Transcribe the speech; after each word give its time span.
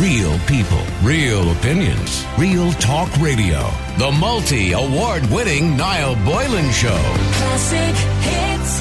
Real 0.00 0.38
people, 0.40 0.82
real 1.02 1.52
opinions, 1.52 2.26
real 2.36 2.70
talk 2.72 3.10
radio. 3.16 3.70
The 3.96 4.14
multi 4.20 4.72
award 4.72 5.24
winning 5.30 5.74
Niall 5.74 6.16
Boylan 6.16 6.70
Show. 6.70 7.00
Classic 7.32 7.96
hits. 8.20 8.80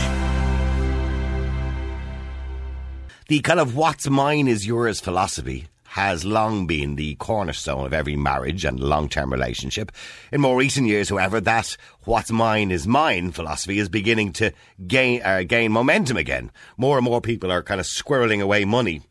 The 3.29 3.39
kind 3.39 3.61
of 3.61 3.77
what's 3.77 4.09
mine 4.09 4.49
is 4.49 4.67
yours 4.67 4.99
philosophy 4.99 5.67
has 5.85 6.25
long 6.25 6.67
been 6.67 6.97
the 6.97 7.15
cornerstone 7.15 7.85
of 7.85 7.93
every 7.93 8.17
marriage 8.17 8.65
and 8.65 8.77
long 8.77 9.07
term 9.07 9.31
relationship. 9.31 9.93
In 10.33 10.41
more 10.41 10.57
recent 10.57 10.87
years, 10.87 11.07
however, 11.07 11.39
that 11.39 11.77
what's 12.03 12.29
mine 12.29 12.71
is 12.71 12.85
mine 12.85 13.31
philosophy 13.31 13.79
is 13.79 13.87
beginning 13.87 14.33
to 14.33 14.51
gain, 14.85 15.21
uh, 15.23 15.43
gain 15.43 15.71
momentum 15.71 16.17
again. 16.17 16.51
More 16.75 16.97
and 16.97 17.05
more 17.05 17.21
people 17.21 17.53
are 17.53 17.63
kind 17.63 17.79
of 17.79 17.85
squirreling 17.85 18.41
away 18.41 18.65
money 18.65 19.01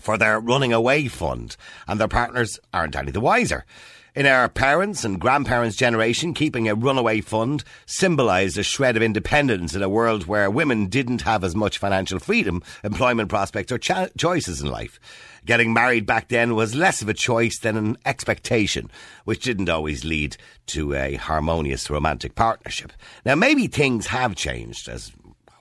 for 0.00 0.18
their 0.18 0.40
running 0.40 0.72
away 0.72 1.08
fund, 1.08 1.56
and 1.86 2.00
their 2.00 2.08
partners 2.08 2.58
aren't 2.72 2.96
any 2.96 3.10
the 3.10 3.20
wiser. 3.20 3.64
In 4.16 4.24
our 4.24 4.48
parents' 4.48 5.04
and 5.04 5.20
grandparents' 5.20 5.76
generation, 5.76 6.32
keeping 6.32 6.68
a 6.68 6.74
runaway 6.74 7.20
fund 7.20 7.62
symbolised 7.84 8.56
a 8.56 8.62
shred 8.62 8.96
of 8.96 9.02
independence 9.02 9.74
in 9.74 9.82
a 9.82 9.90
world 9.90 10.26
where 10.26 10.50
women 10.50 10.86
didn't 10.86 11.20
have 11.22 11.44
as 11.44 11.54
much 11.54 11.76
financial 11.76 12.18
freedom, 12.18 12.62
employment 12.82 13.28
prospects, 13.28 13.70
or 13.70 13.76
cho- 13.76 14.08
choices 14.16 14.62
in 14.62 14.70
life. 14.70 14.98
Getting 15.44 15.74
married 15.74 16.06
back 16.06 16.28
then 16.28 16.54
was 16.54 16.74
less 16.74 17.02
of 17.02 17.10
a 17.10 17.14
choice 17.14 17.58
than 17.58 17.76
an 17.76 17.98
expectation, 18.06 18.90
which 19.24 19.44
didn't 19.44 19.68
always 19.68 20.02
lead 20.02 20.38
to 20.68 20.94
a 20.94 21.16
harmonious 21.16 21.90
romantic 21.90 22.34
partnership. 22.34 22.94
Now, 23.26 23.34
maybe 23.34 23.66
things 23.66 24.06
have 24.06 24.34
changed 24.34 24.88
as 24.88 25.12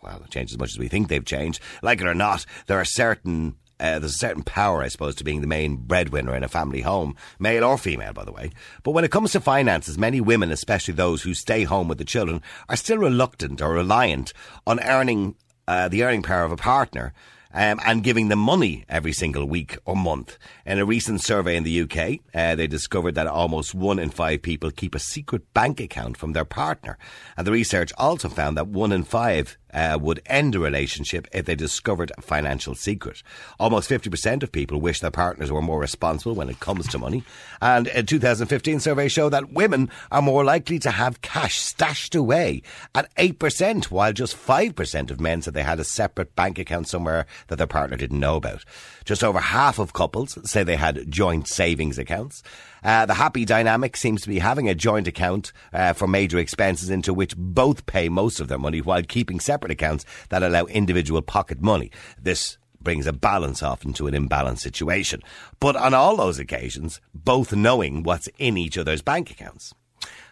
well, 0.01 0.23
changed 0.29 0.53
as 0.53 0.59
much 0.59 0.71
as 0.71 0.79
we 0.79 0.87
think 0.87 1.09
they've 1.09 1.25
changed. 1.25 1.59
Like 1.81 1.99
it 1.99 2.07
or 2.07 2.15
not, 2.15 2.45
there 2.67 2.79
are 2.79 2.85
certain 2.85 3.55
uh, 3.79 3.99
there's 3.99 4.15
a 4.15 4.17
certain 4.17 4.43
power, 4.43 4.81
I 4.81 4.87
suppose, 4.87 5.15
to 5.15 5.23
being 5.23 5.41
the 5.41 5.47
main 5.47 5.75
breadwinner 5.75 6.35
in 6.35 6.43
a 6.43 6.47
family 6.47 6.81
home, 6.81 7.15
male 7.39 7.63
or 7.63 7.77
female, 7.77 8.13
by 8.13 8.23
the 8.23 8.31
way. 8.31 8.51
But 8.83 8.91
when 8.91 9.03
it 9.03 9.11
comes 9.11 9.33
to 9.33 9.41
finances, 9.41 9.97
many 9.97 10.21
women, 10.21 10.51
especially 10.51 10.93
those 10.93 11.23
who 11.23 11.33
stay 11.33 11.63
home 11.63 11.87
with 11.87 11.97
the 11.97 12.05
children, 12.05 12.41
are 12.69 12.77
still 12.77 12.97
reluctant 12.97 13.61
or 13.61 13.73
reliant 13.73 14.33
on 14.65 14.79
earning 14.81 15.35
uh, 15.67 15.87
the 15.87 16.03
earning 16.03 16.21
power 16.21 16.43
of 16.43 16.51
a 16.51 16.57
partner. 16.57 17.13
Um, 17.57 17.79
and 17.85 18.03
giving 18.03 18.27
them 18.27 18.39
money 18.39 18.83
every 18.89 19.13
single 19.13 19.45
week 19.45 19.77
or 19.85 19.95
month. 19.95 20.37
In 20.65 20.77
a 20.77 20.83
recent 20.83 21.21
survey 21.21 21.55
in 21.55 21.63
the 21.63 21.83
UK, 21.83 22.19
uh, 22.33 22.53
they 22.55 22.67
discovered 22.67 23.15
that 23.15 23.27
almost 23.27 23.73
one 23.73 23.97
in 23.97 24.09
five 24.09 24.41
people 24.41 24.71
keep 24.71 24.93
a 24.93 24.99
secret 24.99 25.53
bank 25.53 25.79
account 25.79 26.17
from 26.17 26.33
their 26.33 26.43
partner. 26.43 26.97
And 27.37 27.47
the 27.47 27.53
research 27.53 27.93
also 27.97 28.27
found 28.27 28.57
that 28.57 28.67
one 28.67 28.91
in 28.91 29.05
five 29.05 29.57
uh, 29.75 29.99
would 30.01 30.21
end 30.25 30.55
a 30.55 30.59
relationship 30.59 31.27
if 31.33 31.45
they 31.45 31.55
discovered 31.55 32.11
a 32.17 32.21
financial 32.21 32.73
secret. 32.73 33.21
Almost 33.59 33.89
50% 33.89 34.41
of 34.41 34.51
people 34.51 34.79
wish 34.79 35.01
their 35.01 35.11
partners 35.11 35.51
were 35.51 35.61
more 35.61 35.79
responsible 35.79 36.33
when 36.33 36.49
it 36.49 36.61
comes 36.61 36.87
to 36.87 36.97
money. 36.97 37.23
And 37.61 37.87
a 37.87 38.01
2015 38.01 38.79
survey 38.79 39.09
showed 39.09 39.29
that 39.29 39.51
women 39.51 39.91
are 40.11 40.21
more 40.21 40.43
likely 40.45 40.79
to 40.79 40.91
have 40.91 41.21
cash 41.21 41.59
stashed 41.59 42.15
away 42.15 42.61
at 42.95 43.13
8%, 43.15 43.85
while 43.85 44.13
just 44.13 44.37
5% 44.37 45.11
of 45.11 45.19
men 45.19 45.41
said 45.41 45.53
they 45.53 45.63
had 45.63 45.79
a 45.79 45.83
separate 45.83 46.35
bank 46.35 46.57
account 46.57 46.87
somewhere 46.87 47.25
that 47.47 47.57
their 47.57 47.67
partner 47.67 47.97
didn't 47.97 48.19
know 48.19 48.37
about. 48.37 48.63
Just 49.03 49.23
over 49.23 49.39
half 49.39 49.77
of 49.77 49.93
couples 49.93 50.37
say 50.49 50.63
they 50.63 50.77
had 50.77 51.11
joint 51.11 51.47
savings 51.47 51.99
accounts. 51.99 52.41
Uh, 52.85 53.03
the 53.07 53.15
happy 53.15 53.45
dynamic 53.45 53.97
seems 53.97 54.21
to 54.21 54.29
be 54.29 54.37
having 54.37 54.69
a 54.69 54.75
joint 54.75 55.07
account 55.07 55.51
uh, 55.73 55.91
for 55.91 56.07
major 56.07 56.37
expenses 56.37 56.91
into 56.91 57.15
which 57.15 57.35
both 57.35 57.87
pay 57.87 58.07
most 58.09 58.39
of 58.39 58.47
their 58.47 58.59
money 58.59 58.79
while 58.79 59.01
keeping 59.01 59.39
separate 59.39 59.71
accounts 59.71 60.05
that 60.29 60.43
allow 60.43 60.65
individual 60.65 61.23
pocket 61.23 61.59
money. 61.59 61.89
This 62.21 62.59
brings 62.79 63.07
a 63.07 63.13
balance 63.13 63.63
often 63.63 63.91
to 63.93 64.05
an 64.05 64.13
imbalanced 64.13 64.59
situation. 64.59 65.23
But 65.59 65.75
on 65.75 65.95
all 65.95 66.15
those 66.15 66.37
occasions, 66.37 67.01
both 67.11 67.53
knowing 67.53 68.03
what's 68.03 68.29
in 68.37 68.55
each 68.55 68.77
other's 68.77 69.01
bank 69.01 69.31
accounts. 69.31 69.73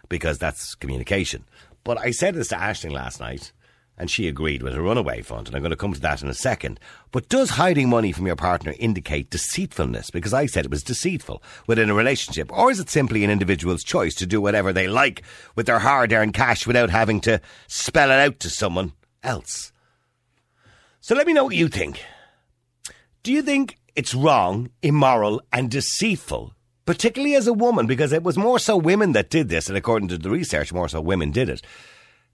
Because 0.08 0.38
that's 0.38 0.76
communication. 0.76 1.44
But 1.82 1.98
I 1.98 2.12
said 2.12 2.36
this 2.36 2.48
to 2.48 2.54
Ashling 2.54 2.92
last 2.92 3.18
night 3.18 3.52
and 3.96 4.10
she 4.10 4.26
agreed 4.26 4.62
with 4.62 4.74
a 4.74 4.82
runaway 4.82 5.22
fund, 5.22 5.46
and 5.46 5.56
I'm 5.56 5.62
going 5.62 5.70
to 5.70 5.76
come 5.76 5.92
to 5.92 6.00
that 6.00 6.22
in 6.22 6.28
a 6.28 6.34
second. 6.34 6.80
But 7.12 7.28
does 7.28 7.50
hiding 7.50 7.88
money 7.88 8.10
from 8.12 8.26
your 8.26 8.36
partner 8.36 8.74
indicate 8.78 9.30
deceitfulness? 9.30 10.10
Because 10.10 10.34
I 10.34 10.46
said 10.46 10.64
it 10.64 10.70
was 10.70 10.82
deceitful 10.82 11.42
within 11.66 11.90
a 11.90 11.94
relationship, 11.94 12.50
or 12.52 12.70
is 12.70 12.80
it 12.80 12.90
simply 12.90 13.22
an 13.22 13.30
individual's 13.30 13.84
choice 13.84 14.14
to 14.16 14.26
do 14.26 14.40
whatever 14.40 14.72
they 14.72 14.88
like 14.88 15.22
with 15.54 15.66
their 15.66 15.78
hard 15.78 16.12
earned 16.12 16.34
cash 16.34 16.66
without 16.66 16.90
having 16.90 17.20
to 17.22 17.40
spell 17.68 18.10
it 18.10 18.14
out 18.14 18.40
to 18.40 18.50
someone 18.50 18.92
else? 19.22 19.72
So 21.00 21.14
let 21.14 21.26
me 21.26 21.32
know 21.32 21.44
what 21.44 21.54
you 21.54 21.68
think. 21.68 22.02
Do 23.22 23.32
you 23.32 23.42
think 23.42 23.78
it's 23.94 24.14
wrong, 24.14 24.70
immoral, 24.82 25.40
and 25.52 25.70
deceitful 25.70 26.52
particularly 26.86 27.34
as 27.34 27.46
a 27.46 27.52
woman, 27.54 27.86
because 27.86 28.12
it 28.12 28.22
was 28.22 28.36
more 28.36 28.58
so 28.58 28.76
women 28.76 29.12
that 29.12 29.30
did 29.30 29.48
this, 29.48 29.68
and 29.68 29.78
according 29.78 30.06
to 30.06 30.18
the 30.18 30.28
research, 30.28 30.70
more 30.70 30.86
so 30.86 31.00
women 31.00 31.30
did 31.30 31.48
it 31.48 31.62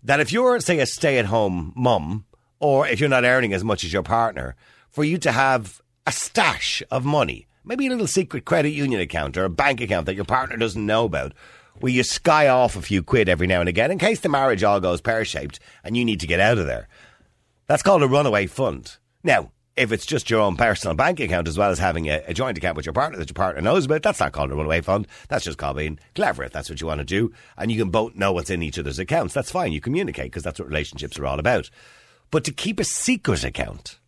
that 0.03 0.21
if 0.21 0.33
you're, 0.33 0.59
say, 0.61 0.79
a 0.79 0.87
stay 0.87 1.19
at 1.19 1.27
home 1.27 1.73
mum, 1.77 2.25
or 2.59 2.87
if 2.87 3.01
you're 3.01 3.09
not 3.09 3.25
earning 3.25 3.53
as 3.53 3.65
much 3.65 3.85
as 3.85 3.93
your 3.93 4.03
partner, 4.03 4.55
for 4.89 5.05
you 5.05 5.19
to 5.19 5.33
have 5.33 5.81
a 6.07 6.13
stash 6.13 6.83
of 6.91 7.05
money, 7.05 7.47
maybe 7.65 7.87
a 7.87 7.91
little 7.91 8.07
secret 8.07 8.45
credit 8.45 8.71
union 8.71 9.01
account 9.01 9.37
or 9.37 9.45
a 9.45 9.51
bank 9.51 9.81
account 9.81 10.07
that 10.07 10.15
your 10.15 10.25
partner 10.25 10.57
doesn't 10.57 10.85
know 10.85 11.05
about, 11.05 11.33
where 11.79 11.93
you 11.93 12.03
sky 12.03 12.49
off 12.49 12.77
a 12.77 12.83
few 12.83 13.03
quid 13.03 13.29
every 13.29 13.47
now 13.47 13.61
and 13.61 13.69
again 13.69 13.91
in 13.91 13.99
case 13.99 14.21
the 14.21 14.29
marriage 14.29 14.63
all 14.63 14.81
goes 14.81 15.01
pear 15.01 15.25
shaped 15.25 15.61
and 15.83 15.97
you 15.97 16.05
need 16.05 16.21
to 16.21 16.27
get 16.27 16.41
out 16.41 16.59
of 16.59 16.67
there. 16.67 16.89
That's 17.67 17.83
called 17.83 18.03
a 18.03 18.09
runaway 18.09 18.47
fund. 18.47 18.97
Now, 19.23 19.53
if 19.81 19.93
it's 19.93 20.05
just 20.05 20.29
your 20.29 20.41
own 20.41 20.57
personal 20.57 20.95
bank 20.95 21.21
account 21.21 21.49
as 21.49 21.57
well 21.57 21.71
as 21.71 21.79
having 21.79 22.07
a, 22.07 22.23
a, 22.27 22.35
joint 22.35 22.59
account 22.59 22.77
with 22.77 22.85
your 22.85 22.93
partner 22.93 23.19
that 23.19 23.31
your 23.31 23.35
partner 23.35 23.63
knows 23.63 23.87
about, 23.87 24.03
that's 24.03 24.21
not 24.21 24.33
called 24.33 24.53
a 24.53 24.55
runaway 24.55 24.83
fund. 24.83 25.09
That's 25.29 25.47
just 25.47 25.57
called 25.57 25.79
being 25.79 25.99
clever 26.15 26.45
if 26.45 26.53
that's 26.53 26.69
what 26.69 26.83
you 26.83 26.87
want 26.87 26.99
to 26.99 27.05
do. 27.05 27.33
And 27.57 27.73
you 27.73 27.79
can 27.79 27.89
both 27.89 28.15
know 28.15 28.31
what's 28.31 28.51
in 28.51 28.63
each 28.63 28.79
other's 28.79 28.99
accounts. 28.99 29.33
That's 29.33 29.51
fine. 29.51 29.73
You 29.73 29.81
communicate 29.81 30.27
because 30.27 30.43
that's 30.43 30.59
what 30.59 30.69
relationships 30.69 31.19
are 31.19 31.25
all 31.25 31.39
about. 31.39 31.71
But 32.31 32.45
to 32.45 32.53
keep 32.53 32.79
a 32.79 32.85
secret 32.85 33.43
account, 33.43 33.99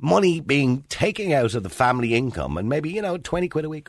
money 0.00 0.40
being 0.40 0.82
taken 0.88 1.30
out 1.30 1.54
of 1.54 1.62
the 1.62 1.68
family 1.68 2.14
income 2.14 2.58
and 2.58 2.68
maybe, 2.68 2.90
you 2.90 3.00
know, 3.00 3.16
20 3.16 3.48
quid 3.48 3.64
a 3.64 3.68
week 3.68 3.88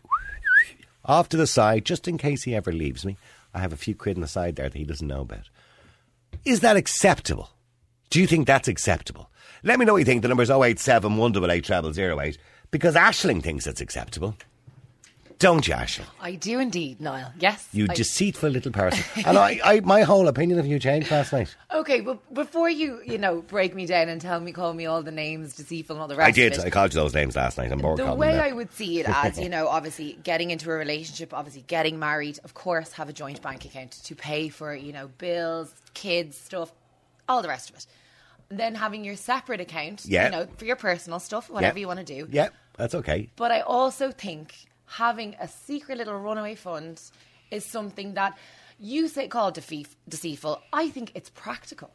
off 1.05 1.29
to 1.29 1.37
the 1.37 1.47
side 1.47 1.83
just 1.83 2.07
in 2.07 2.19
case 2.19 2.43
he 2.43 2.53
ever 2.53 2.71
leaves 2.71 3.03
me. 3.03 3.17
I 3.55 3.59
have 3.59 3.73
a 3.73 3.77
few 3.77 3.95
quid 3.95 4.17
in 4.17 4.21
the 4.21 4.27
side 4.27 4.55
there 4.55 4.69
that 4.69 4.77
he 4.77 4.85
doesn't 4.85 5.07
know 5.07 5.21
about. 5.21 5.49
Is 6.45 6.59
that 6.59 6.77
acceptable? 6.77 7.49
Do 8.11 8.21
you 8.21 8.27
think 8.27 8.45
that's 8.45 8.67
acceptable? 8.67 9.31
Let 9.63 9.79
me 9.79 9.85
know 9.85 9.93
what 9.93 9.99
you 9.99 10.05
think. 10.05 10.21
The 10.21 10.27
number 10.27 10.43
is 10.43 10.51
087 10.51 11.17
188 11.17 12.19
08 12.19 12.37
because 12.71 12.95
Ashling 12.95 13.41
thinks 13.41 13.67
it's 13.67 13.81
acceptable. 13.81 14.35
Don't 15.39 15.67
you, 15.67 15.75
Ashling? 15.75 16.05
I 16.19 16.33
do 16.33 16.59
indeed, 16.59 16.99
Niall. 16.99 17.31
Yes. 17.39 17.67
You 17.71 17.85
I... 17.87 17.93
deceitful 17.93 18.49
little 18.49 18.71
person. 18.71 19.03
and 19.25 19.37
I, 19.37 19.59
I, 19.63 19.79
my 19.81 20.01
whole 20.01 20.27
opinion 20.27 20.57
of 20.57 20.65
you 20.65 20.79
changed 20.79 21.11
last 21.11 21.31
night. 21.31 21.55
Okay, 21.71 22.01
but 22.01 22.33
before 22.33 22.69
you, 22.71 23.01
you 23.05 23.19
know, 23.19 23.41
break 23.43 23.75
me 23.75 23.85
down 23.85 24.09
and 24.09 24.19
tell 24.19 24.39
me, 24.39 24.51
call 24.51 24.73
me 24.73 24.87
all 24.87 25.03
the 25.03 25.11
names, 25.11 25.55
deceitful 25.55 25.95
and 25.95 26.01
all 26.01 26.07
the 26.07 26.15
rest 26.15 26.27
I 26.27 26.31
did. 26.31 26.53
It, 26.53 26.59
I 26.61 26.71
called 26.71 26.91
you 26.91 26.99
those 26.99 27.13
names 27.13 27.35
last 27.35 27.59
night. 27.59 27.71
I'm 27.71 27.77
bored 27.77 27.99
The 27.99 28.15
way 28.15 28.39
I 28.39 28.51
would 28.51 28.71
see 28.71 28.99
it 28.99 29.07
as, 29.07 29.37
you 29.39 29.49
know, 29.49 29.67
obviously 29.67 30.17
getting 30.23 30.49
into 30.49 30.71
a 30.71 30.73
relationship, 30.73 31.35
obviously 31.35 31.63
getting 31.67 31.99
married, 31.99 32.39
of 32.43 32.55
course, 32.55 32.93
have 32.93 33.07
a 33.07 33.13
joint 33.13 33.39
bank 33.43 33.63
account 33.63 33.91
to 33.91 34.15
pay 34.15 34.49
for, 34.49 34.73
you 34.73 34.91
know, 34.91 35.07
bills, 35.19 35.71
kids, 35.93 36.35
stuff, 36.35 36.71
all 37.29 37.43
the 37.43 37.47
rest 37.47 37.69
of 37.69 37.75
it 37.75 37.85
then 38.49 38.75
having 38.75 39.03
your 39.03 39.15
separate 39.15 39.59
account, 39.59 40.05
yeah. 40.05 40.25
you 40.25 40.31
know, 40.31 40.47
for 40.57 40.65
your 40.65 40.75
personal 40.75 41.19
stuff, 41.19 41.49
whatever 41.49 41.77
yeah. 41.77 41.81
you 41.81 41.87
want 41.87 41.99
to 41.99 42.05
do. 42.05 42.27
Yeah, 42.31 42.49
that's 42.77 42.95
okay. 42.95 43.29
But 43.35 43.51
I 43.51 43.61
also 43.61 44.11
think 44.11 44.53
having 44.85 45.35
a 45.39 45.47
secret 45.47 45.97
little 45.97 46.17
runaway 46.17 46.55
fund 46.55 47.01
is 47.51 47.65
something 47.65 48.13
that 48.13 48.37
you 48.79 49.07
say 49.07 49.27
called 49.27 49.55
defe- 49.55 49.95
deceitful. 50.07 50.61
I 50.71 50.89
think 50.89 51.11
it's 51.15 51.29
practical. 51.29 51.91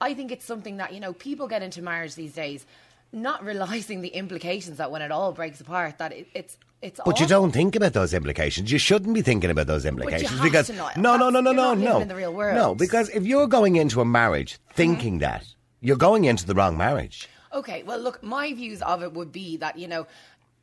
I 0.00 0.14
think 0.14 0.32
it's 0.32 0.44
something 0.44 0.78
that, 0.78 0.94
you 0.94 1.00
know, 1.00 1.12
people 1.12 1.48
get 1.48 1.62
into 1.62 1.82
marriage 1.82 2.14
these 2.14 2.32
days 2.32 2.64
not 3.12 3.44
realizing 3.44 4.00
the 4.00 4.08
implications 4.08 4.78
that 4.78 4.90
when 4.90 5.02
it 5.02 5.10
all 5.10 5.32
breaks 5.32 5.60
apart 5.60 5.98
that 5.98 6.12
it, 6.12 6.28
it's 6.34 6.56
it's 6.82 6.98
but 7.04 7.12
awful. 7.12 7.22
you 7.22 7.28
don't 7.28 7.50
think 7.50 7.76
about 7.76 7.92
those 7.92 8.14
implications. 8.14 8.72
You 8.72 8.78
shouldn't 8.78 9.14
be 9.14 9.20
thinking 9.20 9.50
about 9.50 9.66
those 9.66 9.84
implications 9.84 10.40
because 10.40 10.70
no, 10.70 10.88
no, 10.96 11.16
no, 11.16 11.28
no, 11.28 11.40
no, 11.40 11.52
no, 11.52 11.74
no. 11.74 11.98
In 11.98 12.08
the 12.08 12.14
real 12.14 12.32
world, 12.32 12.56
no, 12.56 12.74
because 12.74 13.10
if 13.10 13.26
you're 13.26 13.48
going 13.48 13.76
into 13.76 14.00
a 14.00 14.04
marriage 14.04 14.58
thinking 14.72 15.14
mm-hmm. 15.14 15.24
that 15.24 15.46
you're 15.80 15.96
going 15.96 16.24
into 16.24 16.46
the 16.46 16.54
wrong 16.54 16.76
marriage. 16.76 17.28
Okay, 17.52 17.82
well, 17.82 17.98
look, 17.98 18.22
my 18.22 18.52
views 18.52 18.80
of 18.82 19.02
it 19.02 19.12
would 19.12 19.32
be 19.32 19.56
that 19.56 19.78
you 19.78 19.88
know, 19.88 20.06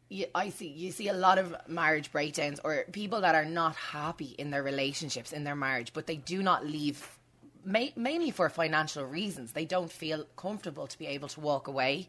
you, 0.09 0.25
I 0.33 0.49
see 0.49 0.67
you 0.67 0.91
see 0.91 1.09
a 1.09 1.13
lot 1.13 1.37
of 1.37 1.55
marriage 1.67 2.11
breakdowns 2.11 2.59
or 2.63 2.85
people 2.91 3.21
that 3.21 3.35
are 3.35 3.45
not 3.45 3.75
happy 3.75 4.35
in 4.37 4.51
their 4.51 4.63
relationships 4.63 5.33
in 5.33 5.43
their 5.43 5.55
marriage, 5.55 5.91
but 5.93 6.07
they 6.07 6.15
do 6.15 6.41
not 6.41 6.65
leave. 6.65 7.17
Ma- 7.65 7.93
mainly 7.97 8.31
for 8.31 8.47
financial 8.49 9.03
reasons, 9.03 9.51
they 9.51 9.65
don't 9.65 9.91
feel 9.91 10.25
comfortable 10.37 10.87
to 10.87 10.97
be 10.97 11.07
able 11.07 11.27
to 11.27 11.41
walk 11.41 11.67
away, 11.67 12.07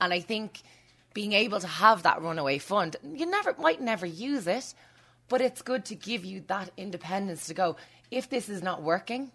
and 0.00 0.12
I 0.12 0.20
think 0.20 0.60
being 1.14 1.32
able 1.32 1.60
to 1.60 1.66
have 1.66 2.02
that 2.02 2.20
runaway 2.20 2.58
fund, 2.58 2.96
you 3.02 3.24
never 3.24 3.54
might 3.58 3.80
never 3.80 4.04
use 4.04 4.46
it, 4.46 4.74
but 5.28 5.40
it's 5.40 5.62
good 5.62 5.86
to 5.86 5.94
give 5.94 6.24
you 6.24 6.44
that 6.48 6.70
independence 6.76 7.46
to 7.46 7.54
go. 7.54 7.76
If 8.10 8.28
this 8.28 8.50
is 8.50 8.62
not 8.62 8.82
working, 8.82 9.32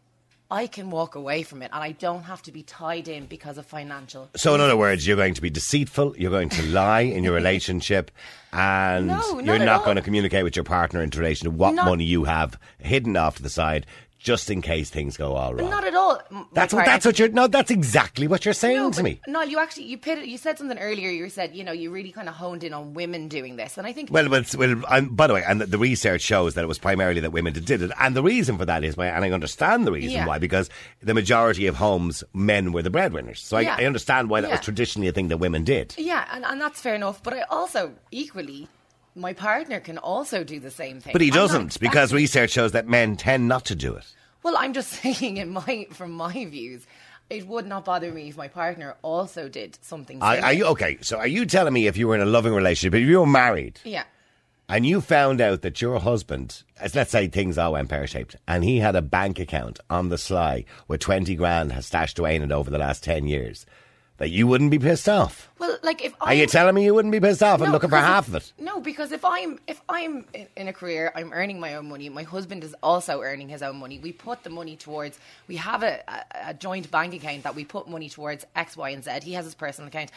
I 0.54 0.68
can 0.68 0.92
walk 0.92 1.16
away 1.16 1.42
from 1.42 1.64
it 1.64 1.72
and 1.74 1.84
I 1.84 1.94
don't 1.94 2.24
have 2.24 2.44
to 2.44 2.52
be 2.52 2.62
tied 2.62 3.08
in 3.08 3.26
because 3.26 3.58
of 3.58 3.66
financial. 3.66 4.30
So, 4.36 4.54
in 4.54 4.62
other 4.62 4.78
words, 4.78 5.08
you're 5.08 5.18
going 5.18 5.34
to 5.34 5.42
be 5.42 5.50
deceitful, 5.50 6.16
you're 6.16 6.30
going 6.30 6.50
to 6.50 6.64
lie 6.68 7.02
in 7.02 7.24
your 7.24 7.34
relationship, 7.42 8.12
and 8.52 9.08
No, 9.08 9.16
not 9.16 9.46
you're 9.46 9.58
not 9.60 9.80
all. 9.80 9.86
going 9.86 9.96
to 9.96 10.04
communicate 10.04 10.44
with 10.44 10.56
your 10.56 10.64
partner 10.64 11.02
in 11.02 11.10
relation 11.10 11.46
to 11.46 11.52
what 11.52 11.74
Not- 11.74 11.86
money 11.86 12.04
you 12.04 12.26
have 12.26 12.60
hidden 12.78 13.18
off 13.18 13.38
to 13.38 13.44
the 13.44 13.50
side, 13.50 13.88
just 14.24 14.50
in 14.50 14.62
case 14.62 14.90
things 14.90 15.18
go 15.18 15.36
all 15.36 15.54
wrong. 15.54 15.70
Not 15.70 15.84
at 15.84 15.94
all. 15.94 16.22
that's 16.54 16.74
what. 16.74 16.86
That's 16.86 17.06
what 17.06 17.20
you're. 17.20 17.28
No, 17.30 17.48
that's 17.48 17.70
exactly 17.70 18.25
what 18.25 18.46
you're 18.46 18.54
saying 18.54 18.78
No, 18.78 18.92
to 18.92 19.04
me. 19.04 19.20
No, 19.28 19.42
you 19.42 19.60
actually 19.60 19.84
you 19.84 19.98
pit, 19.98 20.25
you 20.25 20.38
said 20.38 20.58
something 20.58 20.80
earlier. 20.80 21.10
You 21.10 21.30
said 21.30 21.54
you 21.54 21.64
know 21.64 21.74
you 21.74 21.92
really 21.92 22.12
kind 22.14 22.30
of 22.30 22.36
honed 22.36 22.64
in 22.64 22.74
on 22.74 22.94
women 22.94 23.28
doing 23.28 23.58
this, 23.58 23.78
and 23.78 23.86
I 23.86 23.92
think 23.92 24.10
Well, 24.12 24.30
well, 24.30 24.44
well 24.58 24.81
um, 24.88 25.10
by 25.10 25.28
the 25.28 25.34
way, 25.34 25.44
and 25.46 25.60
the, 25.62 25.66
the 25.66 25.78
research 25.78 26.22
shows 26.22 26.54
that 26.56 26.64
it 26.64 26.68
was 26.68 26.80
primarily 26.80 27.20
that 27.20 27.31
women 27.31 27.52
did 27.54 27.81
it, 27.81 27.92
and 28.00 28.16
the 28.16 28.24
reason 28.24 28.58
for 28.58 28.66
that 28.66 28.84
is, 28.84 28.96
why, 28.96 29.08
and 29.08 29.25
I 29.25 29.30
understand 29.31 29.86
the 29.86 29.92
reason 29.92 30.12
Yeah. 30.12 30.26
why, 30.26 30.40
because 30.40 30.69
the 31.02 31.14
majority 31.14 31.68
of 31.68 31.76
homes, 31.76 32.24
men 32.34 32.72
were 32.72 32.81
the 32.81 32.90
breadwinners. 32.90 33.42
So 33.42 33.58
Yeah. 33.60 33.76
I, 33.76 33.81
I 33.81 33.86
understand 33.86 34.30
why 34.30 34.40
that 34.42 34.50
was 34.52 34.62
traditionally 34.62 35.10
a 35.10 35.12
thing 35.12 35.28
that 35.28 35.38
women 35.38 35.64
did. 35.66 35.96
yeah, 35.98 36.28
and, 36.31 36.46
and 36.46 36.62
that's 36.62 36.80
fair 36.80 36.96
enough. 36.96 37.22
But 37.22 37.34
I 37.34 37.42
also 37.50 37.94
equally, 38.12 38.69
my 39.15 39.33
partner 39.33 39.80
can 39.80 39.98
also 39.98 40.44
do 40.44 40.60
the 40.60 40.71
same 40.71 41.00
thing. 41.00 41.13
But 41.13 41.21
he 41.21 41.27
I'm 41.30 41.33
doesn't, 41.36 41.80
because 41.80 42.13
research 42.13 42.51
shows 42.51 42.71
that 42.74 42.88
men 42.88 43.15
tend 43.15 43.48
not 43.48 43.65
to 43.65 43.75
do 43.75 43.94
it. 43.95 44.06
Well, 44.44 44.56
I'm 44.57 44.74
just 44.74 44.89
saying, 45.01 45.38
in 45.38 45.50
my 45.51 45.88
from 45.92 46.12
my 46.12 46.33
views, 46.45 46.86
it 47.30 47.48
would 47.48 47.65
not 47.65 47.86
bother 47.86 48.12
me 48.12 48.30
if 48.30 48.38
my 48.38 48.48
partner 48.48 48.95
also 49.01 49.48
did 49.48 49.77
something. 49.81 50.21
Are, 50.21 50.38
are 50.38 50.54
you 50.54 50.65
okay? 50.68 50.98
So, 51.01 51.18
are 51.18 51.27
you 51.27 51.45
telling 51.45 51.74
me 51.74 51.88
if 51.88 51.95
you 51.98 52.07
were 52.07 52.15
in 52.15 52.21
a 52.21 52.25
loving 52.25 52.54
relationship, 52.54 52.94
if 53.00 53.07
you 53.07 53.19
were 53.19 53.25
married, 53.25 53.80
Yeah. 53.83 54.04
and 54.68 54.86
you 54.86 55.00
found 55.01 55.39
out 55.42 55.62
that 55.62 55.81
your 55.81 56.00
husband, 56.00 56.63
as 56.80 56.94
let's 56.95 57.12
say 57.12 57.27
things 57.27 57.57
all 57.57 57.74
went 57.74 57.89
pear 57.89 58.06
shaped, 58.07 58.36
and 58.48 58.63
he 58.63 58.80
had 58.80 58.95
a 58.95 59.01
bank 59.01 59.39
account 59.39 59.80
on 59.89 60.09
the 60.09 60.18
sly 60.18 60.66
with 60.88 61.00
twenty 61.01 61.36
grand 61.36 61.71
has 61.71 61.86
stashed 61.86 62.19
away 62.19 62.36
in 62.36 62.42
it 62.44 62.51
over 62.51 62.69
the 62.69 62.77
last 62.77 63.04
ten 63.04 63.25
years, 63.27 63.66
that 64.18 64.30
you 64.30 64.45
wouldn't 64.48 64.71
be 64.71 64.80
pissed 64.80 65.10
off? 65.10 65.50
Well, 65.60 65.77
like 65.83 66.04
if 66.06 66.13
Are 66.21 66.33
you 66.33 66.45
telling 66.45 66.75
me 66.75 66.83
you 66.86 66.94
wouldn't 66.94 67.12
be 67.12 67.19
pissed 67.19 67.42
off 67.44 67.62
and 67.62 67.71
looking 67.71 67.89
for 67.89 67.98
half 67.98 68.27
of 68.27 68.36
it? 68.36 68.54
No, 68.60 68.80
because 68.80 69.12
if 69.12 69.25
I'm 69.25 69.60
if 69.68 69.81
I'm 69.89 70.25
in, 70.56 70.68
a 70.68 70.74
career, 70.74 71.12
I'm 71.15 71.33
earning 71.33 71.60
my 71.60 71.75
own 71.75 71.89
money. 71.89 72.10
My 72.10 72.24
husband 72.24 72.63
is 72.63 72.75
also 72.83 73.21
earning 73.21 73.50
his 73.50 73.62
own 73.63 73.77
money. 73.77 74.00
We 74.00 74.12
put 74.12 74.44
the 74.44 74.50
money 74.50 74.75
towards. 74.75 75.18
We 75.48 75.56
have 75.57 75.83
a, 75.83 76.01
a, 76.07 76.50
a 76.50 76.54
joint 76.54 76.89
bank 76.92 77.13
account 77.13 77.44
that 77.44 77.56
we 77.56 77.65
put 77.65 77.89
money 77.89 78.10
towards 78.10 78.45
X, 78.56 78.77
Y, 78.77 78.89
and 78.92 79.04
Z. 79.04 79.12
He 79.24 79.33
has 79.33 79.45
his 79.45 79.56
personal 79.56 79.88
account, 79.88 80.12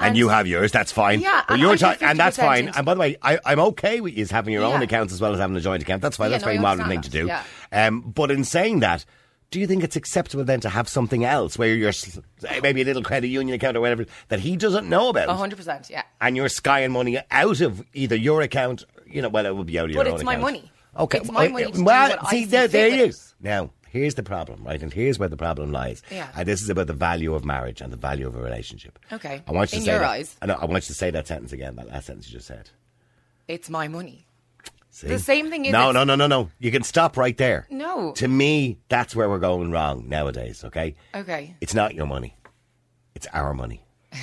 And 0.00 0.16
you 0.16 0.28
have 0.28 0.46
yours, 0.46 0.70
that's 0.70 0.92
fine. 0.92 1.20
Yeah, 1.20 1.42
But 1.48 1.54
and 1.54 1.62
you're 1.62 1.72
I 1.72 1.76
ta- 1.76 1.96
and 2.02 2.18
that's 2.18 2.36
fine. 2.36 2.68
And 2.68 2.84
by 2.86 2.94
the 2.94 3.00
way, 3.00 3.16
I, 3.22 3.38
I'm 3.44 3.58
okay 3.60 4.00
with 4.00 4.16
you 4.16 4.26
having 4.26 4.52
your 4.52 4.62
own 4.64 4.82
accounts 4.82 5.12
as 5.12 5.20
well 5.20 5.32
as 5.32 5.38
having 5.40 5.56
a 5.56 5.60
joint 5.60 5.82
account. 5.82 6.02
That's 6.02 6.16
fine. 6.16 6.30
Yeah, 6.30 6.38
that's 6.38 6.44
a 6.44 6.46
no, 6.46 6.52
very 6.52 6.58
modern 6.62 6.88
thing 6.88 7.00
to 7.02 7.18
understand 7.18 7.28
do. 7.28 7.44
that, 7.70 7.86
Um, 7.88 8.00
but 8.02 8.30
in 8.30 8.44
saying 8.44 8.80
that, 8.80 9.04
do 9.50 9.58
you 9.60 9.66
think 9.66 9.82
it's 9.82 9.96
acceptable 9.96 10.44
then 10.44 10.60
to 10.60 10.68
have 10.68 10.88
something 10.88 11.24
else 11.24 11.56
where 11.58 11.74
you're 11.74 11.92
maybe 12.62 12.82
a 12.82 12.84
little 12.84 13.02
credit 13.02 13.28
union 13.28 13.54
account 13.54 13.76
or 13.76 13.80
whatever 13.80 14.04
that 14.28 14.40
he 14.40 14.56
doesn't 14.56 14.88
know 14.88 15.08
about? 15.08 15.28
hundred 15.30 15.56
percent. 15.56 15.88
Yeah. 15.90 16.02
and 16.20 16.36
you're 16.36 16.48
skying 16.48 16.92
money 16.92 17.18
out 17.30 17.60
of 17.60 17.84
either 17.94 18.14
your 18.16 18.42
account, 18.42 18.84
you 19.06 19.22
know, 19.22 19.28
well, 19.30 19.46
it 19.46 19.56
would 19.56 19.66
be 19.66 19.78
out 19.78 19.86
of 19.86 19.90
your 19.92 20.04
But 20.04 20.12
it's 20.12 20.22
my 20.24 20.34
account. 20.34 20.42
money. 20.42 20.72
Okay, 20.96 21.18
It's 21.18 21.30
my 21.30 21.48
money 21.48 21.70
to 21.70 21.82
well, 21.82 22.26
see, 22.26 22.40
see 22.40 22.44
there, 22.46 22.68
fit 22.68 22.90
there 22.90 23.04
it. 23.06 23.16
Now, 23.40 23.70
here's 23.90 24.16
the 24.16 24.22
problem, 24.22 24.64
right? 24.64 24.82
And 24.82 24.92
here's 24.92 25.18
where 25.18 25.28
the 25.28 25.36
problem 25.36 25.70
lies. 25.70 26.02
Yeah. 26.10 26.28
And 26.34 26.46
this 26.48 26.60
is 26.60 26.68
about 26.68 26.88
the 26.88 26.92
value 26.92 27.34
of 27.34 27.44
marriage 27.44 27.80
and 27.80 27.92
the 27.92 27.96
value 27.96 28.26
of 28.26 28.34
a 28.34 28.40
relationship. 28.42 28.98
Okay. 29.12 29.42
I 29.46 29.52
want 29.52 29.72
you 29.72 29.76
to 29.76 29.80
In 29.82 29.84
say 29.86 29.90
your 29.92 30.00
that- 30.00 30.10
eyes. 30.10 30.36
I 30.42 30.46
know. 30.46 30.54
I 30.54 30.64
want 30.64 30.84
you 30.84 30.88
to 30.88 30.94
say 30.94 31.10
that 31.10 31.26
sentence 31.28 31.52
again. 31.52 31.76
That 31.76 31.88
last 31.88 32.06
sentence 32.06 32.26
you 32.28 32.32
just 32.34 32.48
said. 32.48 32.70
It's 33.46 33.70
my 33.70 33.86
money. 33.88 34.26
See? 34.98 35.06
The 35.06 35.20
same 35.20 35.48
thing 35.48 35.64
is 35.64 35.70
No, 35.70 35.92
no, 35.92 36.02
no, 36.02 36.16
no, 36.16 36.26
no. 36.26 36.50
You 36.58 36.72
can 36.72 36.82
stop 36.82 37.16
right 37.16 37.36
there. 37.36 37.68
No. 37.70 38.10
To 38.14 38.26
me, 38.26 38.78
that's 38.88 39.14
where 39.14 39.28
we're 39.28 39.38
going 39.38 39.70
wrong 39.70 40.08
nowadays. 40.08 40.64
Okay. 40.64 40.96
Okay. 41.14 41.54
It's 41.60 41.72
not 41.72 41.94
your 41.94 42.06
money. 42.06 42.34
It's 43.14 43.28
our 43.32 43.54
money. 43.54 43.84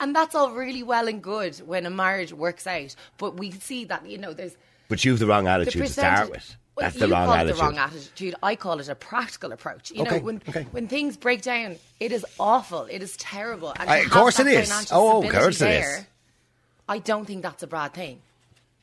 And 0.00 0.14
that's 0.16 0.34
all 0.34 0.50
really 0.50 0.82
well 0.82 1.06
and 1.06 1.22
good 1.22 1.56
when 1.58 1.86
a 1.86 1.90
marriage 1.90 2.32
works 2.32 2.66
out. 2.66 2.96
But 3.18 3.36
we 3.38 3.52
see 3.52 3.84
that 3.84 4.04
you 4.04 4.18
know 4.18 4.32
there's 4.32 4.56
But 4.88 5.04
you've 5.04 5.20
the 5.20 5.26
wrong 5.26 5.44
the 5.44 5.50
attitude 5.50 5.86
to 5.86 5.88
start 5.92 6.28
with. 6.30 6.56
Well, 6.74 6.86
That's 6.86 6.98
the 6.98 7.06
wrong 7.08 7.26
call 7.26 7.34
attitude. 7.34 7.50
it 7.50 7.56
the 7.56 7.62
wrong 7.62 7.78
attitude. 7.78 8.34
I 8.42 8.56
call 8.56 8.80
it 8.80 8.88
a 8.88 8.94
practical 8.96 9.52
approach. 9.52 9.90
You 9.92 10.02
Okay, 10.02 10.18
know, 10.18 10.24
when 10.24 10.42
okay. 10.48 10.66
when 10.72 10.88
things 10.88 11.16
break 11.16 11.42
down, 11.42 11.76
it 12.00 12.10
is 12.12 12.26
awful. 12.40 12.82
It 12.90 13.00
is 13.00 13.16
terrible. 13.16 13.72
And 13.78 13.88
to 13.88 14.04
of 14.04 14.10
course 14.10 14.40
it 14.40 14.48
is. 14.48 14.90
Oh, 14.90 15.22
of 15.22 15.30
course 15.30 15.60
it 15.62 15.70
is. 15.70 15.82
there, 15.84 16.06
I 16.88 16.98
don't 16.98 17.24
think 17.24 17.42
that's 17.42 17.62
a 17.62 17.68
bad 17.68 17.94
thing. 17.94 18.20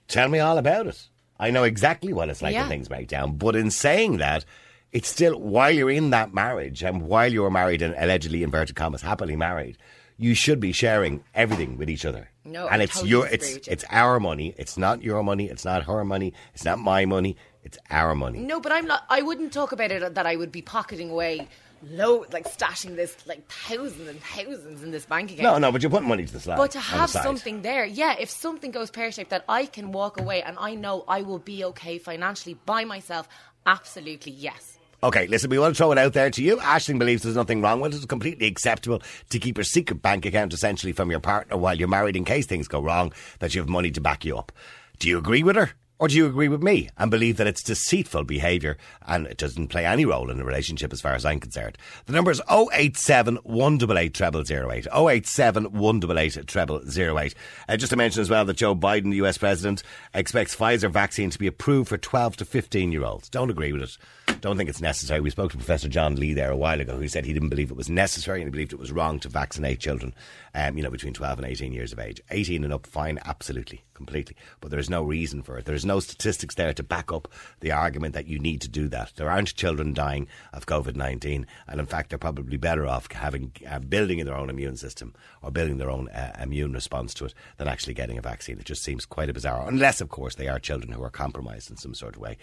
Tell 0.10 0.28
me 0.28 0.40
all 0.40 0.58
about 0.58 0.88
it. 0.88 1.08
I 1.40 1.52
know 1.52 1.64
exactly 1.64 2.12
what 2.12 2.28
it's 2.28 2.42
like 2.42 2.56
when 2.56 2.68
things 2.68 2.90
break 2.90 3.08
down. 3.08 3.38
But 3.38 3.56
in 3.56 3.72
saying 3.72 4.18
that, 4.18 4.44
it's 4.92 5.08
still 5.08 5.40
while 5.40 5.72
you're 5.72 5.90
in 5.90 6.10
that 6.10 6.34
marriage 6.34 6.84
and 6.84 7.04
while 7.04 7.32
you're 7.32 7.52
married 7.52 7.82
and 7.82 7.96
allegedly 7.98 8.44
inverted 8.44 8.76
commas 8.76 9.04
happily 9.04 9.38
married, 9.38 9.78
you 10.18 10.34
should 10.34 10.60
be 10.60 10.74
sharing 10.74 11.24
everything 11.34 11.78
with 11.78 11.90
each 11.90 12.04
other. 12.06 12.30
No, 12.44 12.68
and 12.68 12.82
I 12.82 12.86
it's 12.86 12.96
totally 12.96 13.10
your 13.12 13.28
it's 13.28 13.54
you. 13.56 13.62
it's 13.68 13.86
our 13.90 14.20
money. 14.20 14.54
It's 14.58 14.78
not 14.78 15.02
your 15.02 15.24
money. 15.24 15.48
It's 15.48 15.64
not 15.64 15.84
her 15.84 16.04
money. 16.04 16.34
It's 16.54 16.66
not 16.66 16.80
my 16.80 17.06
money. 17.06 17.38
It's 17.64 17.78
our 17.90 18.16
money. 18.16 18.40
No, 18.40 18.60
but 18.60 18.72
I'm 18.72 18.88
not. 18.88 19.04
I 19.10 19.22
wouldn't 19.22 19.54
talk 19.54 19.72
about 19.72 19.92
it 19.92 20.16
that 20.16 20.26
I 20.26 20.36
would 20.36 20.52
be 20.52 20.62
pocketing 20.62 21.10
away 21.10 21.48
low, 21.84 22.26
like 22.32 22.46
stashing 22.46 22.96
this 22.96 23.16
like 23.26 23.48
thousands 23.50 24.08
and 24.08 24.22
thousands 24.22 24.84
in 24.84 24.92
this 24.92 25.06
bank 25.06 25.32
account. 25.32 25.44
No, 25.44 25.58
no, 25.58 25.72
but 25.72 25.82
you're 25.82 25.90
putting 25.90 26.08
money 26.08 26.26
to 26.26 26.34
the 26.34 26.40
slide. 26.40 26.58
But 26.58 26.72
to 26.72 26.78
on 26.80 26.84
the 26.84 26.90
have 26.90 27.10
something 27.10 27.62
there, 27.62 27.86
yeah, 27.86 28.16
if 28.20 28.30
something 28.30 28.72
goes 28.72 28.92
pear 28.92 29.12
shaped, 29.12 29.30
that 29.30 29.46
I 29.48 29.66
can 29.66 29.92
walk 29.92 30.20
away 30.20 30.42
and 30.42 30.58
I 30.60 30.76
know 30.76 31.04
I 31.08 31.22
will 31.22 31.40
be 31.40 31.64
okay 31.66 31.98
financially 31.98 32.58
by 32.66 32.86
myself, 32.86 33.28
absolutely 33.66 34.34
yes. 34.34 34.78
Okay, 35.02 35.28
listen, 35.28 35.50
we 35.50 35.58
want 35.58 35.76
to 35.76 35.78
throw 35.78 35.94
it 35.94 35.98
out 35.98 36.12
there 36.12 36.30
to 36.30 36.44
you. 36.44 36.58
Ashling 36.58 37.00
believes 37.00 37.24
there's 37.24 37.36
nothing 37.36 37.62
wrong 37.62 37.80
with 37.80 37.94
it. 37.94 37.98
It's 37.98 38.06
completely 38.06 38.48
acceptable 38.48 39.02
to 39.30 39.40
keep 39.40 39.58
your 39.58 39.64
secret 39.64 40.02
bank 40.02 40.26
account 40.26 40.54
essentially 40.54 40.92
from 40.92 41.10
your 41.10 41.22
partner 41.22 41.56
while 41.56 41.78
you're 41.78 41.88
married 41.88 42.18
in 42.18 42.26
case 42.26 42.46
things 42.46 42.68
go 42.68 42.82
wrong, 42.82 43.14
that 43.40 43.56
you 43.56 43.62
have 43.62 43.70
money 43.70 43.92
to 43.92 44.02
back 44.02 44.26
you 44.26 44.38
up. 44.38 44.52
Do 45.00 45.08
you 45.08 45.18
agree 45.18 45.44
with 45.44 45.56
her? 45.56 45.72
Or 46.00 46.08
do 46.08 46.16
you 46.16 46.26
agree 46.26 46.48
with 46.48 46.64
me 46.64 46.90
and 46.98 47.12
believe 47.12 47.36
that 47.38 47.48
it's 47.48 47.62
deceitful 47.62 48.24
behaviour 48.24 48.78
and 49.06 49.28
it 49.28 49.36
doesn't 49.36 49.68
play 49.68 49.86
any 49.86 50.06
role 50.06 50.32
in 50.32 50.40
a 50.40 50.46
relationship 50.46 50.94
as 50.94 51.02
far 51.02 51.14
as 51.14 51.26
I'm 51.26 51.42
concerned? 51.42 51.78
The 52.06 52.14
number 52.14 52.32
is 52.32 52.42
087 52.50 53.36
188 53.44 54.16
0008. 54.48 54.88
087 54.96 55.64
188 55.74 56.50
0008. 56.50 57.36
Uh, 57.68 57.78
just 57.78 57.90
to 57.90 57.98
mention 57.98 58.22
as 58.22 58.30
well 58.30 58.46
that 58.46 58.56
Joe 58.56 58.76
Biden, 58.76 59.12
the 59.12 59.18
US 59.28 59.38
President, 59.38 59.84
expects 60.14 60.56
Pfizer 60.56 60.90
vaccine 60.90 61.32
to 61.32 61.40
be 61.40 61.48
approved 61.48 61.90
for 61.90 61.98
12 61.98 62.38
to 62.38 62.46
15 62.46 62.94
year 62.94 63.04
olds. 63.04 63.28
Don't 63.28 63.50
agree 63.50 63.74
with 63.74 63.84
it. 63.84 63.98
Don't 64.42 64.58
think 64.58 64.70
it's 64.70 64.82
necessary. 64.82 65.20
We 65.20 65.30
spoke 65.32 65.52
to 65.52 65.58
Professor 65.58 65.90
John 65.90 66.16
Lee 66.16 66.34
there 66.34 66.52
a 66.52 66.58
while 66.58 66.80
ago 66.80 66.98
who 66.98 67.10
said 67.10 67.26
he 67.26 67.34
didn't 67.34 67.50
believe 67.50 67.72
it 67.72 67.78
was 67.78 67.90
necessary 67.90 68.40
and 68.40 68.48
he 68.48 68.52
believed 68.52 68.72
it 68.72 68.80
was 68.80 68.92
wrong 68.92 69.20
to 69.20 69.28
vaccinate 69.28 69.80
children, 69.80 70.14
um, 70.56 70.78
you 70.78 70.84
know, 70.84 70.90
between 70.90 71.14
12 71.14 71.40
and 71.40 71.48
18 71.48 71.74
years 71.74 71.92
of 71.92 72.00
age. 72.00 72.22
18 72.32 72.64
and 72.64 72.72
up, 72.72 72.88
fine, 72.88 73.20
absolutely, 73.26 73.84
completely. 73.94 74.38
But 74.62 74.72
there 74.72 74.80
is 74.80 74.90
no 74.90 75.04
reason 75.04 75.42
for 75.42 75.58
it. 75.58 75.66
There 75.66 75.76
is 75.76 75.86
no 75.86 76.00
statistics 76.00 76.56
there 76.56 76.74
to 76.74 76.84
back 76.84 77.12
up 77.12 77.28
the 77.60 77.74
argument 77.74 78.14
that 78.14 78.28
you 78.28 78.40
need 78.40 78.62
to 78.62 78.70
do 78.70 78.88
that. 78.88 79.12
There 79.18 79.30
aren't 79.30 79.56
children 79.56 79.94
dying 79.94 80.28
of 80.54 80.66
COVID 80.66 80.96
19, 80.96 81.46
and 81.68 81.80
in 81.80 81.86
fact, 81.86 82.10
they're 82.10 82.18
probably 82.18 82.58
better 82.58 82.86
off 82.86 83.12
having 83.12 83.52
uh, 83.70 83.80
building 83.80 84.24
their 84.24 84.38
own 84.38 84.50
immune 84.50 84.78
system 84.78 85.14
or 85.42 85.52
building 85.52 85.78
their 85.80 85.92
own 85.92 86.08
uh, 86.10 86.38
immune 86.42 86.72
response 86.72 87.14
to 87.16 87.26
it 87.26 87.34
than 87.58 87.68
actually 87.68 87.94
getting 87.94 88.18
a 88.18 88.22
vaccine. 88.22 88.58
It 88.58 88.66
just 88.66 88.84
seems 88.84 89.06
quite 89.06 89.30
a 89.30 89.34
bizarre, 89.34 89.68
unless, 89.68 90.00
of 90.00 90.08
course, 90.08 90.36
they 90.36 90.48
are 90.48 90.60
children 90.60 90.94
who 90.94 91.04
are 91.04 91.10
compromised 91.10 91.70
in 91.70 91.78
some 91.78 91.94
sort 91.94 92.16
of 92.16 92.22
way. 92.22 92.38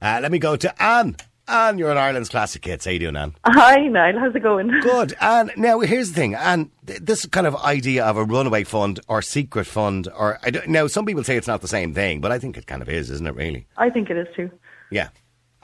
Uh, 0.00 0.18
let 0.22 0.32
me 0.32 0.38
go 0.38 0.56
to 0.56 0.82
Anne. 0.82 1.16
Anne, 1.48 1.76
you're 1.76 1.90
an 1.90 1.98
Ireland's 1.98 2.28
classic 2.28 2.64
hits. 2.64 2.84
How 2.84 2.92
you 2.92 3.00
doing, 3.00 3.16
Anne? 3.16 3.34
Hi, 3.44 3.86
Niall. 3.88 4.18
How's 4.18 4.34
it 4.34 4.42
going? 4.42 4.68
Good. 4.80 5.14
And 5.20 5.50
now 5.56 5.80
here's 5.80 6.10
the 6.10 6.14
thing. 6.14 6.34
And 6.34 6.70
th- 6.86 7.00
this 7.00 7.26
kind 7.26 7.46
of 7.46 7.56
idea 7.56 8.04
of 8.04 8.16
a 8.16 8.24
runaway 8.24 8.64
fund 8.64 9.00
or 9.08 9.22
secret 9.22 9.66
fund, 9.66 10.08
or 10.16 10.38
I 10.44 10.50
don't, 10.50 10.68
now 10.68 10.86
some 10.86 11.04
people 11.04 11.24
say 11.24 11.36
it's 11.36 11.48
not 11.48 11.60
the 11.60 11.68
same 11.68 11.94
thing, 11.94 12.20
but 12.20 12.30
I 12.30 12.38
think 12.38 12.56
it 12.56 12.66
kind 12.66 12.80
of 12.80 12.88
is, 12.88 13.10
isn't 13.10 13.26
it? 13.26 13.34
Really? 13.34 13.66
I 13.76 13.90
think 13.90 14.08
it 14.08 14.16
is 14.16 14.28
too. 14.36 14.50
Yeah. 14.90 15.08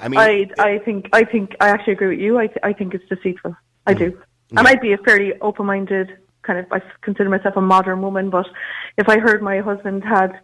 I 0.00 0.08
mean, 0.08 0.20
I 0.20 0.46
I 0.58 0.78
think 0.78 1.08
I 1.12 1.24
think 1.24 1.56
I 1.60 1.68
actually 1.70 1.94
agree 1.94 2.08
with 2.08 2.20
you. 2.20 2.38
I 2.38 2.46
th- 2.46 2.60
I 2.62 2.72
think 2.72 2.94
it's 2.94 3.08
deceitful. 3.08 3.56
I 3.86 3.94
do. 3.94 4.16
And 4.56 4.66
I'd 4.66 4.80
be 4.80 4.92
a 4.92 4.98
fairly 4.98 5.32
open-minded 5.40 6.16
kind 6.42 6.58
of. 6.60 6.66
I 6.70 6.80
consider 7.02 7.28
myself 7.28 7.56
a 7.56 7.60
modern 7.60 8.00
woman, 8.00 8.30
but 8.30 8.46
if 8.96 9.08
I 9.08 9.18
heard 9.18 9.42
my 9.42 9.58
husband 9.58 10.04
had 10.04 10.40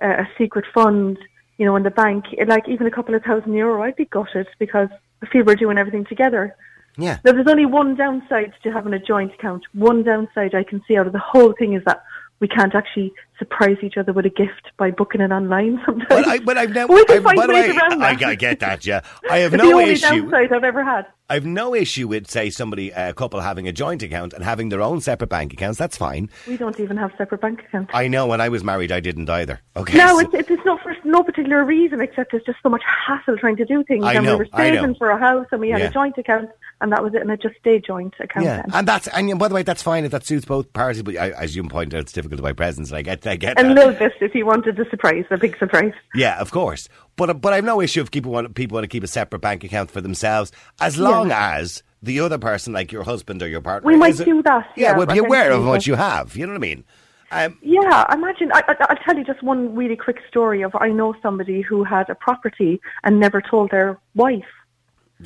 uh, 0.00 0.22
a 0.22 0.28
secret 0.38 0.64
fund, 0.72 1.18
you 1.58 1.64
know, 1.66 1.76
in 1.76 1.82
the 1.82 1.90
bank, 1.90 2.24
like 2.46 2.68
even 2.68 2.86
a 2.86 2.90
couple 2.90 3.14
of 3.14 3.22
thousand 3.22 3.52
euro, 3.54 3.82
I'd 3.82 3.96
be 3.96 4.06
gutted 4.06 4.48
because 4.58 4.88
I 5.22 5.26
feel 5.26 5.44
we're 5.44 5.54
doing 5.54 5.78
everything 5.78 6.04
together. 6.04 6.54
yeah. 6.96 7.18
Now, 7.24 7.32
there's 7.32 7.46
only 7.48 7.66
one 7.66 7.94
downside 7.96 8.52
to 8.62 8.72
having 8.72 8.92
a 8.94 8.98
joint 8.98 9.32
account. 9.34 9.64
One 9.72 10.02
downside 10.02 10.54
I 10.54 10.64
can 10.64 10.82
see 10.86 10.96
out 10.96 11.06
of 11.06 11.12
the 11.12 11.18
whole 11.18 11.52
thing 11.52 11.74
is 11.74 11.82
that 11.84 12.02
we 12.40 12.48
can't 12.48 12.74
actually 12.74 13.12
surprise 13.38 13.76
each 13.82 13.96
other 13.96 14.12
with 14.12 14.26
a 14.26 14.30
gift 14.30 14.70
by 14.76 14.90
booking 14.90 15.20
it 15.20 15.30
online 15.30 15.80
sometimes. 15.86 16.08
But, 16.08 16.26
I, 16.28 16.38
but 16.40 16.58
I've 16.58 16.70
never. 16.70 16.92
we 16.92 17.04
can 17.04 17.18
I, 17.18 17.22
find 17.22 17.36
by 17.36 17.46
ways 17.46 17.70
way, 17.70 17.76
around 17.76 18.02
I, 18.02 18.14
that. 18.14 18.24
I 18.24 18.34
get 18.34 18.60
that. 18.60 18.84
Yeah, 18.86 19.00
I 19.30 19.38
have 19.38 19.52
no 19.52 19.66
the 19.66 19.72
only 19.72 19.90
issue. 19.92 20.22
downside 20.22 20.52
I've 20.52 20.64
ever 20.64 20.84
had. 20.84 21.06
I've 21.30 21.46
no 21.46 21.74
issue 21.74 22.06
with, 22.06 22.30
say, 22.30 22.50
somebody, 22.50 22.92
uh, 22.92 23.08
a 23.08 23.14
couple 23.14 23.40
having 23.40 23.66
a 23.66 23.72
joint 23.72 24.02
account 24.02 24.34
and 24.34 24.44
having 24.44 24.68
their 24.68 24.82
own 24.82 25.00
separate 25.00 25.28
bank 25.30 25.54
accounts. 25.54 25.78
That's 25.78 25.96
fine. 25.96 26.28
We 26.46 26.58
don't 26.58 26.78
even 26.78 26.98
have 26.98 27.12
separate 27.16 27.40
bank 27.40 27.60
accounts. 27.60 27.92
I 27.94 28.08
know 28.08 28.26
when 28.26 28.42
I 28.42 28.50
was 28.50 28.62
married, 28.62 28.92
I 28.92 29.00
didn't 29.00 29.30
either. 29.30 29.60
Okay. 29.74 29.96
No, 29.96 30.08
so- 30.08 30.18
it's, 30.20 30.34
it's 30.34 30.50
it's 30.50 30.64
not 30.66 30.82
for 30.82 30.94
no 31.04 31.22
particular 31.22 31.64
reason 31.64 32.00
except 32.00 32.34
it's 32.34 32.44
just 32.44 32.58
so 32.62 32.68
much 32.68 32.82
hassle 33.06 33.36
trying 33.38 33.56
to 33.56 33.64
do 33.64 33.82
things. 33.84 34.04
I 34.04 34.14
and 34.14 34.24
know, 34.26 34.32
we 34.34 34.44
were 34.44 34.48
saving 34.56 34.94
for 34.96 35.10
a 35.10 35.18
house 35.18 35.46
and 35.50 35.60
we 35.60 35.70
had 35.70 35.80
Yeah. 35.80 35.88
a 35.88 35.92
joint 35.92 36.16
account 36.18 36.50
and 36.80 36.90
that 36.92 37.02
was 37.02 37.14
it 37.14 37.20
and 37.22 37.30
it 37.30 37.40
just 37.40 37.56
stayed 37.56 37.84
joint 37.84 38.14
account 38.20 38.44
yeah, 38.46 38.56
then. 38.62 38.70
and 38.74 38.88
that's 38.88 39.06
and 39.08 39.38
by 39.38 39.48
the 39.48 39.54
way, 39.54 39.62
that's 39.62 39.82
fine 39.82 40.04
if 40.04 40.10
that 40.12 40.26
suits 40.26 40.44
both 40.44 40.72
parties. 40.72 41.02
But 41.02 41.16
I, 41.16 41.30
as 41.30 41.54
you 41.56 41.62
point 41.64 41.92
out, 41.94 42.00
it's 42.00 42.12
difficult 42.12 42.38
to 42.38 42.42
buy 42.42 42.52
presents. 42.52 42.90
and 42.90 42.98
I 42.98 43.02
get, 43.02 43.26
I 43.26 43.36
get 43.36 43.58
A 43.58 43.62
that. 43.62 43.74
little 43.74 43.92
bit 43.92 44.12
if 44.20 44.34
you 44.34 44.44
wanted 44.46 44.78
a 44.78 44.88
surprise, 44.90 45.24
a 45.30 45.38
big 45.38 45.56
surprise. 45.58 45.92
Yeah, 46.14 46.38
of 46.40 46.50
course. 46.50 46.88
But 47.16 47.40
but 47.40 47.52
I've 47.52 47.64
no 47.64 47.80
issue 47.80 48.00
if 48.00 48.10
people 48.10 48.32
want 48.32 48.54
people 48.54 48.76
want 48.76 48.84
to 48.84 48.88
keep 48.88 49.04
a 49.04 49.08
separate 49.08 49.40
bank 49.40 49.64
account 49.64 49.90
for 49.90 50.00
themselves, 50.00 50.52
as 50.80 50.98
long 50.98 51.30
as 51.30 51.82
the 52.02 52.20
other 52.20 52.38
person, 52.38 52.72
like 52.72 52.92
your 52.92 53.04
husband 53.04 53.42
or 53.42 53.48
your 53.48 53.60
partner, 53.60 53.90
We 53.90 53.96
might 53.96 54.16
do 54.16 54.42
that, 54.42 54.68
yeah, 54.76 54.96
would 54.96 55.08
be 55.08 55.18
aware 55.18 55.52
of 55.52 55.64
what 55.64 55.86
you 55.86 55.94
have. 55.94 56.36
You 56.36 56.46
know 56.46 56.52
what 56.52 56.58
I 56.58 56.60
mean? 56.60 56.84
Um, 57.30 57.58
Yeah, 57.62 58.04
imagine. 58.12 58.52
I, 58.52 58.62
I, 58.68 58.76
I'll 58.88 58.96
tell 58.96 59.16
you 59.16 59.24
just 59.24 59.42
one 59.42 59.74
really 59.74 59.96
quick 59.96 60.18
story 60.28 60.62
of 60.62 60.72
I 60.78 60.90
know 60.90 61.14
somebody 61.22 61.62
who 61.62 61.82
had 61.82 62.08
a 62.10 62.14
property 62.14 62.80
and 63.02 63.18
never 63.18 63.40
told 63.40 63.70
their 63.70 63.98
wife. 64.14 64.44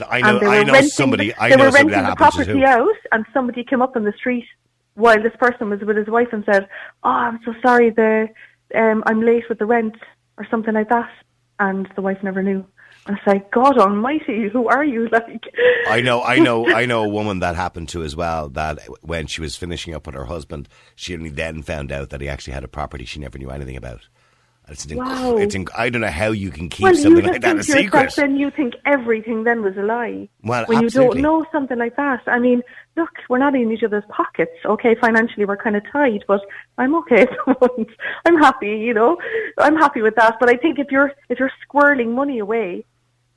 I 0.09 0.21
know 0.21 0.29
and 0.29 0.41
they 0.41 0.47
were 0.47 0.53
I 0.53 0.63
know 0.63 0.81
somebody. 0.83 1.29
The, 1.29 1.43
I 1.43 1.49
they 1.51 1.57
know 1.57 1.65
were 1.65 1.71
somebody 1.73 1.95
renting 1.95 2.09
that 2.09 2.11
the 2.11 2.17
property 2.17 2.65
out, 2.65 2.97
and 3.13 3.27
somebody 3.33 3.65
came 3.65 3.83
up 3.83 3.97
on 3.97 4.05
the 4.05 4.13
street 4.13 4.47
while 4.95 5.21
this 5.23 5.35
person 5.39 5.71
was 5.71 5.81
with 5.81 5.97
his 5.97 6.09
wife 6.09 6.29
and 6.33 6.45
said, 6.45 6.69
"Oh, 7.03 7.11
I'm 7.11 7.41
so 7.45 7.55
sorry, 7.63 7.91
the 7.91 8.29
um, 8.75 9.03
I'm 9.07 9.23
late 9.23 9.45
with 9.49 9.59
the 9.59 9.67
rent 9.67 9.97
or 10.37 10.47
something 10.51 10.75
like 10.75 10.89
that," 10.91 11.11
and 11.59 11.89
the 11.97 12.03
wife 12.03 12.23
never 12.23 12.43
knew. 12.43 12.65
And 13.07 13.17
it's 13.17 13.27
like, 13.27 13.51
God 13.51 13.79
Almighty, 13.79 14.49
who 14.49 14.69
are 14.69 14.85
you? 14.85 15.09
Like, 15.13 15.45
I 15.89 16.03
know, 16.03 16.23
I 16.23 16.39
know, 16.39 16.69
I 16.69 16.85
know 16.85 17.05
a 17.05 17.09
woman 17.09 17.41
that 17.41 17.57
happened 17.57 17.89
to 17.91 18.03
as 18.03 18.15
well. 18.15 18.51
That 18.51 18.81
when 19.01 19.27
she 19.27 19.41
was 19.41 19.57
finishing 19.57 19.95
up 19.95 20.07
with 20.07 20.15
her 20.15 20.27
husband, 20.27 20.69
she 20.95 21.15
only 21.15 21.31
then 21.31 21.63
found 21.63 21.91
out 21.91 22.11
that 22.11 22.21
he 22.21 22.29
actually 22.29 22.53
had 22.53 22.65
a 22.65 22.69
property 22.69 23.05
she 23.07 23.19
never 23.19 23.39
knew 23.39 23.51
anything 23.51 23.77
about. 23.77 24.09
It's, 24.71 24.85
an 24.85 24.91
inc- 24.93 24.97
Wow. 24.99 25.37
it's 25.39 25.55
inc- 25.55 25.71
I 25.77 25.89
don't 25.89 26.03
know 26.03 26.09
how 26.09 26.31
you 26.31 26.51
can 26.51 26.69
keep 26.69 26.85
well, 26.85 26.95
something 26.95 27.25
like 27.25 27.41
that 27.41 27.57
a 27.57 27.63
think 27.63 27.67
to 27.67 27.83
yourself, 27.83 28.11
secret. 28.11 28.17
then 28.17 28.37
you 28.37 28.51
think 28.51 28.75
everything 28.85 29.45
then 29.45 29.63
was 29.63 29.77
a 29.77 29.83
lie. 29.83 30.29
Well, 30.43 30.65
when 30.67 30.85
absolutely. 30.85 31.19
you 31.19 31.23
don't 31.25 31.41
know 31.41 31.47
something 31.51 31.79
like 31.79 31.97
that. 31.97 32.21
I 32.27 32.39
mean, 32.39 32.63
look, 32.97 33.11
we're 33.31 33.39
not 33.39 33.55
in 33.55 33.73
each 33.73 33.83
other's 33.83 34.05
pockets. 34.11 34.53
Okay, 34.65 34.95
financially 35.01 35.47
we're 35.47 35.57
kind 35.57 35.77
of 35.77 35.83
tied, 35.91 36.25
but 36.29 36.41
I'm 36.77 36.95
okay 36.97 37.23
at. 37.23 37.31
I'm 38.27 38.37
happy, 38.39 38.69
you 38.69 38.93
know. 38.93 39.17
I'm 39.59 39.77
happy 39.77 40.03
with 40.03 40.15
that. 40.17 40.37
But 40.39 40.51
I 40.51 40.57
think 40.57 40.79
if 40.79 40.89
you're 40.91 41.13
if 41.31 41.39
you're 41.39 41.53
squirreling 41.67 42.15
money 42.15 42.39
away, 42.39 42.85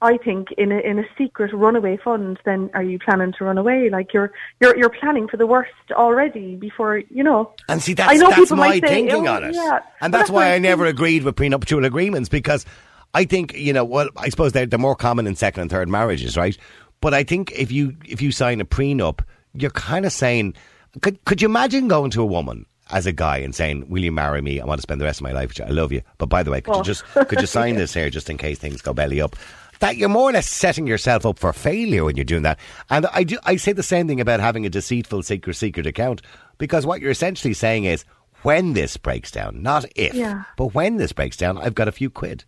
I 0.02 0.18
think 0.18 0.52
in 0.58 0.72
a 0.72 0.80
in 0.80 0.98
a 1.00 1.04
secret 1.18 1.54
runaway 1.54 1.98
fund, 1.98 2.40
then 2.46 2.70
are 2.74 2.84
you 2.84 2.98
planning 3.00 3.34
to 3.38 3.46
run 3.46 3.58
away? 3.58 3.90
Like 3.90 4.14
you're 4.14 4.32
you're 4.60 4.76
you're 4.78 4.90
planning 4.90 5.28
for 5.28 5.38
the 5.38 5.46
worst 5.48 5.72
already 5.92 6.56
before 6.56 6.98
you 7.10 7.24
know. 7.24 7.54
And 7.70 7.82
see, 7.84 7.92
I 7.94 7.96
that's, 7.96 8.20
know 8.20 8.28
that's 8.30 8.42
people 8.42 8.58
my 8.58 8.68
might 8.70 8.84
say, 8.84 8.90
thinking 8.96 9.28
"Oh, 9.28 9.34
on 9.36 9.44
it. 9.44 9.56
yeah." 9.56 9.80
And 10.02 10.14
that's 10.14 10.24
that's 10.24 10.30
why 10.32 10.48
I 10.52 10.56
I 10.56 10.60
never 10.60 10.86
think. 10.86 10.96
agreed 10.96 11.24
with 11.24 11.36
prenuptial 11.36 11.86
agreements 11.86 12.30
because 12.30 12.66
I 13.14 13.26
think, 13.26 13.54
you 13.56 13.74
know, 13.74 13.84
well, 13.86 14.10
I 14.18 14.30
suppose 14.30 14.54
they're, 14.54 14.66
they're 14.66 14.80
more 14.80 14.96
common 14.96 15.28
in 15.28 15.36
second 15.36 15.62
and 15.62 15.70
third 15.70 15.90
marriages, 15.90 16.38
right? 16.38 16.58
But 17.02 17.14
I 17.14 17.24
think 17.24 17.52
if 17.52 17.72
you 17.72 17.96
if 18.06 18.22
you 18.22 18.32
sign 18.32 18.62
a 18.62 18.66
prenup, 18.66 19.20
you're 19.54 19.70
kind 19.72 20.06
of 20.06 20.14
saying, 20.14 20.56
could, 21.02 21.24
could 21.26 21.42
you 21.42 21.48
imagine 21.50 21.88
going 21.90 22.10
to 22.12 22.22
a 22.22 22.26
woman 22.26 22.66
as 22.90 23.06
a 23.06 23.12
guy 23.12 23.38
and 23.38 23.54
saying, 23.56 23.88
will 23.90 24.02
you 24.04 24.12
marry 24.12 24.42
me? 24.42 24.60
I 24.62 24.66
want 24.66 24.78
to 24.80 24.82
spend 24.84 25.00
the 25.02 25.06
rest 25.06 25.20
of 25.20 25.24
my 25.24 25.32
life 25.32 25.50
with 25.50 25.60
you. 25.60 25.66
I 25.66 25.70
love 25.70 25.92
you. 25.92 26.02
But 26.18 26.28
by 26.28 26.42
the 26.44 26.52
way, 26.52 26.62
could 26.62 26.74
you 26.76 26.80
Oh. 26.80 26.84
just 26.84 27.04
could 27.06 27.40
you 27.42 27.48
sign 27.60 27.76
this 27.76 27.94
here 27.94 28.10
just 28.10 28.30
in 28.30 28.38
case 28.38 28.58
things 28.60 28.82
go 28.82 28.94
belly 28.94 29.20
up? 29.22 29.36
That 29.82 29.98
you're 29.98 30.10
more 30.10 30.30
or 30.30 30.34
less 30.34 30.48
setting 30.50 30.88
yourself 30.88 31.26
up 31.26 31.38
for 31.38 31.52
failure 31.54 32.06
when 32.06 32.16
you're 32.16 32.24
doing 32.24 32.44
that. 32.44 32.60
And 32.90 33.06
I 33.14 33.24
do 33.24 33.38
I 33.44 33.58
say 33.58 33.74
the 33.74 33.84
same 33.84 34.08
thing 34.08 34.22
about 34.22 34.40
having 34.40 34.66
a 34.66 34.70
deceitful 34.70 35.24
secret 35.24 35.56
secret 35.56 35.86
account 35.86 36.22
because 36.58 36.86
what 36.86 37.02
you're 37.02 37.12
essentially 37.12 37.54
saying 37.54 37.86
is 37.86 38.06
when 38.44 38.74
this 38.74 38.96
breaks 38.98 39.30
down, 39.32 39.62
not 39.62 39.86
if, 39.96 40.14
Yeah. 40.14 40.44
but 40.58 40.74
when 40.74 40.98
this 40.98 41.12
breaks 41.12 41.36
down, 41.38 41.58
I've 41.58 41.76
got 41.76 41.88
a 41.88 41.92
few 41.92 42.10
quid. 42.10 42.44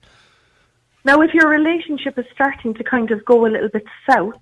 Now, 1.06 1.22
if 1.22 1.34
your 1.34 1.50
relationship 1.50 2.18
is 2.18 2.26
starting 2.34 2.74
to 2.76 2.84
kind 2.84 3.12
of 3.12 3.26
go 3.26 3.46
a 3.46 3.50
little 3.50 3.70
bit 3.70 3.84
south, 4.10 4.42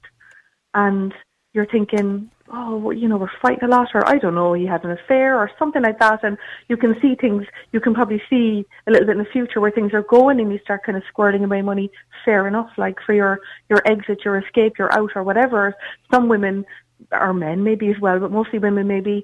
and 0.74 1.14
you're 1.54 1.66
thinking, 1.66 2.30
oh, 2.54 2.92
you 2.92 3.08
know, 3.08 3.18
we're 3.18 3.30
fighting 3.42 3.64
a 3.64 3.68
lot, 3.68 3.90
or 3.94 4.08
I 4.08 4.18
don't 4.18 4.36
know, 4.36 4.54
he 4.54 4.66
had 4.66 4.84
an 4.84 4.92
affair, 4.92 5.38
or 5.38 5.50
something 5.58 5.82
like 5.82 6.00
that, 6.00 6.24
and 6.24 6.38
you 6.68 6.78
can 6.78 6.96
see 7.02 7.16
things, 7.16 7.46
you 7.72 7.80
can 7.80 7.94
probably 7.94 8.22
see 8.30 8.66
a 8.88 8.92
little 8.92 9.06
bit 9.06 9.18
in 9.18 9.24
the 9.24 9.30
future 9.30 9.60
where 9.62 9.72
things 9.72 9.94
are 9.94 10.04
going, 10.04 10.40
and 10.40 10.52
you 10.52 10.60
start 10.60 10.84
kind 10.84 10.98
of 10.98 11.04
squirreling 11.14 11.44
away 11.46 11.62
money. 11.62 11.92
Fair 12.26 12.48
enough, 12.48 12.70
like 12.78 12.98
for 13.06 13.14
your 13.14 13.40
your 13.70 13.82
exit, 13.86 14.24
your 14.24 14.38
escape, 14.38 14.78
your 14.78 14.94
out, 14.94 15.12
or 15.16 15.24
whatever. 15.24 15.76
Some 16.12 16.28
women. 16.28 16.66
Or 17.12 17.34
men 17.34 17.64
maybe 17.64 17.90
as 17.90 18.00
well, 18.00 18.20
but 18.20 18.32
mostly 18.32 18.60
women 18.60 18.88
maybe 18.88 19.24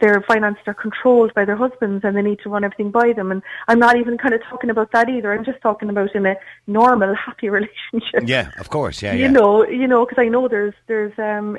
their 0.00 0.22
finances 0.26 0.62
are 0.66 0.74
controlled 0.74 1.32
by 1.34 1.44
their 1.44 1.56
husbands 1.56 2.04
and 2.04 2.16
they 2.16 2.22
need 2.22 2.40
to 2.40 2.48
run 2.48 2.64
everything 2.64 2.90
by 2.90 3.12
them. 3.12 3.30
And 3.30 3.42
I'm 3.68 3.78
not 3.78 3.96
even 3.96 4.18
kind 4.18 4.34
of 4.34 4.40
talking 4.48 4.70
about 4.70 4.92
that 4.92 5.08
either. 5.08 5.32
I'm 5.32 5.44
just 5.44 5.60
talking 5.60 5.88
about 5.88 6.14
in 6.14 6.26
a 6.26 6.34
normal, 6.66 7.14
happy 7.26 7.48
relationship 7.48 8.24
Yeah, 8.24 8.50
of 8.58 8.70
course. 8.70 9.02
Yeah, 9.02 9.14
you 9.14 9.22
yeah. 9.22 9.30
know, 9.30 9.66
you 9.66 9.86
know, 9.86 10.04
because 10.04 10.22
I 10.22 10.28
know 10.28 10.48
there's 10.48 10.74
there's 10.86 11.12
um 11.18 11.56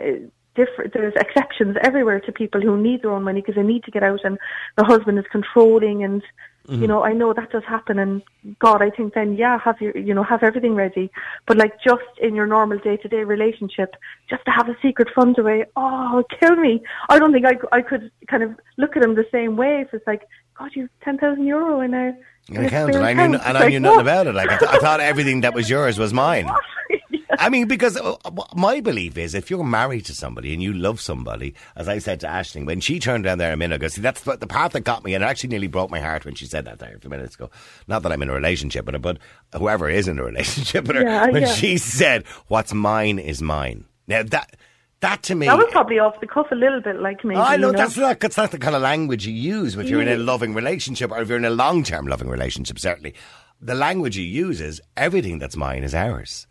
different 0.56 0.94
there's 0.94 1.14
exceptions 1.16 1.76
everywhere 1.82 2.20
to 2.20 2.32
people 2.32 2.62
who 2.62 2.78
need 2.78 3.02
their 3.02 3.12
own 3.12 3.24
money 3.24 3.42
because 3.42 3.56
they 3.56 3.64
need 3.64 3.84
to 3.84 3.92
get 3.92 4.04
out, 4.04 4.20
and 4.24 4.38
the 4.78 4.84
husband 4.84 5.18
is 5.20 5.26
controlling, 5.32 6.04
and 6.04 6.24
Mm-hmm. 6.68 6.82
you 6.82 6.88
know, 6.88 7.04
I 7.04 7.12
know 7.12 7.34
that 7.34 7.52
does 7.52 7.64
happen, 7.66 8.00
and 8.00 8.22
God, 8.60 8.82
I 8.82 8.90
think 8.90 9.16
then 9.16 9.36
yeah, 9.36 9.60
have 9.60 9.82
your 9.82 9.98
you 9.98 10.14
know 10.14 10.24
have 10.24 10.44
everything 10.44 10.76
ready, 10.76 11.12
but 11.46 11.58
like 11.58 11.74
just 11.86 12.04
in 12.22 12.36
your 12.36 12.48
normal 12.48 12.78
day 12.78 12.96
to 12.96 13.08
day 13.10 13.26
relationship, 13.26 13.96
just 14.30 14.46
to 14.46 14.52
have 14.52 14.70
a 14.70 14.78
secret 14.82 15.10
fund 15.14 15.38
away, 15.38 15.66
oh, 15.76 16.24
kill 16.40 16.56
me. 16.56 16.82
I 17.10 17.20
don't 17.20 17.34
think 17.34 17.46
I, 17.46 17.56
I 17.74 17.82
could 17.82 18.12
kind 18.28 18.44
of 18.44 18.52
look 18.78 18.96
at 18.96 19.04
him 19.04 19.16
the 19.16 19.28
same 19.30 19.58
way 19.58 19.82
if 19.82 19.94
it's 19.94 20.08
like, 20.08 20.26
God, 20.58 20.72
you've 20.74 20.90
ten 21.04 21.18
thousand 21.18 21.46
euro 21.46 21.82
in 21.82 21.94
a 21.94 22.18
in 22.50 22.64
account, 22.64 22.96
and 22.96 23.04
I 23.04 23.14
knew, 23.14 23.36
account. 23.36 23.46
and 23.46 23.58
I 23.58 23.68
knew 23.68 23.80
nothing 23.82 24.00
about 24.00 24.28
it. 24.28 24.36
Like 24.36 24.50
I, 24.50 24.58
th- 24.58 24.72
I 24.72 24.78
thought 24.78 25.02
everything 25.02 25.42
that 25.42 25.54
was 25.54 25.70
yours 25.70 26.00
was 26.00 26.14
mine. 26.14 26.50
I 27.40 27.50
mean, 27.50 27.68
because 27.68 27.98
uh, 27.98 28.16
my 28.56 28.82
belief 28.82 29.18
is 29.18 29.34
if 29.34 29.50
you're 29.50 29.64
married 29.64 30.06
to 30.06 30.14
somebody 30.14 30.54
and 30.54 30.62
you 30.62 30.74
love 30.74 31.00
somebody, 31.00 31.54
as 31.76 31.88
I 31.88 32.00
said 32.00 32.20
to 32.22 32.28
Ashling, 32.28 32.66
when 32.66 32.80
she 32.80 33.00
turned 33.00 33.24
down 33.24 33.38
there 33.38 33.54
a 33.54 33.58
minute 33.58 33.76
ago, 33.76 33.88
see, 33.88 34.02
that's 34.02 34.22
the 34.22 34.38
the 34.38 34.48
part 34.48 34.74
that 34.74 34.82
got 34.82 35.04
me, 35.04 35.14
and 35.14 35.24
it 35.24 35.28
actually 35.28 35.50
nearly 35.50 35.68
broke 35.68 35.92
my 35.92 36.00
heart 36.00 36.26
when 36.26 36.36
she 36.36 36.46
said 36.46 36.66
that 36.66 36.80
there 36.80 36.96
a 36.96 37.00
few 37.00 37.10
minutes 37.10 37.36
ago. 37.36 37.50
Not 37.88 38.04
that 38.04 38.12
I'm 38.12 38.22
in 38.22 38.30
a 38.30 38.34
relationship 38.34 38.86
with 38.86 38.96
her, 38.96 39.00
but 39.00 39.18
whoever 39.56 39.90
is 39.90 40.08
in 40.08 40.20
a 40.20 40.24
relationship 40.32 40.88
with 40.88 40.98
her, 40.98 41.04
Yeah, 41.04 41.30
when 41.30 41.44
yeah. 41.44 41.54
she 41.54 41.78
said, 41.78 42.26
What's 42.48 42.74
mine 42.74 43.20
is 43.20 43.42
mine. 43.42 43.86
Now, 44.08 44.24
that, 44.24 44.56
that 45.00 45.24
to 45.24 45.36
me. 45.36 45.46
That 45.48 45.58
was 45.58 45.68
probably 45.72 46.00
off 46.00 46.20
the 46.20 46.28
cuff 46.28 46.48
a 46.52 46.56
little 46.56 46.82
bit, 46.82 47.00
like 47.00 47.24
me. 47.24 47.36
I 47.36 47.58
know, 47.58 47.68
you 47.68 47.74
know? 47.74 47.78
that's 47.78 47.98
not 47.98 48.20
that's 48.20 48.38
not 48.38 48.52
the 48.52 48.58
kind 48.58 48.76
of 48.76 48.82
language 48.82 49.26
you 49.28 49.34
use 49.34 49.76
if 49.76 49.88
you're 49.88 50.02
in 50.02 50.08
a 50.08 50.18
loving 50.18 50.54
relationship 50.54 51.12
or 51.12 51.22
if 51.22 51.30
you're 51.30 51.38
in 51.38 51.46
a 51.46 51.50
long 51.50 51.84
term 51.84 52.08
loving 52.08 52.28
relationship. 52.30 52.80
Certainly, 52.80 53.14
the 53.62 53.76
language 53.76 54.18
you 54.18 54.24
use 54.24 54.60
is 54.60 54.82
everything 54.98 55.40
that's 55.40 55.56
mine 55.56 55.84
is 55.84 55.94
ours, 55.96 56.48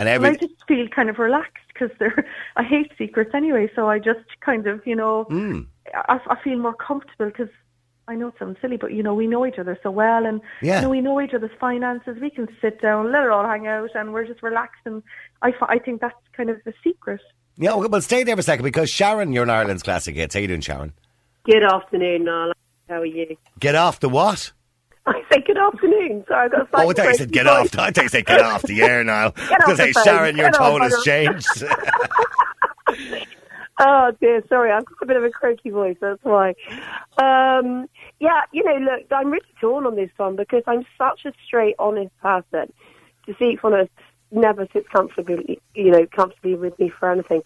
and 0.00 0.08
And 0.08 0.26
I 0.26 0.34
just 0.34 0.54
feel 0.66 0.88
kind 0.88 1.08
of 1.08 1.18
relaxed 1.18 1.64
because 1.72 1.90
they're. 1.98 2.26
I 2.56 2.62
hate 2.64 2.90
secrets 2.98 3.30
anyway, 3.34 3.70
so 3.76 3.88
I 3.88 3.98
just 3.98 4.26
kind 4.40 4.66
of, 4.66 4.84
you 4.86 4.96
know, 4.96 5.24
Hmm. 5.28 5.60
I, 5.94 6.18
I 6.28 6.36
feel 6.42 6.58
more 6.58 6.74
comfortable 6.74 7.26
because 7.26 7.48
I 8.08 8.14
know 8.16 8.28
it 8.28 8.34
sounds 8.38 8.56
silly, 8.60 8.76
but 8.76 8.92
you 8.92 9.02
know, 9.04 9.14
we 9.14 9.26
know 9.28 9.46
each 9.46 9.58
other 9.58 9.78
so 9.82 9.90
well, 9.90 10.26
and 10.26 10.40
Yeah. 10.62 10.76
you 10.76 10.82
know, 10.82 10.88
we 10.90 11.00
know 11.00 11.20
each 11.20 11.32
other's 11.34 11.50
finances. 11.60 12.16
We 12.20 12.30
can 12.30 12.48
sit 12.60 12.80
down, 12.82 13.12
let 13.12 13.22
it 13.24 13.30
all 13.30 13.44
hang 13.46 13.66
out, 13.68 13.90
and 13.94 14.12
we're 14.12 14.26
just 14.26 14.42
relaxed. 14.42 14.82
And 14.84 15.02
I, 15.42 15.52
I 15.62 15.78
think 15.78 16.00
that's 16.00 16.16
kind 16.36 16.50
of 16.50 16.56
the 16.64 16.72
secret. 16.82 17.20
yeah. 17.56 17.74
Well, 17.74 17.88
well, 17.88 18.00
stay 18.00 18.24
there 18.24 18.34
for 18.36 18.40
a 18.40 18.42
second 18.42 18.64
because 18.64 18.90
Sharon, 18.90 19.32
you're 19.32 19.44
in 19.44 19.50
Ireland's 19.50 19.82
classic 19.84 20.16
hits. 20.16 20.34
How 20.34 20.40
you 20.40 20.48
doing, 20.48 20.60
Sharon? 20.60 20.92
Good 21.44 21.62
afternoon, 21.62 22.24
Niall. 22.24 22.52
How 22.88 23.00
are 23.02 23.06
you? 23.06 23.36
Get 23.60 23.74
off 23.76 24.00
the 24.00 24.08
what? 24.08 24.52
I 25.10 25.24
say 25.32 25.40
good 25.44 25.58
afternoon. 25.58 26.24
Sorry, 26.28 26.44
I've 26.46 26.50
got 26.52 26.60
a 26.60 26.68
Oh, 26.72 26.88
I 26.88 26.92
thought 26.92 27.08
you 27.08 27.14
said 27.14 27.32
get 27.32 27.46
off. 27.46 27.76
I 27.78 27.90
thought 27.90 28.04
you 28.04 28.08
said 28.08 28.26
get 28.26 28.40
off 28.40 28.62
the 28.62 28.82
air 28.82 29.02
now. 29.04 29.26
off 29.26 29.34
Because 29.34 29.78
hey, 29.78 29.92
phone. 29.92 30.04
Sharon, 30.04 30.36
your 30.36 30.50
Get 30.50 30.58
tone 30.58 30.82
I 30.82 30.84
has 30.84 31.02
changed. 31.04 31.64
Oh 33.82 34.12
dear, 34.20 34.42
sorry, 34.50 34.70
I've 34.70 34.84
got 34.84 34.96
a 35.02 35.06
bit 35.06 35.16
of 35.16 35.24
a 35.24 35.30
croaky 35.30 35.70
voice. 35.70 35.96
That's 36.02 36.22
why. 36.22 36.50
Um, 37.16 37.88
yeah, 38.20 38.42
you 38.52 38.62
know, 38.62 38.76
look, 38.76 39.06
I'm 39.10 39.30
really 39.30 39.40
torn 39.58 39.86
on 39.86 39.96
this 39.96 40.10
one 40.18 40.36
because 40.36 40.62
I'm 40.66 40.84
such 40.98 41.24
a 41.24 41.32
straight, 41.46 41.76
honest 41.78 42.14
person. 42.18 42.70
Deceitfulness 43.26 43.88
never 44.32 44.68
sits 44.74 44.86
comfortably, 44.92 45.62
you 45.74 45.90
know, 45.90 46.06
comfortably 46.14 46.56
with 46.56 46.78
me 46.78 46.90
for 46.90 47.10
anything. 47.10 47.40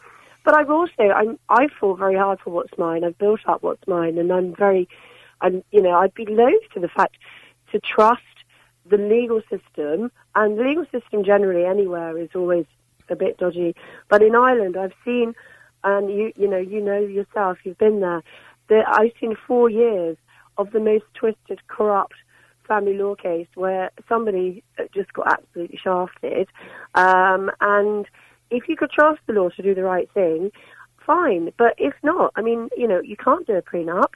But 0.44 0.56
I've 0.56 0.70
also, 0.70 1.04
I'm, 1.14 1.38
I 1.48 1.68
fought 1.78 2.00
very 2.00 2.16
hard 2.16 2.40
for 2.40 2.50
what's 2.50 2.76
mine. 2.78 3.04
I've 3.04 3.16
built 3.16 3.40
up 3.46 3.62
what's 3.62 3.86
mine, 3.86 4.18
and 4.18 4.32
I'm 4.32 4.56
very, 4.56 4.88
I'm, 5.40 5.62
you 5.70 5.82
know, 5.82 5.92
I'd 5.94 6.14
be 6.14 6.26
loath 6.26 6.68
to 6.74 6.80
the 6.80 6.88
fact 6.88 7.16
to 7.74 7.80
trust 7.80 8.22
the 8.86 8.96
legal 8.96 9.40
system, 9.50 10.12
and 10.36 10.56
the 10.56 10.62
legal 10.62 10.86
system 10.92 11.24
generally 11.24 11.64
anywhere 11.64 12.16
is 12.16 12.28
always 12.34 12.66
a 13.08 13.16
bit 13.16 13.36
dodgy. 13.38 13.74
But 14.08 14.22
in 14.22 14.36
Ireland, 14.36 14.76
I've 14.76 14.94
seen, 15.04 15.34
and 15.82 16.08
you, 16.08 16.32
you 16.36 16.48
know, 16.48 16.58
you 16.58 16.80
know 16.80 17.00
yourself, 17.00 17.58
you've 17.64 17.78
been 17.78 18.00
there. 18.00 18.22
That 18.68 18.84
I've 18.88 19.12
seen 19.20 19.36
four 19.46 19.68
years 19.68 20.16
of 20.56 20.70
the 20.70 20.80
most 20.80 21.04
twisted, 21.14 21.66
corrupt 21.66 22.14
family 22.68 22.96
law 22.96 23.14
case 23.14 23.48
where 23.56 23.90
somebody 24.08 24.62
just 24.94 25.12
got 25.12 25.32
absolutely 25.32 25.78
shafted, 25.82 26.48
um, 26.94 27.50
and 27.60 28.06
if 28.50 28.68
you 28.68 28.76
could 28.76 28.90
trust 28.90 29.20
the 29.26 29.32
law 29.32 29.48
to 29.50 29.62
do 29.62 29.74
the 29.74 29.82
right 29.82 30.08
thing, 30.12 30.52
fine. 31.04 31.52
But 31.58 31.74
if 31.76 31.94
not, 32.02 32.32
I 32.36 32.42
mean, 32.42 32.68
you 32.76 32.86
know, 32.86 33.00
you 33.00 33.16
can't 33.16 33.46
do 33.46 33.54
a 33.54 33.62
prenup. 33.62 34.12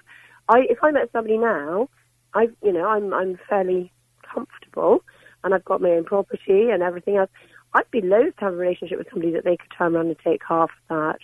I 0.48 0.60
if 0.70 0.78
I 0.82 0.92
met 0.92 1.10
somebody 1.12 1.36
now, 1.36 1.88
I 2.34 2.48
you 2.62 2.72
know, 2.72 2.88
I'm 2.88 3.12
I'm 3.12 3.38
fairly 3.48 3.92
comfortable 4.22 5.02
and 5.44 5.54
I've 5.54 5.64
got 5.64 5.80
my 5.80 5.90
own 5.90 6.04
property 6.04 6.70
and 6.70 6.82
everything 6.82 7.16
else. 7.16 7.30
I'd 7.74 7.90
be 7.90 8.00
loath 8.00 8.36
to 8.36 8.44
have 8.44 8.54
a 8.54 8.56
relationship 8.56 8.98
with 8.98 9.08
somebody 9.10 9.32
that 9.32 9.44
they 9.44 9.56
could 9.56 9.70
turn 9.76 9.94
around 9.94 10.06
and 10.06 10.18
take 10.18 10.42
half 10.46 10.70
of 10.70 10.88
that, 10.88 11.18